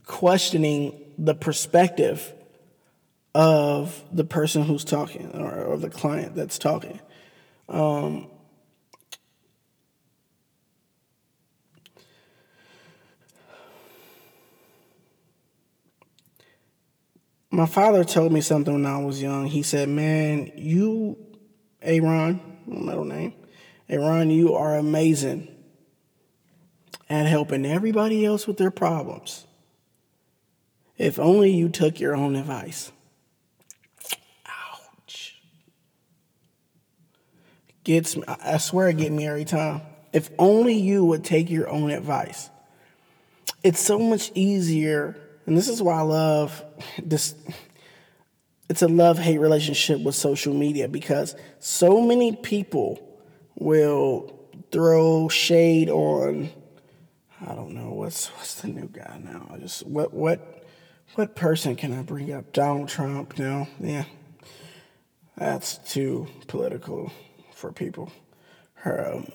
questioning 0.04 0.98
the 1.18 1.34
perspective 1.34 2.32
of 3.34 4.02
the 4.10 4.24
person 4.24 4.62
who's 4.62 4.84
talking 4.84 5.30
or, 5.32 5.64
or 5.64 5.76
the 5.76 5.90
client 5.90 6.34
that's 6.34 6.58
talking. 6.58 7.00
Um, 7.68 8.28
my 17.50 17.66
father 17.66 18.04
told 18.04 18.32
me 18.32 18.40
something 18.40 18.72
when 18.72 18.86
I 18.86 18.98
was 18.98 19.20
young. 19.20 19.46
He 19.46 19.62
said, 19.62 19.88
Man, 19.88 20.50
you, 20.56 21.18
Aaron, 21.82 22.40
my 22.66 22.80
middle 22.80 23.04
name, 23.04 23.34
Aaron, 23.88 24.30
you 24.30 24.54
are 24.54 24.76
amazing 24.76 25.57
at 27.10 27.26
helping 27.26 27.64
everybody 27.64 28.24
else 28.24 28.46
with 28.46 28.58
their 28.58 28.70
problems. 28.70 29.46
If 30.96 31.18
only 31.18 31.50
you 31.50 31.68
took 31.68 32.00
your 32.00 32.16
own 32.16 32.36
advice. 32.36 32.92
Ouch. 34.46 35.40
Gets 37.84 38.16
me, 38.16 38.24
I 38.26 38.58
swear 38.58 38.88
it 38.88 38.96
gets 38.98 39.10
me 39.10 39.26
every 39.26 39.44
time. 39.44 39.82
If 40.12 40.30
only 40.38 40.74
you 40.74 41.04
would 41.04 41.24
take 41.24 41.50
your 41.50 41.68
own 41.68 41.90
advice. 41.90 42.50
It's 43.62 43.80
so 43.80 43.98
much 43.98 44.30
easier, 44.34 45.16
and 45.46 45.56
this 45.56 45.68
is 45.68 45.82
why 45.82 45.98
I 45.98 46.02
love 46.02 46.62
this. 47.02 47.34
It's 48.68 48.82
a 48.82 48.88
love 48.88 49.18
hate 49.18 49.38
relationship 49.38 50.00
with 50.00 50.14
social 50.14 50.54
media 50.54 50.88
because 50.88 51.34
so 51.58 52.00
many 52.00 52.36
people 52.36 53.00
will 53.56 54.34
throw 54.70 55.28
shade 55.28 55.88
on 55.88 56.50
I 57.40 57.54
don't 57.54 57.72
know 57.72 57.90
what's 57.90 58.26
what's 58.36 58.60
the 58.60 58.68
new 58.68 58.88
guy 58.88 59.20
now. 59.22 59.46
I 59.52 59.58
just 59.58 59.86
what 59.86 60.12
what 60.12 60.64
what 61.14 61.36
person 61.36 61.76
can 61.76 61.96
I 61.96 62.02
bring 62.02 62.32
up? 62.32 62.52
Donald 62.52 62.88
Trump? 62.88 63.38
No, 63.38 63.68
yeah, 63.78 64.04
that's 65.36 65.78
too 65.78 66.26
political 66.48 67.12
for 67.54 67.72
people. 67.72 68.10
Her 68.74 69.14
um, 69.14 69.32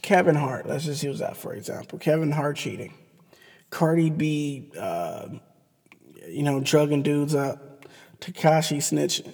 Kevin 0.00 0.36
Hart. 0.36 0.66
Let's 0.66 0.84
just 0.84 1.02
use 1.02 1.18
that 1.18 1.36
for 1.36 1.54
example. 1.54 1.98
Kevin 1.98 2.30
Hart 2.30 2.56
cheating. 2.56 2.94
Cardi 3.70 4.10
B, 4.10 4.70
uh, 4.78 5.28
you 6.28 6.44
know, 6.44 6.60
drugging 6.60 7.02
dudes 7.02 7.34
up. 7.34 7.86
Tekashi 8.20 8.76
snitching. 8.76 9.32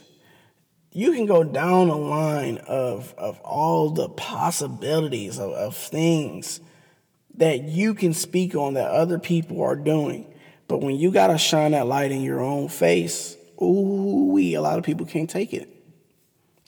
You 0.92 1.12
can 1.12 1.26
go 1.26 1.44
down 1.44 1.90
a 1.90 1.96
line 1.96 2.58
of 2.66 3.14
of 3.18 3.38
all 3.40 3.90
the 3.90 4.08
possibilities 4.08 5.38
of, 5.38 5.50
of 5.52 5.76
things 5.76 6.60
that 7.36 7.62
you 7.62 7.94
can 7.94 8.12
speak 8.12 8.54
on 8.54 8.74
that 8.74 8.90
other 8.90 9.18
people 9.18 9.62
are 9.62 9.76
doing. 9.76 10.26
But 10.68 10.78
when 10.78 10.96
you 10.96 11.10
got 11.10 11.28
to 11.28 11.38
shine 11.38 11.72
that 11.72 11.86
light 11.86 12.12
in 12.12 12.22
your 12.22 12.40
own 12.40 12.68
face, 12.68 13.36
ooh, 13.60 14.38
a 14.38 14.58
lot 14.58 14.78
of 14.78 14.84
people 14.84 15.06
can't 15.06 15.28
take 15.28 15.52
it. 15.52 15.68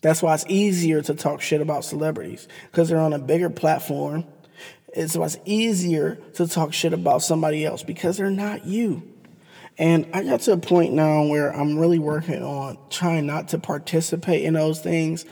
That's 0.03 0.21
why 0.21 0.35
it's 0.35 0.45
easier 0.49 1.01
to 1.03 1.15
talk 1.15 1.41
shit 1.41 1.61
about 1.61 1.85
celebrities 1.85 2.49
because 2.71 2.89
they're 2.89 2.99
on 2.99 3.13
a 3.13 3.19
bigger 3.19 3.49
platform. 3.49 4.25
It's 4.93 5.17
why 5.17 5.27
it's 5.27 5.39
easier 5.45 6.17
to 6.35 6.47
talk 6.47 6.73
shit 6.73 6.93
about 6.93 7.23
somebody 7.23 7.65
else 7.65 7.83
because 7.83 8.17
they're 8.17 8.31
not 8.31 8.67
you. 8.67 9.09
And 9.79 10.07
I 10.13 10.23
got 10.25 10.41
to 10.43 10.53
a 10.53 10.57
point 10.59 10.93
now 10.93 11.25
where 11.27 11.51
I'm 11.55 11.79
really 11.79 11.99
working 11.99 12.43
on 12.43 12.77
trying 12.91 13.27
not 13.27 13.49
to 13.49 13.59
participate 13.59 14.45
in 14.45 14.55
those 14.55 14.81
things. 14.81 15.25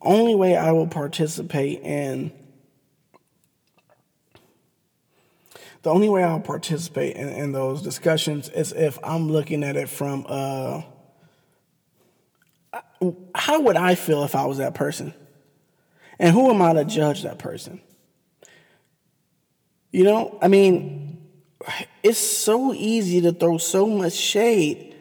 Only 0.00 0.34
way 0.34 0.56
I 0.56 0.70
will 0.72 0.86
participate 0.86 1.80
in 1.80 2.30
the 5.88 5.94
only 5.94 6.10
way 6.10 6.22
I'll 6.22 6.38
participate 6.38 7.16
in, 7.16 7.30
in 7.30 7.52
those 7.52 7.80
discussions 7.80 8.50
is 8.50 8.72
if 8.72 8.98
I'm 9.02 9.30
looking 9.30 9.64
at 9.64 9.74
it 9.74 9.88
from 9.88 10.26
uh, 10.28 10.82
how 13.34 13.62
would 13.62 13.76
I 13.76 13.94
feel 13.94 14.22
if 14.24 14.34
I 14.34 14.44
was 14.44 14.58
that 14.58 14.74
person? 14.74 15.14
And 16.18 16.34
who 16.34 16.50
am 16.50 16.60
I 16.60 16.74
to 16.74 16.84
judge 16.84 17.22
that 17.22 17.38
person? 17.38 17.80
You 19.90 20.04
know, 20.04 20.38
I 20.42 20.48
mean, 20.48 21.26
it's 22.02 22.18
so 22.18 22.74
easy 22.74 23.22
to 23.22 23.32
throw 23.32 23.56
so 23.56 23.86
much 23.86 24.12
shade 24.12 24.94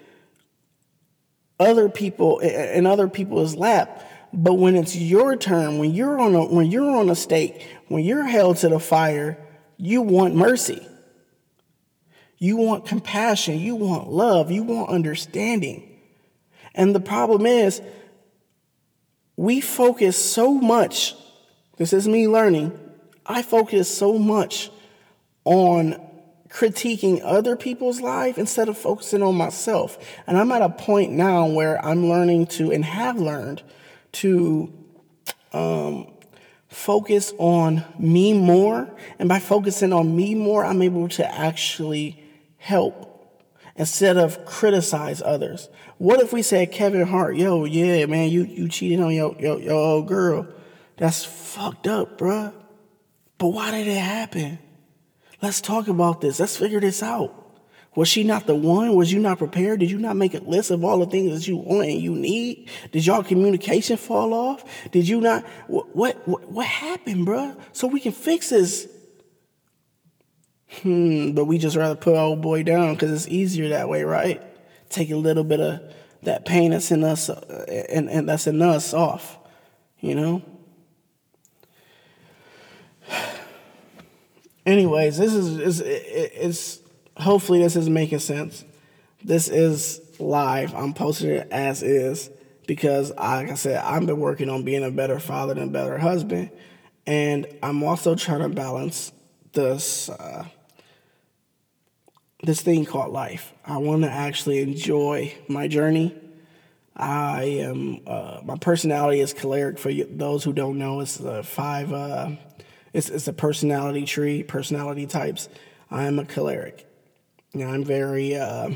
other 1.59 1.89
people 1.89 2.39
in 2.39 2.85
other 2.85 3.09
people's 3.09 3.55
lap 3.55 4.05
But 4.33 4.53
when 4.53 4.75
it's 4.77 4.95
your 4.95 5.35
turn, 5.35 5.79
when 5.79 5.93
you're 5.93 6.19
on 6.19 6.35
a 6.35 6.45
when 6.45 6.67
you're 6.67 6.95
on 6.95 7.09
a 7.09 7.15
stake, 7.15 7.67
when 7.89 8.05
you're 8.05 8.25
held 8.25 8.57
to 8.57 8.69
the 8.69 8.79
fire, 8.79 9.37
you 9.77 10.01
want 10.01 10.35
mercy. 10.35 10.85
You 12.39 12.57
want 12.57 12.85
compassion, 12.85 13.57
you 13.59 13.75
want 13.75 14.09
love, 14.09 14.51
you 14.51 14.63
want 14.63 14.89
understanding. 14.89 15.99
And 16.75 16.93
the 16.93 16.99
problem 16.99 17.45
is 17.45 17.81
we 19.35 19.61
focus 19.61 20.17
so 20.23 20.53
much. 20.53 21.15
This 21.77 21.93
is 21.93 22.07
me 22.07 22.27
learning. 22.27 22.77
I 23.25 23.41
focus 23.41 23.95
so 23.95 24.19
much 24.19 24.69
on 25.45 25.99
critiquing 26.49 27.21
other 27.23 27.55
people's 27.55 28.01
life 28.01 28.37
instead 28.37 28.69
of 28.69 28.77
focusing 28.77 29.21
on 29.21 29.35
myself. 29.35 29.97
And 30.27 30.37
I'm 30.37 30.51
at 30.51 30.61
a 30.61 30.69
point 30.69 31.11
now 31.11 31.47
where 31.47 31.83
I'm 31.83 32.07
learning 32.07 32.47
to 32.47 32.71
and 32.71 32.85
have 32.85 33.19
learned 33.19 33.63
to 34.13 34.71
um, 35.53 36.13
focus 36.77 37.33
on 37.39 37.83
me 37.97 38.33
more. 38.33 38.87
And 39.17 39.27
by 39.27 39.39
focusing 39.39 39.91
on 39.91 40.15
me 40.15 40.35
more, 40.35 40.63
I'm 40.63 40.81
able 40.83 41.09
to 41.09 41.27
actually 41.27 42.23
help 42.57 43.03
instead 43.75 44.17
of 44.17 44.45
criticize 44.45 45.21
others. 45.23 45.69
What 45.97 46.21
if 46.21 46.31
we 46.31 46.43
said 46.43 46.71
Kevin 46.71 47.07
Hart, 47.07 47.35
yo, 47.35 47.65
yeah, 47.65 48.05
man, 48.05 48.29
you, 48.29 48.43
you 48.43 48.69
cheated 48.69 48.99
on 48.99 49.11
your, 49.11 49.35
your, 49.39 49.59
your 49.59 49.73
old 49.73 50.07
girl. 50.07 50.47
That's 50.97 51.25
fucked 51.25 51.87
up, 51.87 52.19
bruh. 52.19 52.53
But 53.39 53.47
why 53.47 53.71
did 53.71 53.87
it 53.87 53.99
happen? 53.99 54.59
Let's 55.41 55.61
talk 55.61 55.87
about 55.87 56.21
this. 56.21 56.39
Let's 56.39 56.57
figure 56.57 56.79
this 56.79 57.01
out. 57.01 57.46
Was 57.97 58.07
she 58.07 58.23
not 58.23 58.45
the 58.45 58.53
one? 58.53 58.93
Was 58.93 59.11
you 59.11 59.17
not 59.17 59.39
prepared? 59.39 59.79
Did 59.79 59.89
you 59.89 59.97
not 59.97 60.15
make 60.15 60.35
a 60.35 60.39
list 60.39 60.69
of 60.69 60.85
all 60.85 60.99
the 60.99 61.07
things 61.07 61.33
that 61.33 61.47
you 61.47 61.57
want 61.57 61.89
and 61.89 61.99
you 61.99 62.13
need? 62.13 62.69
Did 62.91 63.03
y'all 63.03 63.23
communication 63.23 63.97
fall 63.97 64.35
off? 64.35 64.63
Did 64.91 65.07
you 65.07 65.19
not? 65.19 65.43
What 65.65 65.97
what 65.97 66.47
what, 66.47 66.67
happened, 66.67 67.25
bruh? 67.25 67.59
So 67.71 67.87
we 67.87 67.99
can 67.99 68.11
fix 68.11 68.51
this. 68.51 68.87
Hmm, 70.83 71.31
but 71.31 71.45
we 71.45 71.57
just 71.57 71.75
rather 71.75 71.95
put 71.95 72.15
old 72.15 72.39
boy 72.39 72.61
down 72.61 72.93
because 72.93 73.11
it's 73.11 73.27
easier 73.33 73.69
that 73.69 73.89
way, 73.89 74.03
right? 74.03 74.43
Take 74.89 75.09
a 75.09 75.15
little 75.15 75.43
bit 75.43 75.59
of 75.59 75.81
that 76.21 76.45
pain 76.45 76.69
that's 76.69 76.91
in 76.91 77.03
us 77.03 77.31
uh, 77.31 77.65
and, 77.89 78.11
and 78.11 78.29
that's 78.29 78.45
in 78.45 78.61
us 78.61 78.93
off, 78.93 79.39
you 80.01 80.13
know? 80.13 80.43
Anyways, 84.67 85.17
this 85.17 85.33
is, 85.33 85.57
is 85.57 85.81
it's 85.81 86.86
hopefully 87.19 87.59
this 87.59 87.75
is 87.75 87.89
making 87.89 88.19
sense. 88.19 88.63
This 89.23 89.47
is 89.47 90.01
live. 90.19 90.73
I'm 90.73 90.93
posting 90.93 91.31
it 91.31 91.47
as 91.51 91.83
is 91.83 92.29
because, 92.67 93.11
like 93.11 93.49
I 93.49 93.55
said, 93.55 93.77
I've 93.83 94.05
been 94.05 94.19
working 94.19 94.49
on 94.49 94.63
being 94.63 94.83
a 94.83 94.91
better 94.91 95.19
father 95.19 95.53
and 95.53 95.63
a 95.63 95.67
better 95.67 95.97
husband, 95.97 96.51
and 97.05 97.47
I'm 97.63 97.83
also 97.83 98.15
trying 98.15 98.41
to 98.41 98.49
balance 98.49 99.11
this 99.53 100.09
uh, 100.09 100.45
this 102.43 102.61
thing 102.61 102.85
called 102.85 103.11
life. 103.11 103.53
I 103.65 103.77
want 103.77 104.03
to 104.03 104.11
actually 104.11 104.59
enjoy 104.59 105.33
my 105.47 105.67
journey. 105.67 106.15
I 106.95 107.43
am 107.43 108.01
uh, 108.07 108.41
my 108.43 108.57
personality 108.57 109.19
is 109.19 109.33
choleric. 109.33 109.79
For 109.79 109.91
those 109.93 110.43
who 110.43 110.53
don't 110.53 110.77
know, 110.77 110.99
it's 110.99 111.19
a 111.19 111.43
five. 111.43 111.91
Uh, 111.91 112.31
it's 112.93 113.09
it's 113.09 113.27
a 113.27 113.33
personality 113.33 114.05
tree, 114.05 114.43
personality 114.43 115.05
types. 115.05 115.49
I 115.89 116.05
am 116.05 116.19
a 116.19 116.25
choleric. 116.25 116.86
Now 117.57 117.71
I'm 117.71 117.83
very. 117.83 118.35
Uh, 118.35 118.71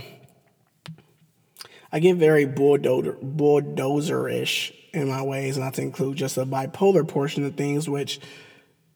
I 1.92 2.00
get 2.00 2.16
very 2.16 2.46
bulldozer 2.46 3.18
bulldozer-ish 3.22 4.74
in 4.94 5.10
my 5.10 5.22
ways, 5.22 5.58
not 5.58 5.74
to 5.76 5.82
include 5.82 6.18
just 6.18 6.36
the 6.36 6.46
bipolar 6.46 7.08
portion 7.08 7.46
of 7.46 7.56
things, 7.56 7.90
which 7.90 8.20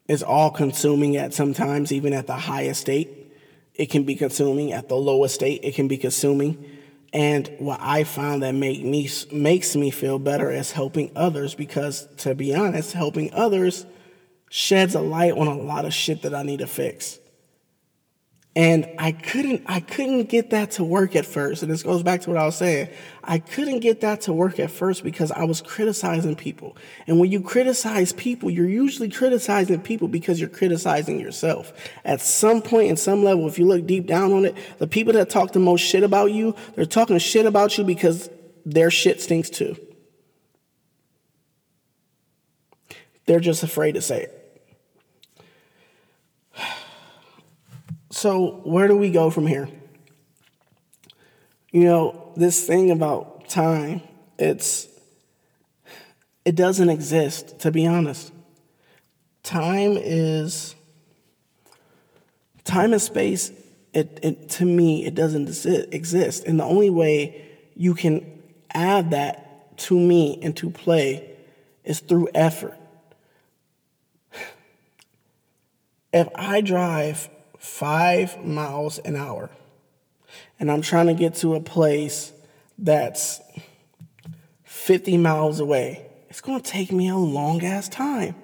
is 0.08 0.22
all 0.22 0.50
consuming 0.50 1.16
at 1.16 1.34
sometimes, 1.34 1.92
even 1.92 2.12
at 2.12 2.26
the 2.26 2.36
highest 2.36 2.82
state 2.82 3.26
it 3.76 3.90
can 3.90 4.04
be 4.04 4.14
consuming. 4.14 4.72
At 4.72 4.88
the 4.88 4.96
lowest 4.96 5.34
state, 5.34 5.60
it 5.62 5.74
can 5.74 5.88
be 5.88 5.98
consuming. 5.98 6.64
And 7.12 7.50
what 7.58 7.78
I 7.80 8.04
found 8.04 8.42
that 8.42 8.52
make 8.52 8.82
me 8.82 9.08
makes 9.32 9.76
me 9.76 9.90
feel 9.90 10.18
better 10.18 10.50
is 10.50 10.72
helping 10.72 11.12
others 11.14 11.54
because 11.54 12.08
to 12.18 12.34
be 12.34 12.54
honest, 12.54 12.92
helping 12.92 13.32
others 13.32 13.86
sheds 14.50 14.94
a 14.94 15.00
light 15.00 15.32
on 15.32 15.46
a 15.46 15.54
lot 15.54 15.84
of 15.84 15.94
shit 15.94 16.22
that 16.22 16.34
I 16.34 16.42
need 16.42 16.58
to 16.58 16.66
fix. 16.66 17.18
And 18.56 18.88
I 18.98 19.12
couldn't, 19.12 19.64
I 19.66 19.80
couldn't 19.80 20.30
get 20.30 20.48
that 20.50 20.70
to 20.72 20.84
work 20.84 21.14
at 21.14 21.26
first. 21.26 21.62
And 21.62 21.70
this 21.70 21.82
goes 21.82 22.02
back 22.02 22.22
to 22.22 22.30
what 22.30 22.38
I 22.38 22.46
was 22.46 22.56
saying. 22.56 22.88
I 23.22 23.38
couldn't 23.38 23.80
get 23.80 24.00
that 24.00 24.22
to 24.22 24.32
work 24.32 24.58
at 24.58 24.70
first 24.70 25.04
because 25.04 25.30
I 25.30 25.44
was 25.44 25.60
criticizing 25.60 26.36
people. 26.36 26.74
And 27.06 27.20
when 27.20 27.30
you 27.30 27.42
criticize 27.42 28.14
people, 28.14 28.50
you're 28.50 28.66
usually 28.66 29.10
criticizing 29.10 29.82
people 29.82 30.08
because 30.08 30.40
you're 30.40 30.48
criticizing 30.48 31.20
yourself. 31.20 31.74
At 32.02 32.22
some 32.22 32.62
point, 32.62 32.88
in 32.88 32.96
some 32.96 33.22
level, 33.22 33.46
if 33.46 33.58
you 33.58 33.66
look 33.66 33.86
deep 33.86 34.06
down 34.06 34.32
on 34.32 34.46
it, 34.46 34.56
the 34.78 34.86
people 34.86 35.12
that 35.12 35.28
talk 35.28 35.52
the 35.52 35.58
most 35.58 35.82
shit 35.82 36.02
about 36.02 36.32
you, 36.32 36.56
they're 36.76 36.86
talking 36.86 37.18
shit 37.18 37.44
about 37.44 37.76
you 37.76 37.84
because 37.84 38.30
their 38.64 38.90
shit 38.90 39.20
stinks 39.20 39.50
too. 39.50 39.76
They're 43.26 43.38
just 43.38 43.62
afraid 43.62 43.92
to 43.92 44.00
say 44.00 44.22
it. 44.22 44.35
So, 48.16 48.62
where 48.64 48.88
do 48.88 48.96
we 48.96 49.10
go 49.10 49.28
from 49.28 49.46
here? 49.46 49.68
You 51.70 51.84
know, 51.84 52.32
this 52.34 52.66
thing 52.66 52.90
about 52.90 53.50
time, 53.50 54.00
it's 54.38 54.88
it 56.42 56.56
doesn't 56.56 56.88
exist, 56.88 57.58
to 57.58 57.70
be 57.70 57.86
honest. 57.86 58.32
Time 59.42 59.98
is 59.98 60.74
time 62.64 62.94
and 62.94 63.02
space 63.02 63.52
it, 63.92 64.18
it 64.22 64.48
to 64.48 64.64
me 64.64 65.04
it 65.04 65.14
doesn't 65.14 65.66
exist. 65.92 66.44
And 66.46 66.58
the 66.58 66.64
only 66.64 66.88
way 66.88 67.44
you 67.74 67.92
can 67.92 68.42
add 68.72 69.10
that 69.10 69.76
to 69.80 70.00
me 70.00 70.38
into 70.40 70.70
play 70.70 71.36
is 71.84 72.00
through 72.00 72.30
effort. 72.34 72.78
If 76.14 76.28
I 76.34 76.62
drive 76.62 77.28
five 77.66 78.42
miles 78.44 78.98
an 79.00 79.16
hour. 79.16 79.50
And 80.58 80.70
I'm 80.70 80.82
trying 80.82 81.08
to 81.08 81.14
get 81.14 81.34
to 81.36 81.54
a 81.54 81.60
place 81.60 82.32
that's 82.78 83.40
50 84.64 85.18
miles 85.18 85.60
away. 85.60 86.06
It's 86.28 86.40
going 86.40 86.60
to 86.60 86.70
take 86.70 86.92
me 86.92 87.08
a 87.08 87.16
long 87.16 87.64
ass 87.64 87.88
time. 87.88 88.34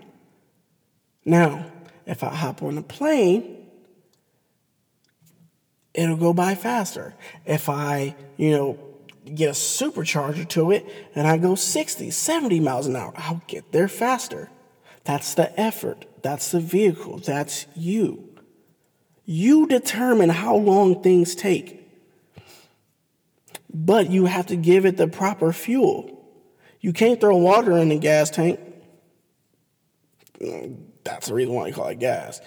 Now, 1.25 1.67
if 2.05 2.23
I 2.23 2.35
hop 2.35 2.63
on 2.63 2.77
a 2.77 2.83
plane, 2.83 3.65
it'll 5.95 6.17
go 6.17 6.33
by 6.33 6.55
faster. 6.55 7.15
If 7.47 7.69
I, 7.69 8.17
you 8.37 8.51
know, 8.51 8.79
get 9.25 9.51
a 9.51 9.53
supercharger 9.53 10.49
to 10.49 10.73
it 10.73 10.87
and 11.15 11.27
I 11.27 11.39
go 11.39 11.55
60, 11.55 12.11
70 12.11 12.61
miles 12.61 12.87
an 12.87 12.97
hour, 12.97 13.13
I'll 13.17 13.43
get 13.47 13.73
there 13.73 13.89
faster. 13.89 14.51
That's 15.05 15.35
the 15.35 15.59
effort. 15.59 16.07
That's 16.23 16.51
the 16.51 16.61
vehicle. 16.61 17.19
That's 17.19 17.67
you. 17.75 18.32
You 19.25 19.67
determine 19.67 20.31
how 20.31 20.57
long 20.57 21.03
things 21.03 21.35
take. 21.35 21.79
But 23.73 24.11
you 24.11 24.27
have 24.27 24.47
to 24.49 24.57
give 24.57 24.85
it 24.85 24.97
the 24.97 25.09
proper 25.09 25.53
fuel. 25.53 26.19
You 26.81 26.93
can't 26.93 27.21
throw 27.21 27.37
water 27.37 27.77
in 27.79 27.89
the 27.89 27.99
gas 27.99 28.29
tank. 28.29 28.61
That's 31.05 31.29
the 31.29 31.35
reason 31.35 31.55
why 31.55 31.67
I 31.67 31.71
call 31.73 31.89
it 31.89 31.99
gas. 31.99 32.41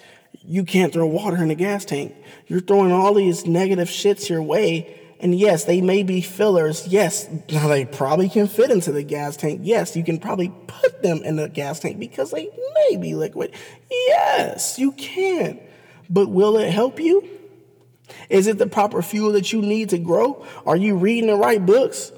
You 0.44 0.64
can't 0.64 0.92
throw 0.92 1.06
water 1.06 1.38
in 1.38 1.48
the 1.48 1.54
gas 1.54 1.84
tank. 1.84 2.14
You're 2.46 2.60
throwing 2.60 2.92
all 2.92 3.14
these 3.14 3.46
negative 3.46 3.88
shits 3.88 4.28
your 4.28 4.42
way. 4.42 5.00
And 5.18 5.34
yes, 5.34 5.64
they 5.64 5.80
may 5.80 6.02
be 6.02 6.20
fillers. 6.20 6.86
Yes, 6.86 7.26
they 7.48 7.86
probably 7.86 8.28
can 8.28 8.46
fit 8.46 8.70
into 8.70 8.92
the 8.92 9.02
gas 9.02 9.36
tank. 9.36 9.60
Yes, 9.64 9.96
you 9.96 10.04
can 10.04 10.18
probably 10.18 10.52
put 10.66 11.02
them 11.02 11.22
in 11.24 11.36
the 11.36 11.48
gas 11.48 11.80
tank 11.80 11.98
because 11.98 12.30
they 12.30 12.50
may 12.74 12.96
be 12.98 13.14
liquid. 13.14 13.52
Yes, 13.90 14.78
you 14.78 14.92
can. 14.92 15.58
But 16.08 16.28
will 16.28 16.56
it 16.56 16.70
help 16.70 17.00
you? 17.00 17.28
Is 18.28 18.46
it 18.46 18.58
the 18.58 18.66
proper 18.66 19.02
fuel 19.02 19.32
that 19.32 19.52
you 19.52 19.60
need 19.60 19.90
to 19.90 19.98
grow? 19.98 20.44
Are 20.64 20.76
you 20.76 20.96
reading 20.96 21.28
the 21.28 21.36
right 21.36 21.64
books? 21.64 22.12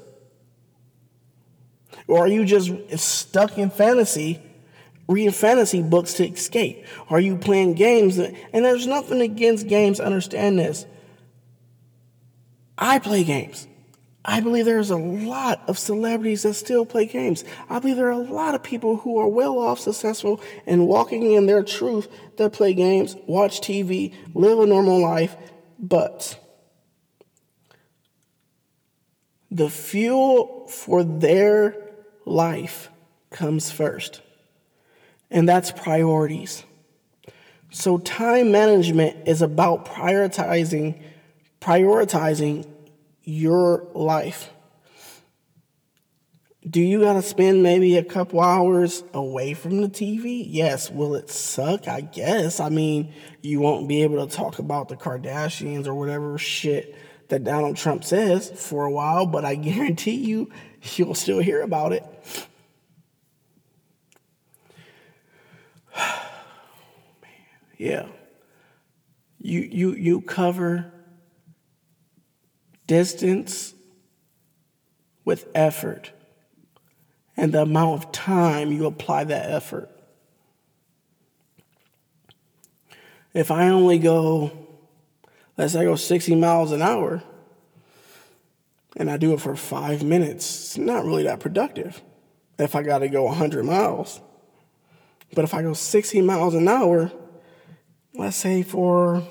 Or 2.06 2.20
are 2.20 2.28
you 2.28 2.44
just 2.44 2.70
stuck 2.98 3.58
in 3.58 3.70
fantasy, 3.70 4.40
reading 5.08 5.32
fantasy 5.32 5.82
books 5.82 6.14
to 6.14 6.26
escape? 6.26 6.84
Are 7.10 7.20
you 7.20 7.36
playing 7.36 7.74
games? 7.74 8.18
And 8.18 8.36
there's 8.52 8.86
nothing 8.86 9.20
against 9.20 9.66
games, 9.68 10.00
understand 10.00 10.58
this. 10.58 10.86
I 12.76 12.98
play 12.98 13.24
games. 13.24 13.66
I 14.24 14.40
believe 14.40 14.64
there's 14.64 14.90
a 14.90 14.96
lot 14.96 15.62
of 15.68 15.78
celebrities 15.78 16.42
that 16.42 16.54
still 16.54 16.84
play 16.84 17.06
games. 17.06 17.44
I 17.70 17.78
believe 17.78 17.96
there 17.96 18.08
are 18.08 18.10
a 18.10 18.18
lot 18.18 18.54
of 18.54 18.62
people 18.62 18.96
who 18.96 19.18
are 19.18 19.28
well 19.28 19.58
off, 19.58 19.78
successful, 19.78 20.40
and 20.66 20.86
walking 20.86 21.32
in 21.32 21.46
their 21.46 21.62
truth 21.62 22.08
that 22.36 22.52
play 22.52 22.74
games, 22.74 23.16
watch 23.26 23.60
TV, 23.60 24.14
live 24.34 24.58
a 24.58 24.66
normal 24.66 25.00
life, 25.00 25.36
but 25.78 26.38
the 29.50 29.70
fuel 29.70 30.66
for 30.68 31.04
their 31.04 31.76
life 32.24 32.90
comes 33.30 33.70
first, 33.70 34.20
and 35.30 35.48
that's 35.48 35.70
priorities. 35.70 36.64
So 37.70 37.98
time 37.98 38.50
management 38.50 39.28
is 39.28 39.42
about 39.42 39.86
prioritizing 39.86 41.00
prioritizing 41.60 42.66
your 43.28 43.86
life. 43.92 44.50
Do 46.66 46.80
you 46.80 47.00
got 47.00 47.12
to 47.12 47.22
spend 47.22 47.62
maybe 47.62 47.98
a 47.98 48.02
couple 48.02 48.40
hours 48.40 49.04
away 49.12 49.52
from 49.52 49.82
the 49.82 49.88
TV? 49.88 50.46
Yes. 50.46 50.90
Will 50.90 51.14
it 51.14 51.28
suck? 51.28 51.86
I 51.88 52.00
guess. 52.00 52.58
I 52.58 52.70
mean, 52.70 53.12
you 53.42 53.60
won't 53.60 53.86
be 53.86 54.02
able 54.02 54.26
to 54.26 54.34
talk 54.34 54.58
about 54.58 54.88
the 54.88 54.96
Kardashians 54.96 55.86
or 55.86 55.94
whatever 55.94 56.38
shit 56.38 56.96
that 57.28 57.44
Donald 57.44 57.76
Trump 57.76 58.02
says 58.02 58.50
for 58.50 58.86
a 58.86 58.90
while, 58.90 59.26
but 59.26 59.44
I 59.44 59.54
guarantee 59.56 60.24
you, 60.24 60.50
you'll 60.96 61.14
still 61.14 61.40
hear 61.40 61.60
about 61.60 61.92
it. 61.92 62.02
yeah. 67.76 68.06
You 69.38 69.60
you 69.60 69.92
you 69.92 70.20
cover 70.22 70.92
distance 72.88 73.74
with 75.24 75.46
effort 75.54 76.10
and 77.36 77.52
the 77.52 77.62
amount 77.62 78.02
of 78.02 78.10
time 78.10 78.72
you 78.72 78.86
apply 78.86 79.22
that 79.22 79.50
effort. 79.50 79.88
If 83.32 83.52
I 83.52 83.68
only 83.68 84.00
go, 84.00 84.50
let's 85.56 85.74
say 85.74 85.80
I 85.80 85.84
go 85.84 85.94
60 85.94 86.34
miles 86.34 86.72
an 86.72 86.82
hour, 86.82 87.22
and 88.96 89.08
I 89.08 89.16
do 89.16 89.32
it 89.34 89.40
for 89.40 89.54
five 89.54 90.02
minutes, 90.02 90.44
it's 90.46 90.78
not 90.78 91.04
really 91.04 91.22
that 91.22 91.38
productive 91.38 92.02
if 92.58 92.74
I 92.74 92.82
got 92.82 92.98
to 92.98 93.08
go 93.08 93.22
100 93.24 93.64
miles. 93.64 94.20
But 95.34 95.44
if 95.44 95.54
I 95.54 95.62
go 95.62 95.74
60 95.74 96.20
miles 96.22 96.54
an 96.54 96.66
hour, 96.66 97.12
let's 98.14 98.36
say 98.36 98.62
for, 98.62 99.22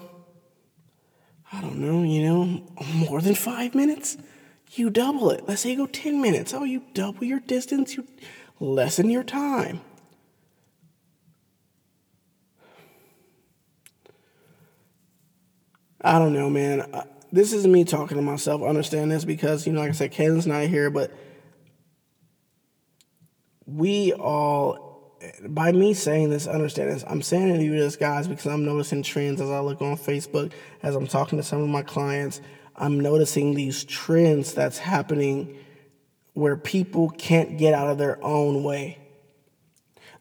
I 1.52 1.62
don't 1.62 1.78
know, 1.78 2.04
you 2.04 2.24
know, 2.24 2.64
more 2.94 3.22
than 3.22 3.36
five 3.36 3.74
minutes, 3.74 4.18
you 4.72 4.90
double 4.90 5.32
it. 5.32 5.48
Let's 5.48 5.62
say 5.62 5.72
you 5.72 5.78
go 5.78 5.86
10 5.86 6.22
minutes. 6.22 6.54
Oh, 6.54 6.64
you 6.64 6.84
double 6.94 7.24
your 7.24 7.40
distance, 7.40 7.96
you 7.96 8.06
lessen 8.60 9.10
your 9.10 9.24
time. 9.24 9.82
I 16.02 16.20
don't 16.20 16.34
know, 16.34 16.50
man. 16.50 16.82
Uh, 16.82 17.04
this 17.32 17.54
is 17.54 17.68
me 17.68 17.84
talking 17.84 18.18
to 18.18 18.24
myself. 18.24 18.62
Understand 18.62 19.12
this 19.12 19.26
because, 19.26 19.66
you 19.66 19.74
know, 19.74 19.82
like 19.82 19.90
I 19.90 19.94
said, 19.94 20.14
Kaylin's 20.14 20.48
not 20.48 20.64
here, 20.64 20.90
but 20.90 21.12
we 23.66 24.14
all, 24.14 24.87
by 25.48 25.72
me 25.72 25.94
saying 25.94 26.30
this, 26.30 26.48
understand 26.48 26.92
this. 26.92 27.04
I'm 27.08 27.22
saying 27.22 27.50
it 27.50 27.58
to 27.58 27.64
you 27.64 27.72
this, 27.72 27.96
guys, 27.96 28.28
because 28.28 28.46
I'm 28.46 28.66
noticing 28.66 29.04
trends 29.04 29.42
as 29.42 29.50
I 29.50 29.60
look 29.60 29.82
on 29.82 29.98
Facebook, 29.98 30.52
as 30.84 30.96
I'm 30.96 31.08
talking 31.08 31.38
to 31.38 31.44
some 31.44 31.62
of 31.62 31.70
my 31.70 31.82
clients. 31.82 32.42
I'm 32.76 33.00
noticing 33.00 33.54
these 33.54 33.84
trends 33.84 34.54
that's 34.54 34.78
happening 34.78 35.58
where 36.34 36.56
people 36.56 37.10
can't 37.10 37.58
get 37.58 37.74
out 37.74 37.90
of 37.90 37.98
their 37.98 38.24
own 38.24 38.64
way. 38.64 39.00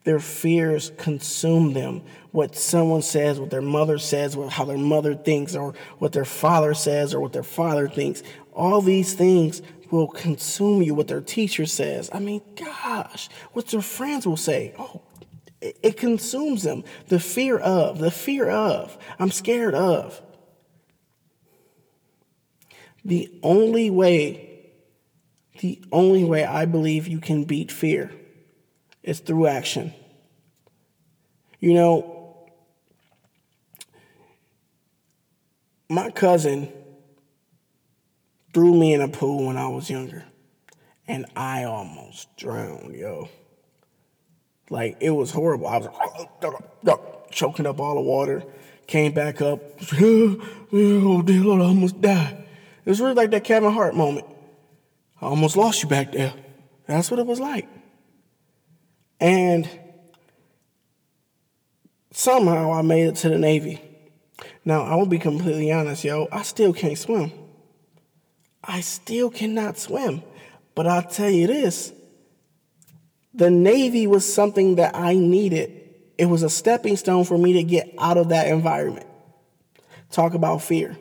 Their 0.05 0.21
fears 0.21 0.93
consume 0.97 1.73
them. 1.73 2.03
What 2.31 2.55
someone 2.55 3.03
says, 3.03 3.41
what 3.41 3.51
their 3.51 3.61
mother 3.61 3.99
says, 3.99 4.37
how 4.51 4.65
their 4.65 4.79
mother 4.79 5.15
thinks, 5.15 5.55
or 5.55 5.75
what 5.99 6.13
their 6.13 6.25
father 6.25 6.75
says, 6.75 7.13
or 7.13 7.21
what 7.21 7.33
their 7.33 7.43
father 7.43 7.89
thinks. 7.89 8.23
All 8.53 8.81
these 8.81 9.15
things 9.15 9.63
will 9.91 10.09
consume 10.09 10.83
you, 10.83 10.95
what 10.95 11.09
their 11.09 11.21
teacher 11.21 11.67
says. 11.67 12.11
I 12.13 12.19
mean, 12.19 12.43
gosh, 12.57 13.29
what 13.53 13.69
their 13.69 13.83
friends 13.83 14.27
will 14.27 14.37
say. 14.37 14.75
Oh, 14.79 15.03
it, 15.61 15.79
it 15.83 15.97
consumes 15.97 16.63
them. 16.63 16.85
The 17.09 17.21
fear 17.21 17.59
of, 17.59 17.99
the 17.99 18.11
fear 18.11 18.49
of, 18.49 18.97
I'm 19.19 19.31
scared 19.31 19.75
of. 19.75 20.21
The 23.05 23.31
only 23.43 23.91
way, 23.91 24.73
the 25.61 25.83
only 25.93 26.25
way 26.25 26.45
I 26.45 26.65
believe 26.65 27.07
you 27.07 27.21
can 27.21 27.45
beat 27.45 27.71
fear 27.71 28.13
is 29.03 29.21
through 29.21 29.47
action. 29.47 29.95
You 31.61 31.75
know, 31.75 32.49
my 35.89 36.11
cousin 36.11 36.73
threw 38.57 38.73
me 38.73 38.95
in 38.95 39.03
a 39.03 39.09
pool 39.09 39.49
when 39.49 39.59
I 39.59 39.69
was 39.69 39.91
younger, 39.91 40.25
and 41.07 41.27
I 41.37 41.65
almost 41.65 42.35
drowned, 42.39 42.97
yo. 42.97 43.29
Like, 44.71 44.97
it 44.99 45.11
was 45.11 45.31
horrible. 45.31 45.67
I 45.67 45.77
was 45.77 46.99
choking 47.31 47.67
up 47.67 47.79
all 47.79 47.97
the 47.97 48.01
water, 48.01 48.43
came 48.87 49.13
back 49.13 49.43
up, 49.43 49.61
oh, 50.01 51.23
dear 51.23 51.45
Lord, 51.45 51.61
I 51.61 51.67
almost 51.67 52.01
died. 52.01 52.47
It 52.83 52.89
was 52.89 52.99
really 52.99 53.13
like 53.13 53.31
that 53.33 53.45
Kevin 53.45 53.73
Hart 53.75 53.95
moment. 53.95 54.27
I 55.21 55.27
almost 55.27 55.59
lost 55.59 55.83
you 55.83 55.91
back 55.91 56.13
there. 56.13 56.33
That's 56.87 57.11
what 57.11 57.21
it 57.21 57.27
was 57.27 57.39
like. 57.39 57.69
And 59.21 59.69
somehow 62.11 62.73
I 62.73 62.81
made 62.81 63.09
it 63.09 63.17
to 63.17 63.29
the 63.29 63.37
Navy. 63.37 63.83
Now, 64.65 64.81
I 64.85 64.95
will 64.95 65.05
be 65.05 65.19
completely 65.19 65.71
honest, 65.73 66.05
yo, 66.05 66.27
I 66.33 66.41
still 66.41 66.73
can't 66.73 66.97
swim. 66.97 67.33
I 68.67 68.81
still 68.81 69.31
cannot 69.31 69.79
swim. 69.79 70.23
But 70.75 70.87
I'll 70.87 71.03
tell 71.03 71.31
you 71.31 71.47
this 71.47 71.93
the 73.35 73.51
Navy 73.51 74.07
was 74.07 74.31
something 74.31 74.77
that 74.77 74.97
I 74.97 75.15
needed. 75.15 75.83
It 76.19 76.27
was 76.27 76.43
a 76.43 76.49
stepping 76.49 76.97
stone 76.97 77.25
for 77.25 77.37
me 77.37 77.55
to 77.55 77.63
get 77.63 77.95
out 77.99 78.17
of 78.17 78.31
that 78.31 78.49
environment. 78.49 79.07
Talk 80.11 80.35
about 80.35 80.63
fear. 80.63 80.97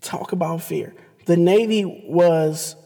Talk 0.00 0.30
about 0.30 0.62
fear. 0.62 0.94
The 1.26 1.36
Navy 1.36 1.84
was 1.84 2.76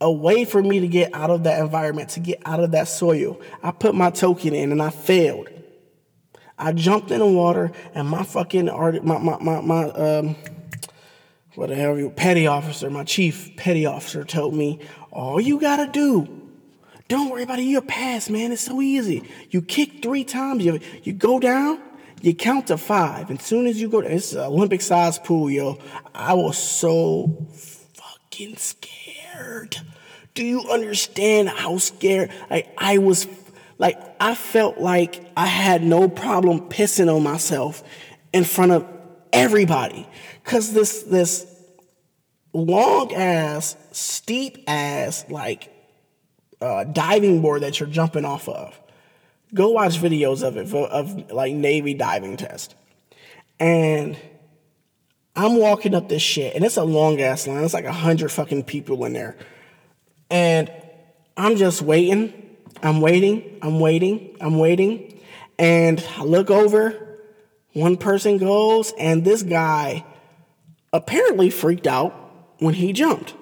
a 0.00 0.10
way 0.10 0.44
for 0.44 0.62
me 0.62 0.80
to 0.80 0.88
get 0.88 1.14
out 1.14 1.30
of 1.30 1.44
that 1.44 1.60
environment, 1.60 2.10
to 2.10 2.20
get 2.20 2.42
out 2.44 2.58
of 2.58 2.72
that 2.72 2.88
soil. 2.88 3.40
I 3.62 3.70
put 3.70 3.94
my 3.94 4.10
token 4.10 4.52
in 4.52 4.72
and 4.72 4.82
I 4.82 4.90
failed. 4.90 5.48
I 6.58 6.72
jumped 6.72 7.10
in 7.10 7.20
the 7.20 7.26
water 7.26 7.70
and 7.94 8.08
my 8.08 8.24
fucking 8.24 8.68
art, 8.68 9.04
my 9.04 9.18
my 9.18 9.38
my, 9.38 9.60
my 9.60 9.84
um, 9.90 10.36
what 11.56 11.70
the 11.70 11.74
hell, 11.74 12.10
petty 12.10 12.46
officer, 12.46 12.90
my 12.90 13.04
chief 13.04 13.56
petty 13.56 13.86
officer 13.86 14.24
told 14.24 14.54
me, 14.54 14.78
all 15.10 15.40
you 15.40 15.58
gotta 15.58 15.90
do, 15.90 16.46
don't 17.08 17.30
worry 17.30 17.44
about 17.44 17.58
it, 17.58 17.62
you're 17.62 17.82
man. 17.82 18.52
It's 18.52 18.62
so 18.62 18.80
easy. 18.82 19.28
You 19.50 19.62
kick 19.62 20.02
three 20.02 20.24
times, 20.24 20.64
you 20.64 20.80
you 21.02 21.12
go 21.12 21.38
down, 21.38 21.80
you 22.20 22.34
count 22.34 22.66
to 22.66 22.76
five. 22.76 23.30
And 23.30 23.40
soon 23.40 23.66
as 23.66 23.80
you 23.80 23.88
go, 23.88 24.00
it's 24.00 24.32
an 24.32 24.40
Olympic 24.40 24.82
sized 24.82 25.22
pool, 25.24 25.50
yo. 25.50 25.78
I 26.14 26.34
was 26.34 26.58
so 26.58 27.46
fucking 27.94 28.56
scared. 28.56 29.76
Do 30.34 30.44
you 30.44 30.62
understand 30.70 31.48
how 31.48 31.78
scared? 31.78 32.30
Like 32.50 32.68
I 32.76 32.98
was, 32.98 33.28
like 33.78 33.98
I 34.20 34.34
felt 34.34 34.78
like 34.78 35.24
I 35.36 35.46
had 35.46 35.82
no 35.82 36.08
problem 36.08 36.68
pissing 36.68 37.14
on 37.14 37.22
myself 37.22 37.84
in 38.32 38.44
front 38.44 38.72
of 38.72 38.86
everybody, 39.32 40.08
cause 40.46 40.72
this 40.72 41.02
this 41.02 41.46
long 42.54 43.12
ass, 43.12 43.76
steep 43.92 44.64
ass, 44.66 45.26
like 45.28 45.70
uh, 46.62 46.84
diving 46.84 47.42
board 47.42 47.62
that 47.62 47.78
you're 47.78 47.88
jumping 47.90 48.24
off 48.24 48.48
of 48.48 48.80
Go 49.54 49.70
watch 49.70 49.98
videos 49.98 50.42
of 50.46 50.56
it 50.56 50.72
of 50.74 51.30
like 51.30 51.54
Navy 51.54 51.94
diving 51.94 52.36
test. 52.36 52.74
And 53.60 54.16
I'm 55.36 55.56
walking 55.56 55.94
up 55.94 56.08
this 56.08 56.22
shit, 56.22 56.54
and 56.54 56.64
it's 56.64 56.76
a 56.76 56.84
long 56.84 57.20
ass 57.20 57.46
line. 57.46 57.62
It's 57.62 57.74
like 57.74 57.84
a 57.84 57.92
hundred 57.92 58.32
fucking 58.32 58.64
people 58.64 59.04
in 59.04 59.12
there. 59.12 59.36
And 60.30 60.70
I'm 61.36 61.56
just 61.56 61.80
waiting. 61.80 62.32
I'm 62.82 63.00
waiting. 63.00 63.58
I'm 63.62 63.78
waiting. 63.78 64.36
I'm 64.40 64.58
waiting. 64.58 65.20
And 65.58 66.04
I 66.16 66.24
look 66.24 66.50
over. 66.50 67.02
One 67.72 67.96
person 67.96 68.38
goes, 68.38 68.92
and 68.98 69.24
this 69.24 69.42
guy 69.42 70.04
apparently 70.96 71.50
freaked 71.50 71.86
out 71.86 72.14
when 72.58 72.74
he 72.74 72.92
jumped. 72.92 73.34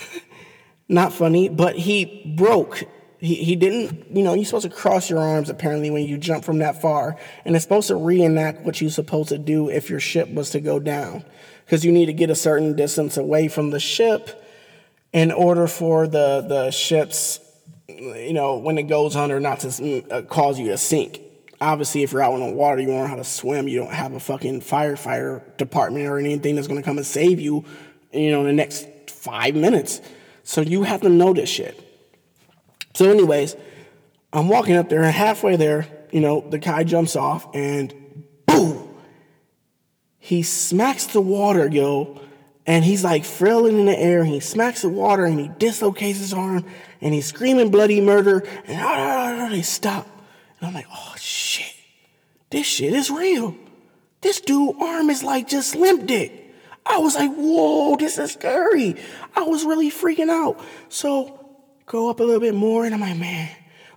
Not 0.88 1.12
funny, 1.12 1.48
but 1.48 1.76
he 1.76 2.34
broke 2.36 2.84
he, 3.20 3.34
he 3.34 3.56
didn't, 3.56 4.16
you 4.16 4.22
know, 4.22 4.34
you're 4.34 4.44
supposed 4.44 4.70
to 4.70 4.74
cross 4.74 5.10
your 5.10 5.18
arms 5.18 5.50
apparently 5.50 5.90
when 5.90 6.06
you 6.06 6.18
jump 6.18 6.44
from 6.44 6.58
that 6.58 6.80
far. 6.80 7.16
And 7.44 7.56
it's 7.56 7.64
supposed 7.64 7.88
to 7.88 7.96
reenact 7.96 8.62
what 8.62 8.80
you're 8.80 8.90
supposed 8.90 9.30
to 9.30 9.38
do 9.38 9.68
if 9.68 9.90
your 9.90 10.00
ship 10.00 10.28
was 10.28 10.50
to 10.50 10.60
go 10.60 10.78
down. 10.78 11.24
Because 11.64 11.84
you 11.84 11.92
need 11.92 12.06
to 12.06 12.12
get 12.12 12.30
a 12.30 12.34
certain 12.34 12.76
distance 12.76 13.16
away 13.16 13.48
from 13.48 13.70
the 13.70 13.80
ship 13.80 14.44
in 15.12 15.32
order 15.32 15.66
for 15.66 16.06
the, 16.06 16.44
the 16.48 16.70
ship's, 16.70 17.40
you 17.88 18.32
know, 18.32 18.56
when 18.58 18.78
it 18.78 18.84
goes 18.84 19.16
under, 19.16 19.40
not 19.40 19.60
to 19.60 19.66
mm, 19.68 20.12
uh, 20.12 20.22
cause 20.22 20.58
you 20.58 20.68
to 20.68 20.78
sink. 20.78 21.20
Obviously, 21.60 22.02
if 22.02 22.12
you're 22.12 22.22
out 22.22 22.34
in 22.34 22.40
the 22.40 22.54
water, 22.54 22.80
you 22.80 22.88
learn 22.88 23.08
how 23.08 23.16
to 23.16 23.24
swim. 23.24 23.66
You 23.66 23.80
don't 23.80 23.92
have 23.92 24.12
a 24.12 24.20
fucking 24.20 24.60
firefighter 24.60 25.56
department 25.56 26.06
or 26.06 26.18
anything 26.18 26.54
that's 26.54 26.68
going 26.68 26.80
to 26.80 26.84
come 26.84 26.98
and 26.98 27.06
save 27.06 27.40
you, 27.40 27.64
you 28.12 28.30
know, 28.30 28.40
in 28.40 28.46
the 28.46 28.52
next 28.52 28.86
five 29.10 29.54
minutes. 29.54 30.00
So 30.44 30.60
you 30.60 30.84
have 30.84 31.00
to 31.00 31.08
know 31.08 31.34
this 31.34 31.48
shit. 31.48 31.84
So, 32.94 33.10
anyways, 33.10 33.56
I'm 34.32 34.48
walking 34.48 34.76
up 34.76 34.88
there, 34.88 35.02
and 35.02 35.12
halfway 35.12 35.56
there, 35.56 35.86
you 36.10 36.20
know, 36.20 36.44
the 36.48 36.58
guy 36.58 36.84
jumps 36.84 37.16
off, 37.16 37.46
and 37.54 37.92
boom, 38.46 38.96
he 40.18 40.42
smacks 40.42 41.06
the 41.06 41.20
water, 41.20 41.68
yo, 41.68 42.20
and 42.66 42.84
he's 42.84 43.02
like 43.04 43.24
frailing 43.24 43.78
in 43.78 43.86
the 43.86 43.98
air. 43.98 44.20
And 44.20 44.30
he 44.30 44.40
smacks 44.40 44.82
the 44.82 44.88
water, 44.88 45.24
and 45.24 45.38
he 45.40 45.48
dislocates 45.58 46.18
his 46.18 46.32
arm, 46.32 46.64
and 47.00 47.14
he's 47.14 47.26
screaming 47.26 47.70
bloody 47.70 48.00
murder, 48.00 48.40
and 48.66 48.80
ah, 48.80 48.86
ah, 48.86 49.44
ah, 49.44 49.48
they 49.48 49.62
stop, 49.62 50.06
and 50.58 50.68
I'm 50.68 50.74
like, 50.74 50.86
oh 50.92 51.14
shit, 51.18 51.74
this 52.50 52.66
shit 52.66 52.92
is 52.92 53.10
real. 53.10 53.54
This 54.20 54.40
dude 54.40 54.76
arm 54.80 55.10
is 55.10 55.22
like 55.22 55.48
just 55.48 55.76
limp 55.76 56.06
dick. 56.06 56.32
I 56.84 56.98
was 56.98 57.14
like, 57.14 57.32
whoa, 57.34 57.96
this 57.96 58.18
is 58.18 58.32
scary. 58.32 58.96
I 59.36 59.42
was 59.42 59.64
really 59.64 59.90
freaking 59.90 60.30
out. 60.30 60.58
So 60.88 61.38
go 61.86 62.10
up 62.10 62.20
a 62.20 62.22
little 62.22 62.40
bit 62.40 62.54
more, 62.54 62.84
and 62.84 62.94
I'm 62.94 63.00
like, 63.00 63.18
man, 63.18 63.50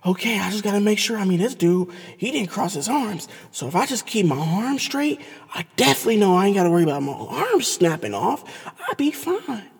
okay, 0.04 0.38
I 0.38 0.50
just 0.50 0.62
gotta 0.62 0.80
make 0.80 0.98
sure. 0.98 1.16
I 1.16 1.24
mean, 1.24 1.38
this 1.38 1.54
dude, 1.54 1.90
he 2.18 2.30
didn't 2.30 2.50
cross 2.50 2.74
his 2.74 2.88
arms. 2.88 3.28
So 3.50 3.66
if 3.66 3.74
I 3.74 3.86
just 3.86 4.06
keep 4.06 4.26
my 4.26 4.36
arms 4.36 4.82
straight, 4.82 5.20
I 5.54 5.64
definitely 5.76 6.18
know 6.18 6.36
I 6.36 6.46
ain't 6.46 6.56
gotta 6.56 6.70
worry 6.70 6.82
about 6.82 7.02
my 7.02 7.12
arms 7.12 7.66
snapping 7.66 8.14
off. 8.14 8.44
I'd 8.66 8.96
be 8.96 9.10
fine. 9.10 9.70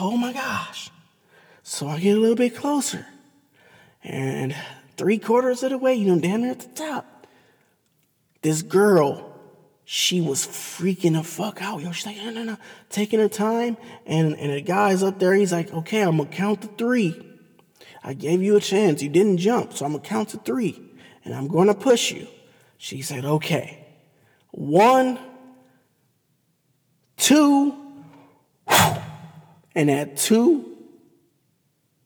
Oh 0.00 0.16
my 0.16 0.32
gosh. 0.32 0.90
So 1.62 1.86
I 1.86 2.00
get 2.00 2.16
a 2.16 2.20
little 2.20 2.36
bit 2.36 2.56
closer. 2.56 3.06
And 4.02 4.56
three 4.96 5.18
quarters 5.18 5.62
of 5.62 5.70
the 5.70 5.78
way, 5.78 5.94
you 5.94 6.14
know, 6.14 6.20
down 6.20 6.42
there 6.42 6.52
at 6.52 6.60
the 6.60 6.68
top, 6.68 7.26
this 8.42 8.62
girl 8.62 9.32
she 9.84 10.20
was 10.20 10.46
freaking 10.46 11.14
the 11.14 11.22
fuck 11.22 11.60
out. 11.60 11.82
Yo, 11.82 11.92
she's 11.92 12.06
like, 12.06 12.16
no, 12.16 12.30
no, 12.30 12.44
no, 12.44 12.56
taking 12.88 13.20
her 13.20 13.28
time. 13.28 13.76
And, 14.06 14.34
and 14.36 14.52
the 14.52 14.62
guy's 14.62 15.02
up 15.02 15.18
there, 15.18 15.34
he's 15.34 15.52
like, 15.52 15.72
okay, 15.72 16.02
I'm 16.02 16.16
gonna 16.16 16.30
count 16.30 16.62
to 16.62 16.68
three. 16.68 17.20
I 18.02 18.14
gave 18.14 18.42
you 18.42 18.56
a 18.56 18.60
chance. 18.60 19.02
You 19.02 19.08
didn't 19.08 19.38
jump, 19.38 19.74
so 19.74 19.84
I'm 19.84 19.92
gonna 19.92 20.02
count 20.02 20.30
to 20.30 20.38
three. 20.38 20.80
And 21.24 21.34
I'm 21.34 21.46
gonna 21.46 21.74
push 21.74 22.10
you. 22.10 22.26
She 22.78 23.02
said, 23.02 23.24
okay. 23.24 23.86
One, 24.50 25.18
two, 27.16 27.76
and 29.74 29.90
at 29.90 30.16
two, 30.16 30.71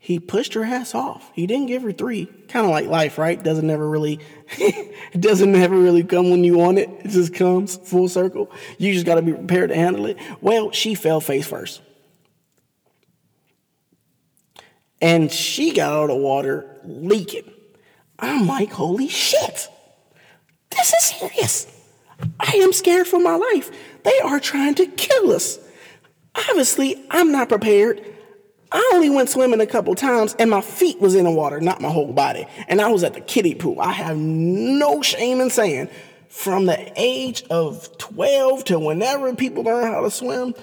he 0.06 0.20
pushed 0.20 0.54
her 0.54 0.62
ass 0.62 0.94
off. 0.94 1.32
He 1.34 1.48
didn't 1.48 1.66
give 1.66 1.82
her 1.82 1.90
three. 1.90 2.26
Kind 2.46 2.64
of 2.64 2.70
like 2.70 2.86
life, 2.86 3.18
right? 3.18 3.42
Doesn't 3.42 3.66
never 3.66 3.90
really, 3.90 4.20
it 4.56 5.20
doesn't 5.20 5.50
never 5.50 5.76
really 5.76 6.04
come 6.04 6.30
when 6.30 6.44
you 6.44 6.56
want 6.56 6.78
it. 6.78 6.88
It 7.00 7.08
just 7.08 7.34
comes 7.34 7.74
full 7.74 8.08
circle. 8.08 8.48
You 8.78 8.92
just 8.92 9.04
got 9.04 9.16
to 9.16 9.22
be 9.22 9.32
prepared 9.32 9.70
to 9.70 9.74
handle 9.74 10.06
it. 10.06 10.16
Well, 10.40 10.70
she 10.70 10.94
fell 10.94 11.20
face 11.20 11.44
first. 11.44 11.82
And 15.00 15.28
she 15.32 15.72
got 15.72 15.92
out 15.92 16.10
of 16.10 16.18
water 16.18 16.78
leaking. 16.84 17.50
I'm 18.16 18.46
like, 18.46 18.70
holy 18.70 19.08
shit. 19.08 19.68
This 20.70 20.92
is 20.92 21.02
serious. 21.02 21.66
I 22.38 22.52
am 22.58 22.72
scared 22.72 23.08
for 23.08 23.18
my 23.18 23.34
life. 23.34 23.72
They 24.04 24.20
are 24.20 24.38
trying 24.38 24.76
to 24.76 24.86
kill 24.86 25.32
us. 25.32 25.58
Obviously, 26.36 27.04
I'm 27.10 27.32
not 27.32 27.48
prepared. 27.48 28.15
I 28.72 28.90
only 28.94 29.10
went 29.10 29.28
swimming 29.28 29.60
a 29.60 29.66
couple 29.66 29.94
times 29.94 30.34
and 30.38 30.50
my 30.50 30.60
feet 30.60 31.00
was 31.00 31.14
in 31.14 31.24
the 31.24 31.30
water, 31.30 31.60
not 31.60 31.80
my 31.80 31.88
whole 31.88 32.12
body. 32.12 32.46
And 32.68 32.80
I 32.80 32.88
was 32.88 33.04
at 33.04 33.14
the 33.14 33.20
kiddie 33.20 33.54
pool. 33.54 33.80
I 33.80 33.92
have 33.92 34.16
no 34.16 35.02
shame 35.02 35.40
in 35.40 35.50
saying 35.50 35.88
from 36.28 36.66
the 36.66 36.92
age 36.96 37.44
of 37.50 37.96
12 37.98 38.64
to 38.64 38.78
whenever 38.78 39.34
people 39.34 39.62
learn 39.62 39.92
how 39.92 40.02
to 40.02 40.10
swim 40.10 40.54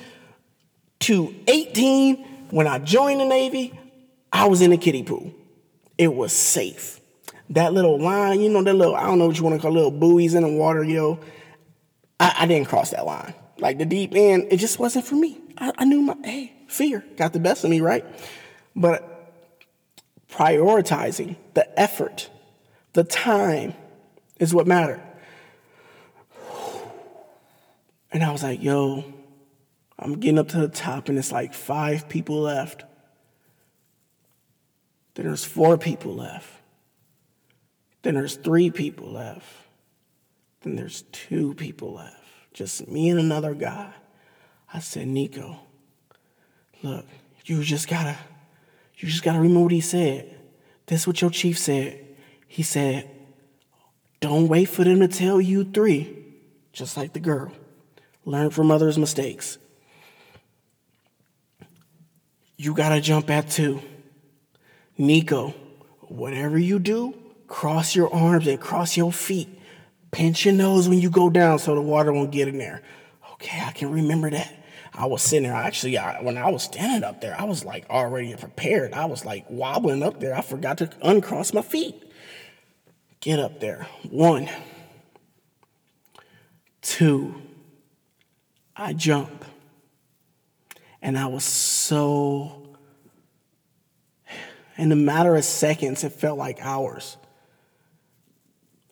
to 1.01 1.33
18, 1.47 2.23
when 2.51 2.67
I 2.67 2.79
joined 2.79 3.21
the 3.21 3.25
Navy, 3.25 3.77
I 4.31 4.47
was 4.47 4.61
in 4.61 4.71
the 4.71 4.77
kiddie 4.77 5.03
pool. 5.03 5.33
It 5.97 6.13
was 6.13 6.33
safe. 6.33 6.99
That 7.49 7.73
little 7.73 7.99
line, 7.99 8.39
you 8.39 8.49
know, 8.49 8.63
that 8.63 8.73
little, 8.73 8.95
I 8.95 9.03
don't 9.03 9.19
know 9.19 9.27
what 9.27 9.37
you 9.37 9.43
want 9.43 9.55
to 9.55 9.61
call 9.61 9.71
little 9.71 9.91
buoys 9.91 10.33
in 10.33 10.43
the 10.43 10.49
water, 10.49 10.83
yo. 10.83 11.19
I, 12.19 12.35
I 12.39 12.45
didn't 12.45 12.67
cross 12.67 12.91
that 12.91 13.05
line. 13.05 13.33
Like 13.57 13.77
the 13.77 13.85
deep 13.85 14.13
end, 14.15 14.47
it 14.49 14.57
just 14.57 14.79
wasn't 14.79 15.05
for 15.05 15.15
me. 15.15 15.39
I, 15.57 15.71
I 15.77 15.85
knew 15.85 16.01
my, 16.01 16.15
hey, 16.23 16.53
fear 16.73 17.05
got 17.17 17.33
the 17.33 17.39
best 17.39 17.63
of 17.63 17.69
me, 17.69 17.81
right? 17.81 18.05
But 18.75 19.31
prioritizing 20.29 21.35
the 21.53 21.79
effort, 21.79 22.29
the 22.93 23.03
time 23.03 23.73
is 24.39 24.53
what 24.53 24.65
mattered. 24.65 25.01
And 28.11 28.23
I 28.23 28.31
was 28.31 28.43
like, 28.43 28.61
yo, 28.61 29.03
I'm 29.97 30.19
getting 30.19 30.39
up 30.39 30.49
to 30.49 30.59
the 30.59 30.67
top, 30.67 31.09
and 31.09 31.17
it's 31.17 31.31
like 31.31 31.53
five 31.53 32.09
people 32.09 32.41
left. 32.41 32.83
Then 35.15 35.25
there's 35.27 35.45
four 35.45 35.77
people 35.77 36.15
left. 36.15 36.49
Then 38.01 38.15
there's 38.15 38.35
three 38.35 38.69
people 38.71 39.11
left. 39.11 39.45
Then 40.61 40.75
there's 40.75 41.03
two 41.11 41.53
people 41.53 41.93
left. 41.93 42.17
Just 42.53 42.87
me 42.87 43.09
and 43.09 43.19
another 43.19 43.53
guy. 43.53 43.93
I 44.73 44.79
said, 44.79 45.07
Nico, 45.07 45.59
look, 46.83 47.05
you 47.45 47.63
just 47.63 47.87
gotta, 47.87 48.17
you 48.97 49.07
just 49.07 49.23
gotta 49.23 49.39
remember 49.39 49.61
what 49.61 49.71
he 49.71 49.81
said. 49.81 50.39
That's 50.85 51.07
what 51.07 51.21
your 51.21 51.31
chief 51.31 51.57
said. 51.57 52.05
He 52.47 52.61
said, 52.61 53.09
don't 54.19 54.47
wait 54.47 54.65
for 54.65 54.83
them 54.83 54.99
to 54.99 55.07
tell 55.07 55.41
you 55.41 55.63
three, 55.63 56.15
just 56.71 56.95
like 56.95 57.13
the 57.13 57.19
girl. 57.19 57.51
Learn 58.25 58.51
from 58.51 58.71
others' 58.71 58.97
mistakes. 58.97 59.57
You 62.57 62.73
gotta 62.73 63.01
jump 63.01 63.29
at 63.29 63.49
two. 63.49 63.81
Nico, 64.97 65.49
whatever 66.01 66.57
you 66.57 66.79
do, 66.79 67.17
cross 67.47 67.95
your 67.95 68.13
arms 68.13 68.47
and 68.47 68.59
cross 68.59 68.95
your 68.95 69.11
feet. 69.11 69.49
Pinch 70.11 70.45
your 70.45 70.53
nose 70.53 70.87
when 70.87 70.99
you 70.99 71.09
go 71.09 71.29
down 71.29 71.57
so 71.57 71.73
the 71.73 71.81
water 71.81 72.13
won't 72.13 72.31
get 72.31 72.47
in 72.47 72.59
there. 72.59 72.83
Okay, 73.33 73.59
I 73.59 73.71
can 73.71 73.91
remember 73.91 74.29
that. 74.29 74.62
I 74.95 75.07
was 75.07 75.21
sitting 75.21 75.43
there. 75.49 75.53
Actually, 75.53 75.97
I, 75.97 76.21
when 76.21 76.37
I 76.37 76.49
was 76.51 76.63
standing 76.63 77.03
up 77.03 77.19
there, 77.21 77.35
I 77.39 77.45
was 77.45 77.65
like 77.65 77.89
already 77.89 78.35
prepared. 78.35 78.93
I 78.93 79.05
was 79.05 79.25
like 79.25 79.45
wobbling 79.49 80.03
up 80.03 80.19
there. 80.19 80.35
I 80.35 80.41
forgot 80.41 80.77
to 80.79 80.89
uncross 81.01 81.53
my 81.53 81.61
feet. 81.61 81.95
Get 83.19 83.39
up 83.39 83.59
there. 83.59 83.87
One, 84.09 84.49
two, 86.81 87.41
I 88.75 88.93
jump. 88.93 89.45
And 91.01 91.17
I 91.17 91.25
was 91.25 91.43
so, 91.43 92.77
in 94.77 94.91
a 94.91 94.95
matter 94.95 95.35
of 95.35 95.43
seconds, 95.43 96.03
it 96.03 96.13
felt 96.13 96.37
like 96.37 96.59
hours. 96.61 97.17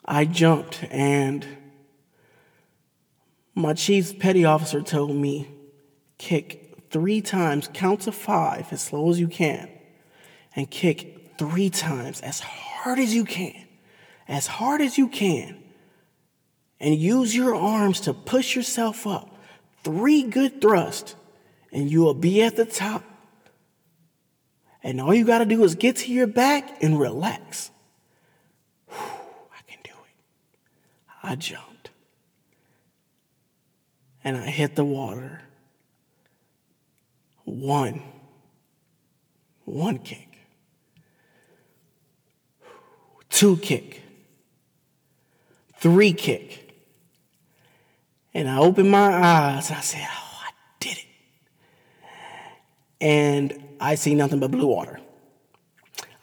I 0.04 0.26
jumped, 0.26 0.84
and 0.90 1.46
my 3.56 3.74
chief 3.74 4.20
petty 4.20 4.44
officer 4.44 4.82
told 4.82 5.16
me 5.16 5.48
kick 6.22 6.78
three 6.92 7.20
times, 7.20 7.68
count 7.74 8.02
to 8.02 8.12
five 8.12 8.72
as 8.72 8.82
slow 8.82 9.10
as 9.10 9.20
you 9.20 9.28
can, 9.28 9.68
and 10.56 10.70
kick 10.70 11.36
three 11.40 11.72
times 11.72 12.22
as 12.22 12.40
hard 12.40 13.00
as 13.00 13.14
you 13.16 13.26
can, 13.26 13.66
as 14.28 14.46
hard 14.46 14.82
as 14.82 15.00
you 15.00 15.08
can, 15.08 15.58
and 16.80 16.96
use 16.96 17.36
your 17.36 17.56
arms 17.56 18.02
to 18.02 18.14
push 18.14 18.56
yourself 18.56 19.08
up. 19.08 19.36
Three 19.84 20.22
good 20.22 20.62
thrusts, 20.62 21.16
and 21.74 21.90
you 21.90 22.02
will 22.02 22.14
be 22.14 22.44
at 22.44 22.56
the 22.56 22.66
top. 22.66 23.04
And 24.84 25.02
all 25.02 25.14
you 25.14 25.26
got 25.26 25.40
to 25.40 25.46
do 25.46 25.64
is 25.64 25.74
get 25.74 25.96
to 25.98 26.14
your 26.14 26.28
back 26.28 26.84
and 26.84 27.00
relax. 27.00 27.72
I 28.92 29.62
can 29.68 29.80
do 29.84 29.92
it. 29.92 30.16
I 31.24 31.36
jumped. 31.36 31.90
And 34.24 34.38
I 34.38 34.48
hit 34.48 34.76
the 34.76 34.86
water 34.86 35.42
one. 37.46 38.02
One 39.66 40.00
kick. 40.00 40.28
Two 43.30 43.58
kick. 43.58 44.02
Three 45.78 46.14
kick. 46.14 46.74
And 48.34 48.50
I 48.50 48.58
opened 48.60 48.92
my 48.92 49.14
eyes. 49.14 49.70
And 49.70 49.78
I 49.78 49.82
said, 49.82 50.08
Oh, 50.10 50.40
I 50.46 50.52
did 50.80 50.98
it. 50.98 51.06
And 53.00 53.64
I 53.80 53.96
see 53.96 54.14
nothing 54.16 54.40
but 54.40 54.52
blue 54.52 54.68
water. 54.68 55.00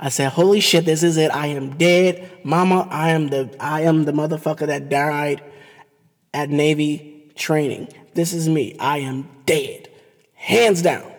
I 0.00 0.10
said, 0.10 0.30
"Holy 0.30 0.60
shit, 0.60 0.84
this 0.84 1.02
is 1.02 1.16
it! 1.16 1.34
I 1.34 1.48
am 1.48 1.76
dead, 1.76 2.30
Mama. 2.44 2.86
I 2.90 3.10
am 3.10 3.28
the 3.28 3.54
I 3.58 3.82
am 3.82 4.04
the 4.04 4.12
motherfucker 4.12 4.66
that 4.68 4.88
died 4.88 5.42
at 6.32 6.50
Navy 6.50 7.32
training. 7.34 7.88
This 8.14 8.32
is 8.32 8.48
me. 8.48 8.76
I 8.78 8.98
am 8.98 9.28
dead, 9.44 9.88
hands 10.49 10.82
down." 10.82 11.12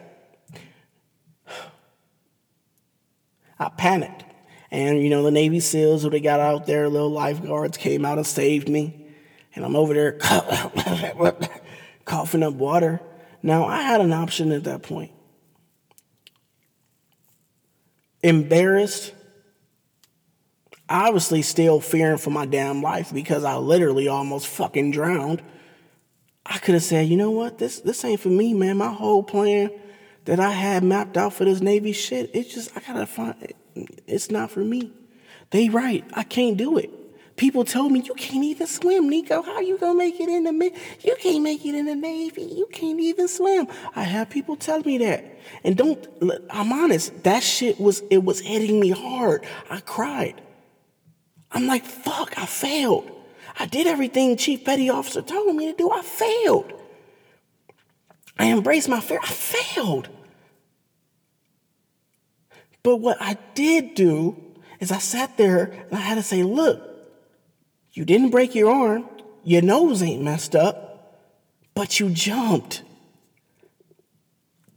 I 3.59 3.69
panicked. 3.69 4.23
And, 4.71 5.01
you 5.01 5.09
know, 5.09 5.23
the 5.23 5.31
Navy 5.31 5.59
SEALs 5.59 6.03
who 6.03 6.09
they 6.09 6.19
got 6.19 6.39
out 6.39 6.65
there, 6.65 6.87
little 6.87 7.11
lifeguards 7.11 7.77
came 7.77 8.05
out 8.05 8.17
and 8.17 8.25
saved 8.25 8.69
me. 8.69 9.07
And 9.55 9.65
I'm 9.65 9.75
over 9.75 9.93
there 9.93 10.13
coughing 12.05 12.43
up 12.43 12.53
water. 12.53 13.01
Now, 13.41 13.65
I 13.65 13.81
had 13.81 13.99
an 13.99 14.13
option 14.13 14.51
at 14.51 14.63
that 14.65 14.83
point. 14.83 15.11
Embarrassed 18.21 19.13
obviously 20.89 21.41
still 21.41 21.79
fearing 21.79 22.17
for 22.17 22.31
my 22.31 22.45
damn 22.45 22.81
life 22.81 23.13
because 23.13 23.43
I 23.43 23.55
literally 23.57 24.07
almost 24.07 24.47
fucking 24.47 24.91
drowned. 24.91 25.41
I 26.49 26.57
could 26.57 26.73
have 26.73 26.83
said, 26.83 27.07
you 27.07 27.15
know 27.15 27.29
what, 27.29 27.59
this 27.59 27.79
this 27.79 28.03
ain't 28.03 28.19
for 28.19 28.29
me, 28.29 28.55
man. 28.55 28.77
My 28.77 28.91
whole 28.91 29.21
plan 29.21 29.69
that 30.25 30.39
I 30.39 30.51
had 30.51 30.83
mapped 30.83 31.15
out 31.15 31.33
for 31.33 31.45
this 31.45 31.61
Navy 31.61 31.91
shit, 31.93 32.31
it's 32.33 32.53
just 32.53 32.75
I 32.75 32.81
gotta 32.81 33.05
find. 33.05 33.35
It's 34.07 34.31
not 34.31 34.49
for 34.49 34.61
me. 34.61 34.91
They 35.51 35.69
right, 35.69 36.03
I 36.13 36.23
can't 36.23 36.57
do 36.57 36.77
it. 36.77 36.89
People 37.35 37.63
told 37.63 37.91
me 37.91 38.01
you 38.01 38.13
can't 38.15 38.43
even 38.43 38.67
swim, 38.67 39.07
Nico. 39.07 39.41
How 39.41 39.61
you 39.61 39.77
gonna 39.77 39.97
make 39.97 40.19
it 40.19 40.27
in 40.27 40.43
the? 40.43 40.71
You 41.01 41.15
can't 41.19 41.41
make 41.43 41.65
it 41.65 41.75
in 41.75 41.85
the 41.85 41.95
Navy. 41.95 42.43
You 42.43 42.67
can't 42.71 42.99
even 42.99 43.27
swim. 43.27 43.67
I 43.95 44.03
have 44.03 44.29
people 44.29 44.55
tell 44.57 44.81
me 44.81 44.97
that, 44.97 45.23
and 45.63 45.77
don't. 45.77 46.05
I'm 46.49 46.73
honest. 46.73 47.23
That 47.23 47.43
shit 47.43 47.79
was 47.79 48.01
it 48.09 48.23
was 48.23 48.41
hitting 48.41 48.79
me 48.79 48.89
hard. 48.89 49.45
I 49.69 49.79
cried. 49.81 50.41
I'm 51.51 51.67
like, 51.67 51.85
fuck, 51.85 52.37
I 52.37 52.45
failed. 52.45 53.09
I 53.59 53.65
did 53.65 53.87
everything 53.87 54.37
Chief 54.37 54.63
Petty 54.63 54.89
Officer 54.89 55.21
told 55.21 55.53
me 55.53 55.71
to 55.71 55.77
do. 55.77 55.91
I 55.91 56.01
failed. 56.01 56.71
I 58.37 58.51
embraced 58.51 58.87
my 58.87 59.01
fear. 59.01 59.19
I 59.21 59.27
failed. 59.27 60.07
But 62.81 62.97
what 62.97 63.17
I 63.19 63.37
did 63.53 63.95
do 63.95 64.41
is 64.79 64.93
I 64.93 64.99
sat 64.99 65.37
there 65.37 65.65
and 65.65 65.93
I 65.93 66.01
had 66.01 66.15
to 66.15 66.23
say, 66.23 66.43
look, 66.43 66.81
you 67.91 68.05
didn't 68.05 68.29
break 68.29 68.55
your 68.55 68.71
arm, 68.71 69.09
your 69.43 69.61
nose 69.61 70.01
ain't 70.01 70.23
messed 70.23 70.55
up, 70.55 71.19
but 71.73 71.99
you 71.99 72.09
jumped. 72.09 72.83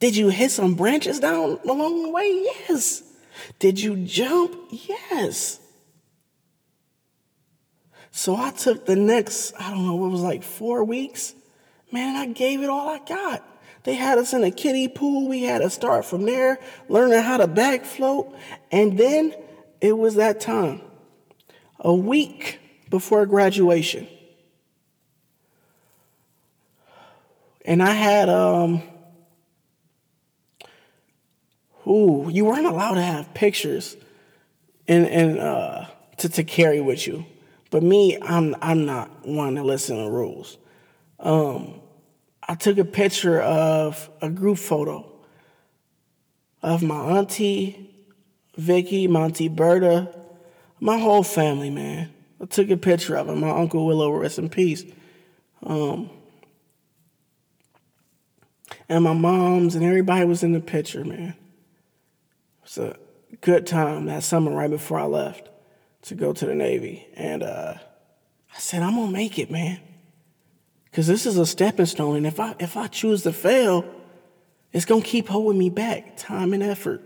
Did 0.01 0.16
you 0.16 0.30
hit 0.30 0.51
some 0.51 0.74
branches 0.74 1.20
down 1.20 1.61
along 1.64 2.03
the 2.03 2.11
way? 2.11 2.49
Yes. 2.68 3.05
Did 3.61 3.80
you 3.80 3.95
jump? 3.97 4.57
Yes. 4.70 5.61
So 8.12 8.36
I 8.36 8.50
took 8.50 8.84
the 8.84 8.94
next, 8.94 9.54
I 9.58 9.70
don't 9.70 9.86
know, 9.86 9.96
what 9.96 10.10
was 10.10 10.20
like 10.20 10.42
four 10.42 10.84
weeks. 10.84 11.34
Man, 11.90 12.14
I 12.14 12.26
gave 12.26 12.62
it 12.62 12.68
all 12.68 12.88
I 12.88 12.98
got. 12.98 13.42
They 13.84 13.94
had 13.94 14.18
us 14.18 14.32
in 14.32 14.44
a 14.44 14.50
kiddie 14.50 14.86
pool. 14.86 15.28
We 15.28 15.42
had 15.42 15.62
to 15.62 15.70
start 15.70 16.04
from 16.04 16.24
there, 16.24 16.60
learning 16.88 17.20
how 17.22 17.38
to 17.38 17.46
back 17.46 17.84
float. 17.84 18.32
And 18.70 18.98
then 18.98 19.34
it 19.80 19.96
was 19.96 20.16
that 20.16 20.40
time. 20.40 20.82
A 21.80 21.92
week 21.92 22.60
before 22.90 23.26
graduation. 23.26 24.06
And 27.64 27.82
I 27.82 27.92
had 27.92 28.28
um 28.28 28.82
ooh, 31.86 32.28
you 32.30 32.44
weren't 32.44 32.66
allowed 32.66 32.94
to 32.94 33.02
have 33.02 33.32
pictures 33.34 33.96
and 34.86 35.06
and 35.06 35.38
uh 35.38 35.86
to, 36.18 36.28
to 36.28 36.44
carry 36.44 36.80
with 36.80 37.06
you. 37.06 37.24
But 37.72 37.82
me, 37.82 38.18
I'm 38.20 38.54
I'm 38.60 38.84
not 38.84 39.26
one 39.26 39.54
to 39.54 39.62
listen 39.62 39.96
to 39.96 40.10
rules. 40.10 40.58
Um, 41.18 41.80
I 42.46 42.54
took 42.54 42.76
a 42.76 42.84
picture 42.84 43.40
of 43.40 44.10
a 44.20 44.28
group 44.28 44.58
photo 44.58 45.10
of 46.62 46.82
my 46.82 47.16
auntie 47.16 47.88
Vicky, 48.58 49.08
my 49.08 49.22
auntie 49.22 49.48
Berta, 49.48 50.14
my 50.80 50.98
whole 50.98 51.22
family, 51.22 51.70
man. 51.70 52.12
I 52.42 52.44
took 52.44 52.68
a 52.68 52.76
picture 52.76 53.16
of 53.16 53.30
him. 53.30 53.40
My 53.40 53.50
uncle 53.50 53.86
Willow, 53.86 54.12
rest 54.12 54.38
in 54.38 54.50
peace. 54.50 54.84
Um, 55.62 56.10
and 58.86 59.02
my 59.02 59.14
mom's 59.14 59.76
and 59.76 59.84
everybody 59.84 60.26
was 60.26 60.42
in 60.42 60.52
the 60.52 60.60
picture, 60.60 61.06
man. 61.06 61.30
It 61.30 62.64
was 62.64 62.76
a 62.76 62.98
good 63.40 63.66
time 63.66 64.04
that 64.06 64.24
summer 64.24 64.50
right 64.50 64.68
before 64.68 64.98
I 64.98 65.04
left 65.04 65.48
to 66.03 66.14
go 66.14 66.32
to 66.32 66.46
the 66.46 66.55
Navy. 66.55 67.07
And 67.14 67.42
uh, 67.42 67.74
I 68.55 68.59
said, 68.59 68.82
I'm 68.82 68.96
gonna 68.96 69.11
make 69.11 69.38
it, 69.38 69.50
man. 69.50 69.80
Cause 70.92 71.07
this 71.07 71.24
is 71.24 71.38
a 71.38 71.46
stepping 71.46 71.86
stone. 71.86 72.16
And 72.16 72.26
if 72.26 72.38
I 72.38 72.55
if 72.61 72.76
I 72.76 72.86
choose 72.86 73.22
to 73.22 73.32
fail, 73.32 73.84
it's 74.72 74.84
gonna 74.84 75.03
keep 75.03 75.28
holding 75.28 75.59
me 75.59 75.70
back, 75.70 76.18
time 76.18 76.53
and 76.53 76.62
effort. 76.62 77.00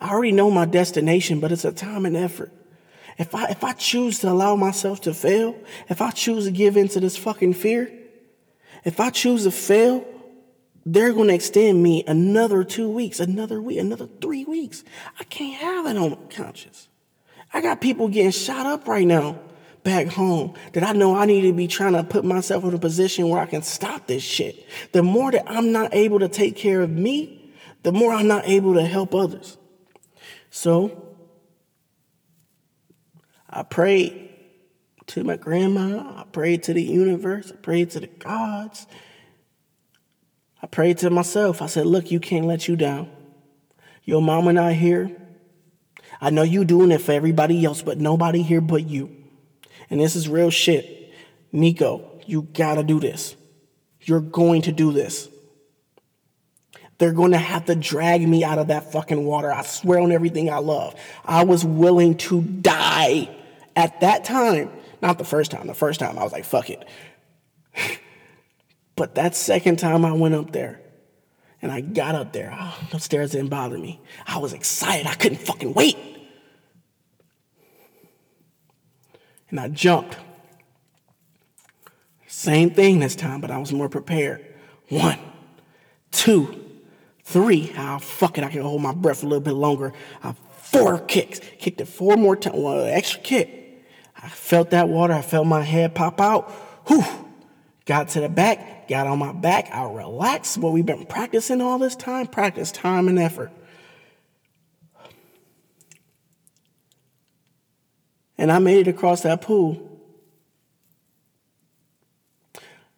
I 0.00 0.10
already 0.10 0.32
know 0.32 0.50
my 0.50 0.64
destination, 0.64 1.40
but 1.40 1.50
it's 1.50 1.64
a 1.64 1.72
time 1.72 2.06
and 2.06 2.16
effort. 2.16 2.52
If 3.18 3.34
I 3.34 3.46
if 3.46 3.64
I 3.64 3.72
choose 3.72 4.20
to 4.20 4.30
allow 4.30 4.54
myself 4.54 5.00
to 5.02 5.14
fail, 5.14 5.56
if 5.88 6.00
I 6.00 6.10
choose 6.10 6.44
to 6.44 6.52
give 6.52 6.76
into 6.76 7.00
this 7.00 7.16
fucking 7.16 7.54
fear, 7.54 7.92
if 8.84 9.00
I 9.00 9.10
choose 9.10 9.42
to 9.42 9.50
fail, 9.50 10.04
they're 10.84 11.12
going 11.12 11.28
to 11.28 11.34
extend 11.34 11.82
me 11.82 12.04
another 12.06 12.64
two 12.64 12.88
weeks, 12.88 13.20
another 13.20 13.60
week, 13.60 13.78
another 13.78 14.08
three 14.20 14.44
weeks. 14.44 14.84
I 15.18 15.24
can't 15.24 15.60
have 15.60 15.84
that 15.84 15.96
on 15.96 16.10
my 16.10 16.16
conscience. 16.30 16.88
I 17.52 17.60
got 17.60 17.80
people 17.80 18.08
getting 18.08 18.30
shot 18.30 18.66
up 18.66 18.88
right 18.88 19.06
now 19.06 19.38
back 19.84 20.06
home 20.08 20.54
that 20.72 20.82
I 20.82 20.92
know 20.92 21.16
I 21.16 21.26
need 21.26 21.42
to 21.42 21.52
be 21.52 21.66
trying 21.66 21.92
to 21.92 22.04
put 22.04 22.24
myself 22.24 22.64
in 22.64 22.74
a 22.74 22.78
position 22.78 23.28
where 23.28 23.40
I 23.40 23.46
can 23.46 23.62
stop 23.62 24.06
this 24.06 24.22
shit. 24.22 24.66
The 24.92 25.02
more 25.02 25.30
that 25.32 25.44
I'm 25.50 25.72
not 25.72 25.94
able 25.94 26.20
to 26.20 26.28
take 26.28 26.56
care 26.56 26.80
of 26.80 26.90
me, 26.90 27.52
the 27.82 27.92
more 27.92 28.12
I'm 28.12 28.28
not 28.28 28.46
able 28.46 28.74
to 28.74 28.84
help 28.84 29.14
others. 29.14 29.56
So 30.50 31.16
I 33.48 33.62
prayed 33.64 34.30
to 35.08 35.24
my 35.24 35.36
grandma, 35.36 36.20
I 36.20 36.24
prayed 36.24 36.62
to 36.64 36.74
the 36.74 36.82
universe, 36.82 37.52
I 37.52 37.56
prayed 37.56 37.90
to 37.90 38.00
the 38.00 38.06
gods. 38.06 38.86
I 40.62 40.66
prayed 40.66 40.98
to 40.98 41.10
myself. 41.10 41.60
I 41.60 41.66
said, 41.66 41.86
Look, 41.86 42.10
you 42.10 42.20
can't 42.20 42.46
let 42.46 42.68
you 42.68 42.76
down. 42.76 43.10
Your 44.04 44.22
mama 44.22 44.52
not 44.52 44.72
here. 44.74 45.10
I 46.20 46.30
know 46.30 46.42
you 46.42 46.64
doing 46.64 46.92
it 46.92 47.00
for 47.00 47.12
everybody 47.12 47.64
else, 47.64 47.82
but 47.82 47.98
nobody 47.98 48.42
here 48.42 48.60
but 48.60 48.86
you. 48.86 49.14
And 49.90 50.00
this 50.00 50.14
is 50.14 50.28
real 50.28 50.50
shit. 50.50 51.12
Nico, 51.50 52.20
you 52.26 52.42
gotta 52.42 52.82
do 52.82 53.00
this. 53.00 53.36
You're 54.00 54.20
going 54.20 54.62
to 54.62 54.72
do 54.72 54.92
this. 54.92 55.28
They're 56.98 57.12
going 57.12 57.32
to 57.32 57.38
have 57.38 57.64
to 57.64 57.74
drag 57.74 58.26
me 58.26 58.44
out 58.44 58.58
of 58.58 58.68
that 58.68 58.92
fucking 58.92 59.24
water. 59.24 59.52
I 59.52 59.62
swear 59.62 59.98
on 59.98 60.12
everything 60.12 60.50
I 60.50 60.58
love. 60.58 60.94
I 61.24 61.44
was 61.44 61.64
willing 61.64 62.16
to 62.18 62.42
die 62.42 63.28
at 63.74 64.00
that 64.02 64.24
time. 64.24 64.70
Not 65.00 65.18
the 65.18 65.24
first 65.24 65.50
time. 65.50 65.66
The 65.66 65.74
first 65.74 65.98
time 65.98 66.16
I 66.16 66.22
was 66.22 66.32
like, 66.32 66.44
fuck 66.44 66.70
it. 66.70 66.86
But 69.02 69.16
that 69.16 69.34
second 69.34 69.80
time 69.80 70.04
I 70.04 70.12
went 70.12 70.36
up 70.36 70.52
there 70.52 70.80
and 71.60 71.72
I 71.72 71.80
got 71.80 72.14
up 72.14 72.32
there, 72.32 72.56
oh, 72.56 72.78
the 72.92 73.00
stairs 73.00 73.32
didn't 73.32 73.48
bother 73.48 73.76
me. 73.76 74.00
I 74.28 74.38
was 74.38 74.52
excited. 74.52 75.08
I 75.08 75.14
couldn't 75.14 75.40
fucking 75.40 75.74
wait. 75.74 75.96
And 79.50 79.58
I 79.58 79.66
jumped. 79.66 80.18
Same 82.28 82.70
thing 82.70 83.00
this 83.00 83.16
time, 83.16 83.40
but 83.40 83.50
I 83.50 83.58
was 83.58 83.72
more 83.72 83.88
prepared. 83.88 84.46
One, 84.88 85.18
two, 86.12 86.64
three. 87.24 87.72
Ah, 87.76 87.96
oh, 87.96 87.98
fuck 87.98 88.38
it. 88.38 88.44
I 88.44 88.50
can 88.50 88.62
hold 88.62 88.82
my 88.82 88.94
breath 88.94 89.24
a 89.24 89.26
little 89.26 89.40
bit 89.40 89.54
longer. 89.54 89.92
I 90.22 90.36
four 90.60 91.00
kicks. 91.00 91.40
Kicked 91.58 91.80
it 91.80 91.86
four 91.86 92.16
more 92.16 92.36
times. 92.36 92.56
Well, 92.56 92.84
extra 92.84 93.20
kick. 93.20 93.84
I 94.16 94.28
felt 94.28 94.70
that 94.70 94.88
water. 94.88 95.14
I 95.14 95.22
felt 95.22 95.48
my 95.48 95.62
head 95.62 95.92
pop 95.92 96.20
out. 96.20 96.52
Whew. 96.86 97.04
Got 97.84 98.10
to 98.10 98.20
the 98.20 98.28
back, 98.28 98.88
got 98.88 99.06
on 99.06 99.18
my 99.18 99.32
back, 99.32 99.68
I 99.72 99.84
relaxed. 99.90 100.58
What 100.58 100.72
we've 100.72 100.86
been 100.86 101.06
practicing 101.06 101.60
all 101.60 101.78
this 101.78 101.96
time, 101.96 102.26
practice 102.28 102.70
time 102.70 103.08
and 103.08 103.18
effort. 103.18 103.50
And 108.38 108.50
I 108.50 108.58
made 108.58 108.86
it 108.86 108.90
across 108.90 109.22
that 109.22 109.42
pool. 109.42 109.88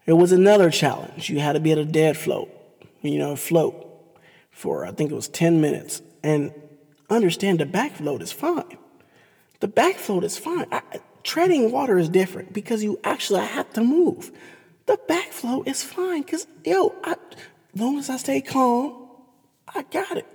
It 0.06 0.12
was 0.12 0.32
another 0.32 0.70
challenge. 0.70 1.30
You 1.30 1.40
had 1.40 1.52
to 1.52 1.60
be 1.60 1.72
at 1.72 1.78
a 1.78 1.84
dead 1.84 2.16
float, 2.16 2.50
you 3.00 3.18
know, 3.18 3.36
float 3.36 3.84
for 4.50 4.86
I 4.86 4.92
think 4.92 5.10
it 5.10 5.14
was 5.14 5.28
10 5.28 5.60
minutes. 5.60 6.02
And 6.22 6.52
understand 7.10 7.60
the 7.60 7.66
back 7.66 7.92
float 7.92 8.22
is 8.22 8.32
fine. 8.32 8.78
The 9.60 9.68
back 9.68 9.96
float 9.96 10.24
is 10.24 10.38
fine. 10.38 10.66
I, 10.70 10.82
treading 11.22 11.70
water 11.70 11.98
is 11.98 12.08
different 12.08 12.52
because 12.52 12.82
you 12.82 13.00
actually 13.02 13.40
have 13.40 13.72
to 13.74 13.82
move. 13.82 14.30
The 14.86 14.98
backflow 15.08 15.66
is 15.66 15.82
fine 15.82 16.22
because, 16.22 16.46
yo, 16.64 16.94
I, 17.02 17.16
long 17.74 17.98
as 17.98 18.10
I 18.10 18.16
stay 18.16 18.40
calm, 18.40 19.08
I 19.66 19.82
got 19.82 20.16
it. 20.18 20.26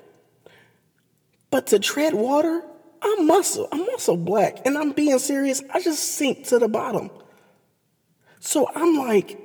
But 1.51 1.67
to 1.67 1.79
tread 1.79 2.13
water, 2.13 2.63
I'm 3.01 3.27
muscle. 3.27 3.67
I'm 3.71 3.85
muscle 3.85 4.17
black. 4.17 4.65
And 4.65 4.77
I'm 4.77 4.91
being 4.91 5.19
serious. 5.19 5.61
I 5.73 5.81
just 5.81 6.15
sink 6.15 6.47
to 6.47 6.59
the 6.59 6.67
bottom. 6.67 7.09
So 8.39 8.67
I'm 8.73 8.95
like, 8.97 9.39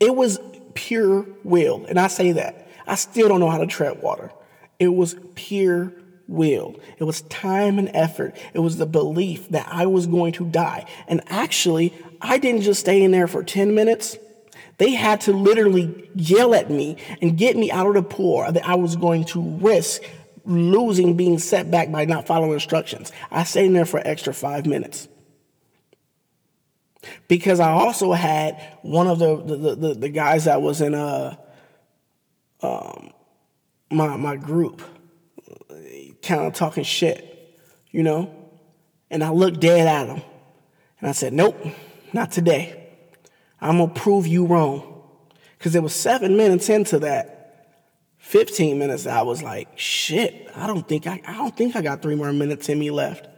it 0.00 0.14
was 0.14 0.38
pure 0.74 1.26
will. 1.42 1.86
And 1.86 1.98
I 1.98 2.08
say 2.08 2.32
that. 2.32 2.68
I 2.86 2.94
still 2.94 3.28
don't 3.28 3.40
know 3.40 3.50
how 3.50 3.58
to 3.58 3.66
tread 3.66 4.02
water. 4.02 4.30
It 4.78 4.88
was 4.88 5.16
pure 5.34 5.92
will. 6.28 6.76
It 6.98 7.04
was 7.04 7.22
time 7.22 7.78
and 7.78 7.90
effort. 7.94 8.36
It 8.54 8.60
was 8.60 8.76
the 8.76 8.86
belief 8.86 9.48
that 9.50 9.68
I 9.70 9.86
was 9.86 10.06
going 10.06 10.32
to 10.34 10.44
die. 10.44 10.86
And 11.06 11.22
actually, 11.26 11.94
I 12.20 12.38
didn't 12.38 12.62
just 12.62 12.80
stay 12.80 13.02
in 13.02 13.10
there 13.10 13.28
for 13.28 13.42
10 13.42 13.74
minutes. 13.74 14.18
They 14.78 14.90
had 14.90 15.22
to 15.22 15.32
literally 15.32 16.10
yell 16.14 16.54
at 16.54 16.70
me 16.70 16.96
and 17.22 17.38
get 17.38 17.56
me 17.56 17.70
out 17.70 17.86
of 17.86 17.94
the 17.94 18.02
pool 18.02 18.50
that 18.50 18.66
I 18.66 18.74
was 18.74 18.96
going 18.96 19.24
to 19.26 19.40
risk 19.40 20.02
losing, 20.44 21.16
being 21.16 21.38
set 21.38 21.70
back 21.70 21.90
by 21.90 22.04
not 22.04 22.26
following 22.26 22.52
instructions. 22.52 23.10
I 23.30 23.44
stayed 23.44 23.66
in 23.66 23.72
there 23.72 23.86
for 23.86 24.00
extra 24.04 24.32
five 24.32 24.66
minutes. 24.66 25.08
Because 27.28 27.60
I 27.60 27.70
also 27.70 28.12
had 28.12 28.60
one 28.82 29.06
of 29.06 29.18
the 29.18 29.36
the, 29.36 29.74
the, 29.76 29.94
the 29.94 30.08
guys 30.08 30.44
that 30.44 30.60
was 30.60 30.80
in 30.80 30.92
a 30.92 31.38
um 32.62 33.12
my 33.90 34.16
my 34.16 34.36
group 34.36 34.82
kind 36.26 36.42
of 36.42 36.52
talking 36.52 36.84
shit, 36.84 37.58
you 37.90 38.02
know? 38.02 38.34
And 39.10 39.22
I 39.22 39.30
looked 39.30 39.60
dead 39.60 39.86
at 39.86 40.08
him. 40.08 40.22
And 41.00 41.08
I 41.08 41.12
said, 41.12 41.32
Nope, 41.32 41.56
not 42.12 42.32
today. 42.32 42.88
I'm 43.60 43.78
gonna 43.78 43.92
prove 43.92 44.26
you 44.26 44.46
wrong. 44.46 44.92
Cause 45.58 45.74
it 45.74 45.82
was 45.82 45.94
seven 45.94 46.36
minutes 46.36 46.68
into 46.68 46.98
that 47.00 47.36
15 48.26 48.76
minutes, 48.76 49.06
I 49.06 49.22
was 49.22 49.40
like, 49.40 49.68
shit, 49.78 50.50
I 50.56 50.66
don't 50.66 50.86
think 50.88 51.06
I, 51.06 51.22
I 51.24 51.34
don't 51.34 51.56
think 51.56 51.76
I 51.76 51.80
got 51.80 52.02
three 52.02 52.16
more 52.16 52.32
minutes 52.32 52.68
in 52.68 52.76
me 52.76 52.90
left. 52.90 53.28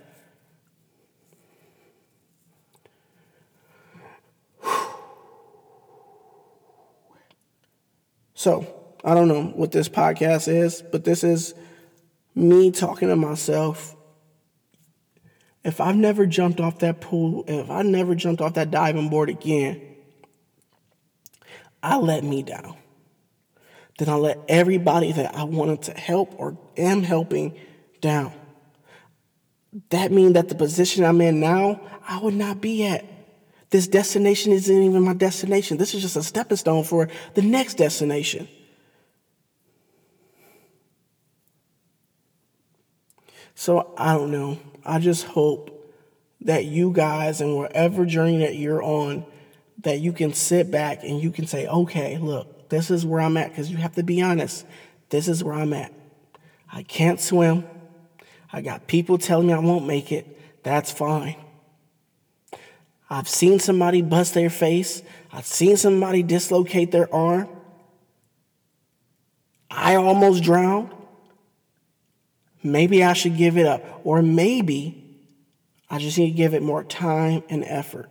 So, 8.32 8.72
I 9.04 9.14
don't 9.14 9.26
know 9.26 9.46
what 9.46 9.72
this 9.72 9.88
podcast 9.88 10.46
is, 10.46 10.80
but 10.80 11.04
this 11.04 11.24
is 11.24 11.54
me 12.38 12.70
talking 12.70 13.08
to 13.08 13.16
myself. 13.16 13.94
If 15.64 15.80
I've 15.80 15.96
never 15.96 16.24
jumped 16.24 16.60
off 16.60 16.78
that 16.78 17.00
pool, 17.00 17.44
if 17.46 17.68
I 17.68 17.82
never 17.82 18.14
jumped 18.14 18.40
off 18.40 18.54
that 18.54 18.70
diving 18.70 19.08
board 19.08 19.28
again, 19.28 19.82
I 21.82 21.96
let 21.98 22.24
me 22.24 22.42
down 22.42 22.76
then 23.98 24.08
I 24.08 24.14
let 24.14 24.38
everybody 24.48 25.12
that 25.12 25.34
I 25.34 25.42
wanted 25.44 25.82
to 25.82 25.92
help 25.92 26.34
or 26.38 26.56
am 26.76 27.02
helping 27.02 27.58
down. 28.00 28.32
That 29.90 30.12
means 30.12 30.32
that 30.32 30.48
the 30.48 30.54
position 30.54 31.04
I'm 31.04 31.20
in 31.20 31.40
now, 31.40 31.80
I 32.06 32.18
would 32.20 32.34
not 32.34 32.60
be 32.60 32.86
at. 32.86 33.04
This 33.70 33.86
destination 33.86 34.52
isn't 34.52 34.82
even 34.82 35.02
my 35.02 35.12
destination. 35.12 35.76
This 35.76 35.94
is 35.94 36.00
just 36.00 36.16
a 36.16 36.22
stepping 36.22 36.56
stone 36.56 36.84
for 36.84 37.08
the 37.34 37.42
next 37.42 37.74
destination. 37.74 38.48
So 43.58 43.92
I 43.96 44.14
don't 44.14 44.30
know. 44.30 44.56
I 44.84 45.00
just 45.00 45.26
hope 45.26 45.92
that 46.42 46.66
you 46.66 46.92
guys 46.92 47.40
and 47.40 47.56
whatever 47.56 48.06
journey 48.06 48.38
that 48.38 48.54
you're 48.54 48.80
on, 48.80 49.26
that 49.82 49.98
you 49.98 50.12
can 50.12 50.32
sit 50.32 50.70
back 50.70 51.02
and 51.02 51.20
you 51.20 51.32
can 51.32 51.48
say, 51.48 51.66
okay, 51.66 52.18
look, 52.18 52.68
this 52.68 52.88
is 52.88 53.04
where 53.04 53.20
I'm 53.20 53.36
at 53.36 53.50
because 53.50 53.68
you 53.68 53.76
have 53.78 53.96
to 53.96 54.04
be 54.04 54.22
honest. 54.22 54.64
This 55.08 55.26
is 55.26 55.42
where 55.42 55.56
I'm 55.56 55.72
at. 55.72 55.92
I 56.72 56.84
can't 56.84 57.20
swim. 57.20 57.64
I 58.52 58.60
got 58.60 58.86
people 58.86 59.18
telling 59.18 59.48
me 59.48 59.52
I 59.52 59.58
won't 59.58 59.88
make 59.88 60.12
it. 60.12 60.62
That's 60.62 60.92
fine. 60.92 61.34
I've 63.10 63.28
seen 63.28 63.58
somebody 63.58 64.02
bust 64.02 64.34
their 64.34 64.50
face. 64.50 65.02
I've 65.32 65.46
seen 65.46 65.76
somebody 65.76 66.22
dislocate 66.22 66.92
their 66.92 67.12
arm. 67.12 67.48
I 69.68 69.96
almost 69.96 70.44
drowned. 70.44 70.92
Maybe 72.72 73.02
I 73.02 73.12
should 73.12 73.36
give 73.36 73.56
it 73.56 73.66
up. 73.66 74.00
Or 74.04 74.22
maybe 74.22 75.04
I 75.90 75.98
just 75.98 76.18
need 76.18 76.30
to 76.30 76.36
give 76.36 76.54
it 76.54 76.62
more 76.62 76.84
time 76.84 77.42
and 77.48 77.64
effort. 77.64 78.10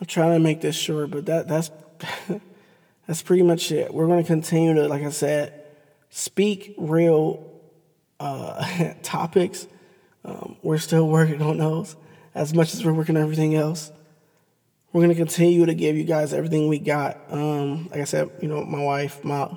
I'm 0.00 0.06
trying 0.06 0.34
to 0.34 0.38
make 0.38 0.60
this 0.60 0.76
short, 0.76 1.10
but 1.10 1.26
that 1.26 1.48
that's 1.48 1.70
that's 3.06 3.22
pretty 3.22 3.42
much 3.42 3.72
it. 3.72 3.92
We're 3.92 4.06
going 4.06 4.22
to 4.22 4.26
continue 4.26 4.74
to, 4.74 4.86
like 4.86 5.02
I 5.02 5.10
said, 5.10 5.64
speak 6.10 6.74
real 6.78 7.44
uh, 8.20 8.92
topics. 9.02 9.66
Um, 10.24 10.56
we're 10.62 10.78
still 10.78 11.08
working 11.08 11.42
on 11.42 11.58
those 11.58 11.96
as 12.34 12.54
much 12.54 12.74
as 12.74 12.84
we're 12.84 12.92
working 12.92 13.16
on 13.16 13.22
everything 13.22 13.54
else. 13.54 13.90
We're 14.92 15.02
going 15.02 15.10
to 15.10 15.14
continue 15.14 15.66
to 15.66 15.74
give 15.74 15.96
you 15.96 16.04
guys 16.04 16.32
everything 16.32 16.68
we 16.68 16.78
got. 16.78 17.20
Um, 17.30 17.88
like 17.90 18.00
I 18.00 18.04
said, 18.04 18.30
you 18.40 18.48
know, 18.48 18.64
my 18.64 18.82
wife, 18.82 19.22
my 19.22 19.50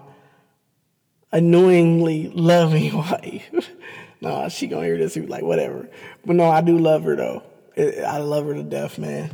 annoyingly 1.31 2.29
loving 2.29 2.95
wife. 2.97 3.71
nah, 4.19 4.49
she 4.49 4.67
gonna 4.67 4.85
hear 4.85 4.97
this 4.97 5.15
be 5.15 5.25
like, 5.25 5.43
whatever. 5.43 5.89
But 6.25 6.35
no, 6.35 6.49
I 6.49 6.61
do 6.61 6.77
love 6.77 7.03
her 7.03 7.15
though. 7.15 7.43
I 7.77 8.17
love 8.17 8.45
her 8.45 8.53
to 8.53 8.63
death, 8.63 8.99
man 8.99 9.31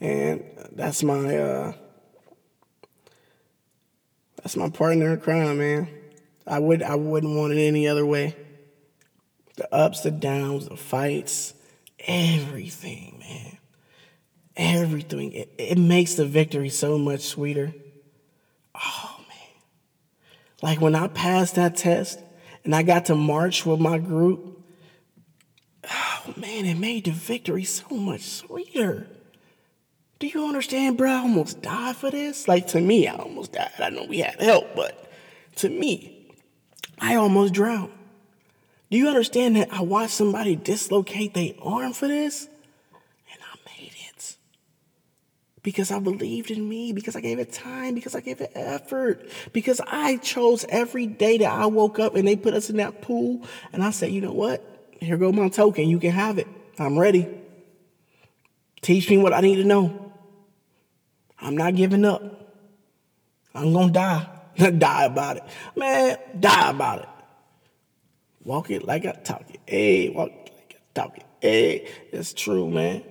and 0.00 0.42
that's 0.72 1.02
my 1.02 1.36
uh, 1.36 1.72
that's 4.36 4.56
my 4.56 4.70
partner 4.70 5.12
in 5.12 5.20
crime, 5.20 5.58
man. 5.58 5.88
I 6.46 6.58
would 6.58 6.82
I 6.82 6.94
wouldn't 6.94 7.36
want 7.36 7.52
it 7.52 7.60
any 7.60 7.86
other 7.86 8.06
way. 8.06 8.34
The 9.56 9.72
ups, 9.74 10.00
the 10.00 10.10
downs, 10.10 10.68
the 10.68 10.76
fights, 10.76 11.54
everything, 11.98 13.18
man. 13.20 13.58
Everything. 14.60 15.32
It, 15.32 15.54
it 15.56 15.78
makes 15.78 16.14
the 16.14 16.26
victory 16.26 16.68
so 16.68 16.98
much 16.98 17.22
sweeter. 17.22 17.72
Oh 18.74 19.16
man. 19.26 19.62
Like 20.60 20.82
when 20.82 20.94
I 20.94 21.08
passed 21.08 21.54
that 21.54 21.76
test 21.76 22.20
and 22.62 22.74
I 22.74 22.82
got 22.82 23.06
to 23.06 23.14
march 23.14 23.64
with 23.64 23.80
my 23.80 23.96
group, 23.96 24.62
oh 25.90 26.34
man, 26.36 26.66
it 26.66 26.76
made 26.76 27.06
the 27.06 27.10
victory 27.10 27.64
so 27.64 27.88
much 27.96 28.20
sweeter. 28.20 29.06
Do 30.18 30.26
you 30.26 30.44
understand, 30.44 30.98
bro? 30.98 31.10
I 31.10 31.20
almost 31.20 31.62
died 31.62 31.96
for 31.96 32.10
this. 32.10 32.46
Like 32.46 32.66
to 32.68 32.80
me, 32.80 33.08
I 33.08 33.14
almost 33.14 33.52
died. 33.52 33.70
I 33.78 33.88
know 33.88 34.04
we 34.04 34.18
had 34.18 34.38
help, 34.42 34.76
but 34.76 35.10
to 35.56 35.70
me, 35.70 36.34
I 36.98 37.14
almost 37.14 37.54
drowned. 37.54 37.92
Do 38.90 38.98
you 38.98 39.08
understand 39.08 39.56
that 39.56 39.72
I 39.72 39.80
watched 39.80 40.12
somebody 40.12 40.54
dislocate 40.54 41.32
their 41.32 41.54
arm 41.62 41.94
for 41.94 42.08
this? 42.08 42.44
And 43.32 43.40
I 43.40 43.56
made 43.80 43.92
it. 43.94 44.36
Because 45.62 45.90
I 45.90 45.98
believed 45.98 46.50
in 46.50 46.66
me, 46.66 46.92
because 46.92 47.16
I 47.16 47.20
gave 47.20 47.38
it 47.38 47.52
time, 47.52 47.94
because 47.94 48.14
I 48.14 48.20
gave 48.20 48.40
it 48.40 48.52
effort, 48.54 49.28
because 49.52 49.80
I 49.86 50.16
chose 50.16 50.64
every 50.68 51.06
day 51.06 51.38
that 51.38 51.52
I 51.52 51.66
woke 51.66 51.98
up 51.98 52.14
and 52.14 52.26
they 52.26 52.36
put 52.36 52.54
us 52.54 52.70
in 52.70 52.78
that 52.78 53.02
pool. 53.02 53.42
And 53.72 53.84
I 53.84 53.90
said, 53.90 54.10
you 54.10 54.22
know 54.22 54.32
what? 54.32 54.64
Here 55.00 55.16
go 55.16 55.32
my 55.32 55.48
token. 55.48 55.88
You 55.88 55.98
can 55.98 56.12
have 56.12 56.38
it. 56.38 56.46
I'm 56.78 56.98
ready. 56.98 57.28
Teach 58.80 59.10
me 59.10 59.18
what 59.18 59.34
I 59.34 59.40
need 59.40 59.56
to 59.56 59.64
know. 59.64 60.12
I'm 61.40 61.56
not 61.56 61.74
giving 61.74 62.04
up. 62.04 62.22
I'm 63.54 63.72
gonna 63.72 63.92
die. 63.92 64.26
die 64.78 65.04
about 65.04 65.38
it. 65.38 65.42
Man, 65.76 66.18
die 66.38 66.70
about 66.70 67.00
it. 67.00 67.08
Walk 68.44 68.70
it 68.70 68.84
like 68.86 69.04
I 69.04 69.12
talk 69.12 69.44
it. 69.50 69.60
Hey, 69.66 70.08
walk 70.10 70.30
it 70.30 70.52
like 70.54 70.76
I 70.76 71.00
talk 71.00 71.16
it. 71.18 71.26
Hey, 71.40 71.88
it's 72.12 72.32
true, 72.32 72.70
man. 72.70 73.02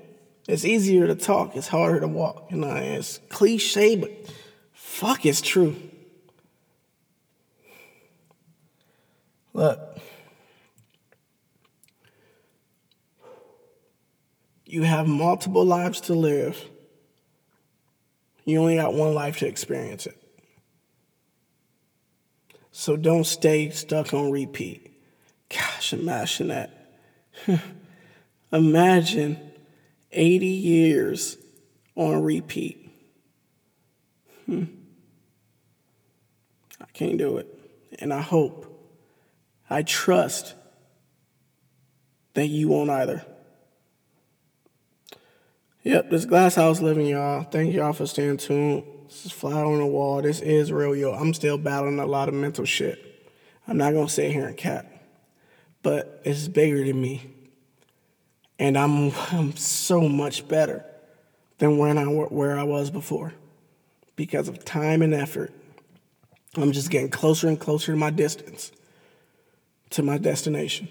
It's 0.50 0.66
easier 0.66 1.06
to 1.06 1.14
talk, 1.14 1.56
it's 1.56 1.68
harder 1.68 2.00
to 2.00 2.08
walk. 2.08 2.48
You 2.50 2.58
know, 2.58 2.76
it's 2.76 3.20
cliche, 3.30 3.96
but 3.96 4.12
fuck, 4.74 5.24
it's 5.24 5.42
true. 5.42 5.76
Look, 9.54 9.80
you 14.66 14.82
have 14.82 15.08
multiple 15.08 15.64
lives 15.64 16.02
to 16.02 16.16
live. 16.16 16.60
You 18.44 18.60
only 18.60 18.78
got 18.78 18.96
one 18.96 19.14
life 19.14 19.38
to 19.40 19.48
experience 19.48 20.08
it. 20.08 20.18
So 22.72 22.98
don't 22.98 23.26
stay 23.26 23.70
stuck 23.70 24.16
on 24.16 24.32
repeat. 24.32 25.00
Gosh, 25.48 25.94
imagine 25.94 26.48
that. 26.48 26.92
imagine 28.52 29.49
80 30.12 30.46
years 30.46 31.38
on 31.96 32.24
repeat. 32.24 32.90
Hmm. 34.46 34.66
I 36.82 36.86
can't 36.94 37.18
do 37.18 37.38
it. 37.38 37.48
And 38.00 38.14
I 38.14 38.22
hope, 38.22 38.66
I 39.70 39.84
trust 39.84 40.56
that 42.34 42.48
you 42.48 42.70
won't 42.70 42.90
either. 42.90 43.26
Yep, 45.84 46.10
this 46.10 46.26
glass 46.26 46.56
house 46.56 46.82
living, 46.82 47.06
y'all. 47.06 47.44
Thank 47.44 47.74
y'all 47.74 47.94
for 47.94 48.06
staying 48.06 48.38
tuned. 48.38 48.84
This 49.08 49.26
is 49.26 49.32
fly 49.32 49.62
on 49.62 49.80
the 49.80 49.86
wall. 49.86 50.22
This 50.22 50.40
is 50.42 50.72
real, 50.72 50.96
yo. 50.96 51.14
I'm 51.14 51.34
still 51.34 51.58
battling 51.58 52.00
a 52.00 52.06
lot 52.06 52.28
of 52.28 52.36
mental 52.36 52.66
shit. 52.66 53.10
I'm 53.68 53.78
not 53.78 53.94
gonna 53.94 54.10
sit 54.10 54.32
here 54.32 54.48
and 54.48 54.58
cap, 54.58 54.86
but 55.82 56.22
it's 56.26 56.48
bigger 56.48 56.84
than 56.84 57.02
me, 57.02 57.30
and 58.60 58.78
I'm 58.78 59.12
I'm 59.32 59.56
so 59.56 60.02
much 60.08 60.48
better 60.48 60.86
than 61.58 61.78
when 61.78 61.98
I 61.98 62.04
where 62.06 62.60
I 62.60 62.64
was 62.64 62.92
before 62.92 63.34
because 64.16 64.48
of 64.48 64.64
time 64.66 65.02
and 65.02 65.14
effort. 65.14 65.54
I'm 66.56 66.72
just 66.72 66.90
getting 66.90 67.10
closer 67.10 67.48
and 67.48 67.60
closer 67.60 67.94
to 67.94 67.98
my 67.98 68.10
distance, 68.10 68.72
to 69.92 70.04
my 70.04 70.18
destination. 70.18 70.90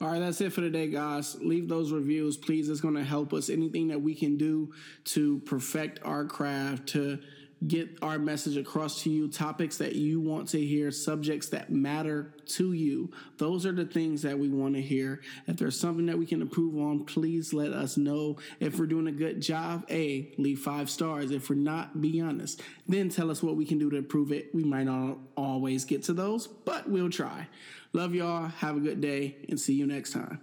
All 0.00 0.08
right, 0.08 0.18
that's 0.18 0.40
it 0.40 0.52
for 0.52 0.60
today, 0.60 0.88
guys. 0.88 1.36
Leave 1.40 1.68
those 1.68 1.92
reviews, 1.92 2.36
please. 2.36 2.68
It's 2.68 2.80
going 2.80 2.94
to 2.96 3.04
help 3.04 3.32
us. 3.32 3.48
Anything 3.48 3.88
that 3.88 4.02
we 4.02 4.14
can 4.14 4.36
do 4.36 4.72
to 5.04 5.38
perfect 5.40 6.00
our 6.04 6.24
craft, 6.24 6.88
to 6.88 7.20
get 7.66 7.98
our 8.02 8.18
message 8.18 8.56
across 8.56 9.02
to 9.02 9.10
you, 9.10 9.28
topics 9.28 9.78
that 9.78 9.94
you 9.94 10.20
want 10.20 10.48
to 10.48 10.64
hear, 10.64 10.90
subjects 10.90 11.48
that 11.48 11.70
matter 11.70 12.34
to 12.46 12.72
you. 12.72 13.10
Those 13.38 13.64
are 13.64 13.72
the 13.72 13.86
things 13.86 14.22
that 14.22 14.38
we 14.38 14.48
want 14.48 14.74
to 14.74 14.82
hear. 14.82 15.20
If 15.46 15.56
there's 15.56 15.78
something 15.78 16.06
that 16.06 16.18
we 16.18 16.26
can 16.26 16.42
improve 16.42 16.76
on, 16.76 17.04
please 17.04 17.52
let 17.52 17.72
us 17.72 17.96
know. 17.96 18.36
If 18.60 18.78
we're 18.78 18.86
doing 18.86 19.06
a 19.06 19.12
good 19.12 19.40
job, 19.40 19.84
A, 19.90 20.32
leave 20.36 20.60
five 20.60 20.90
stars. 20.90 21.30
If 21.30 21.48
we're 21.48 21.56
not, 21.56 22.00
be 22.00 22.20
honest. 22.20 22.60
Then 22.88 23.08
tell 23.08 23.30
us 23.30 23.42
what 23.42 23.56
we 23.56 23.64
can 23.64 23.78
do 23.78 23.90
to 23.90 23.96
improve 23.96 24.32
it. 24.32 24.54
We 24.54 24.64
might 24.64 24.84
not 24.84 25.18
always 25.36 25.84
get 25.84 26.02
to 26.04 26.12
those, 26.12 26.46
but 26.46 26.88
we'll 26.88 27.10
try. 27.10 27.48
Love 27.92 28.14
y'all. 28.14 28.48
Have 28.48 28.76
a 28.76 28.80
good 28.80 29.00
day 29.00 29.36
and 29.48 29.58
see 29.58 29.74
you 29.74 29.86
next 29.86 30.12
time. 30.12 30.40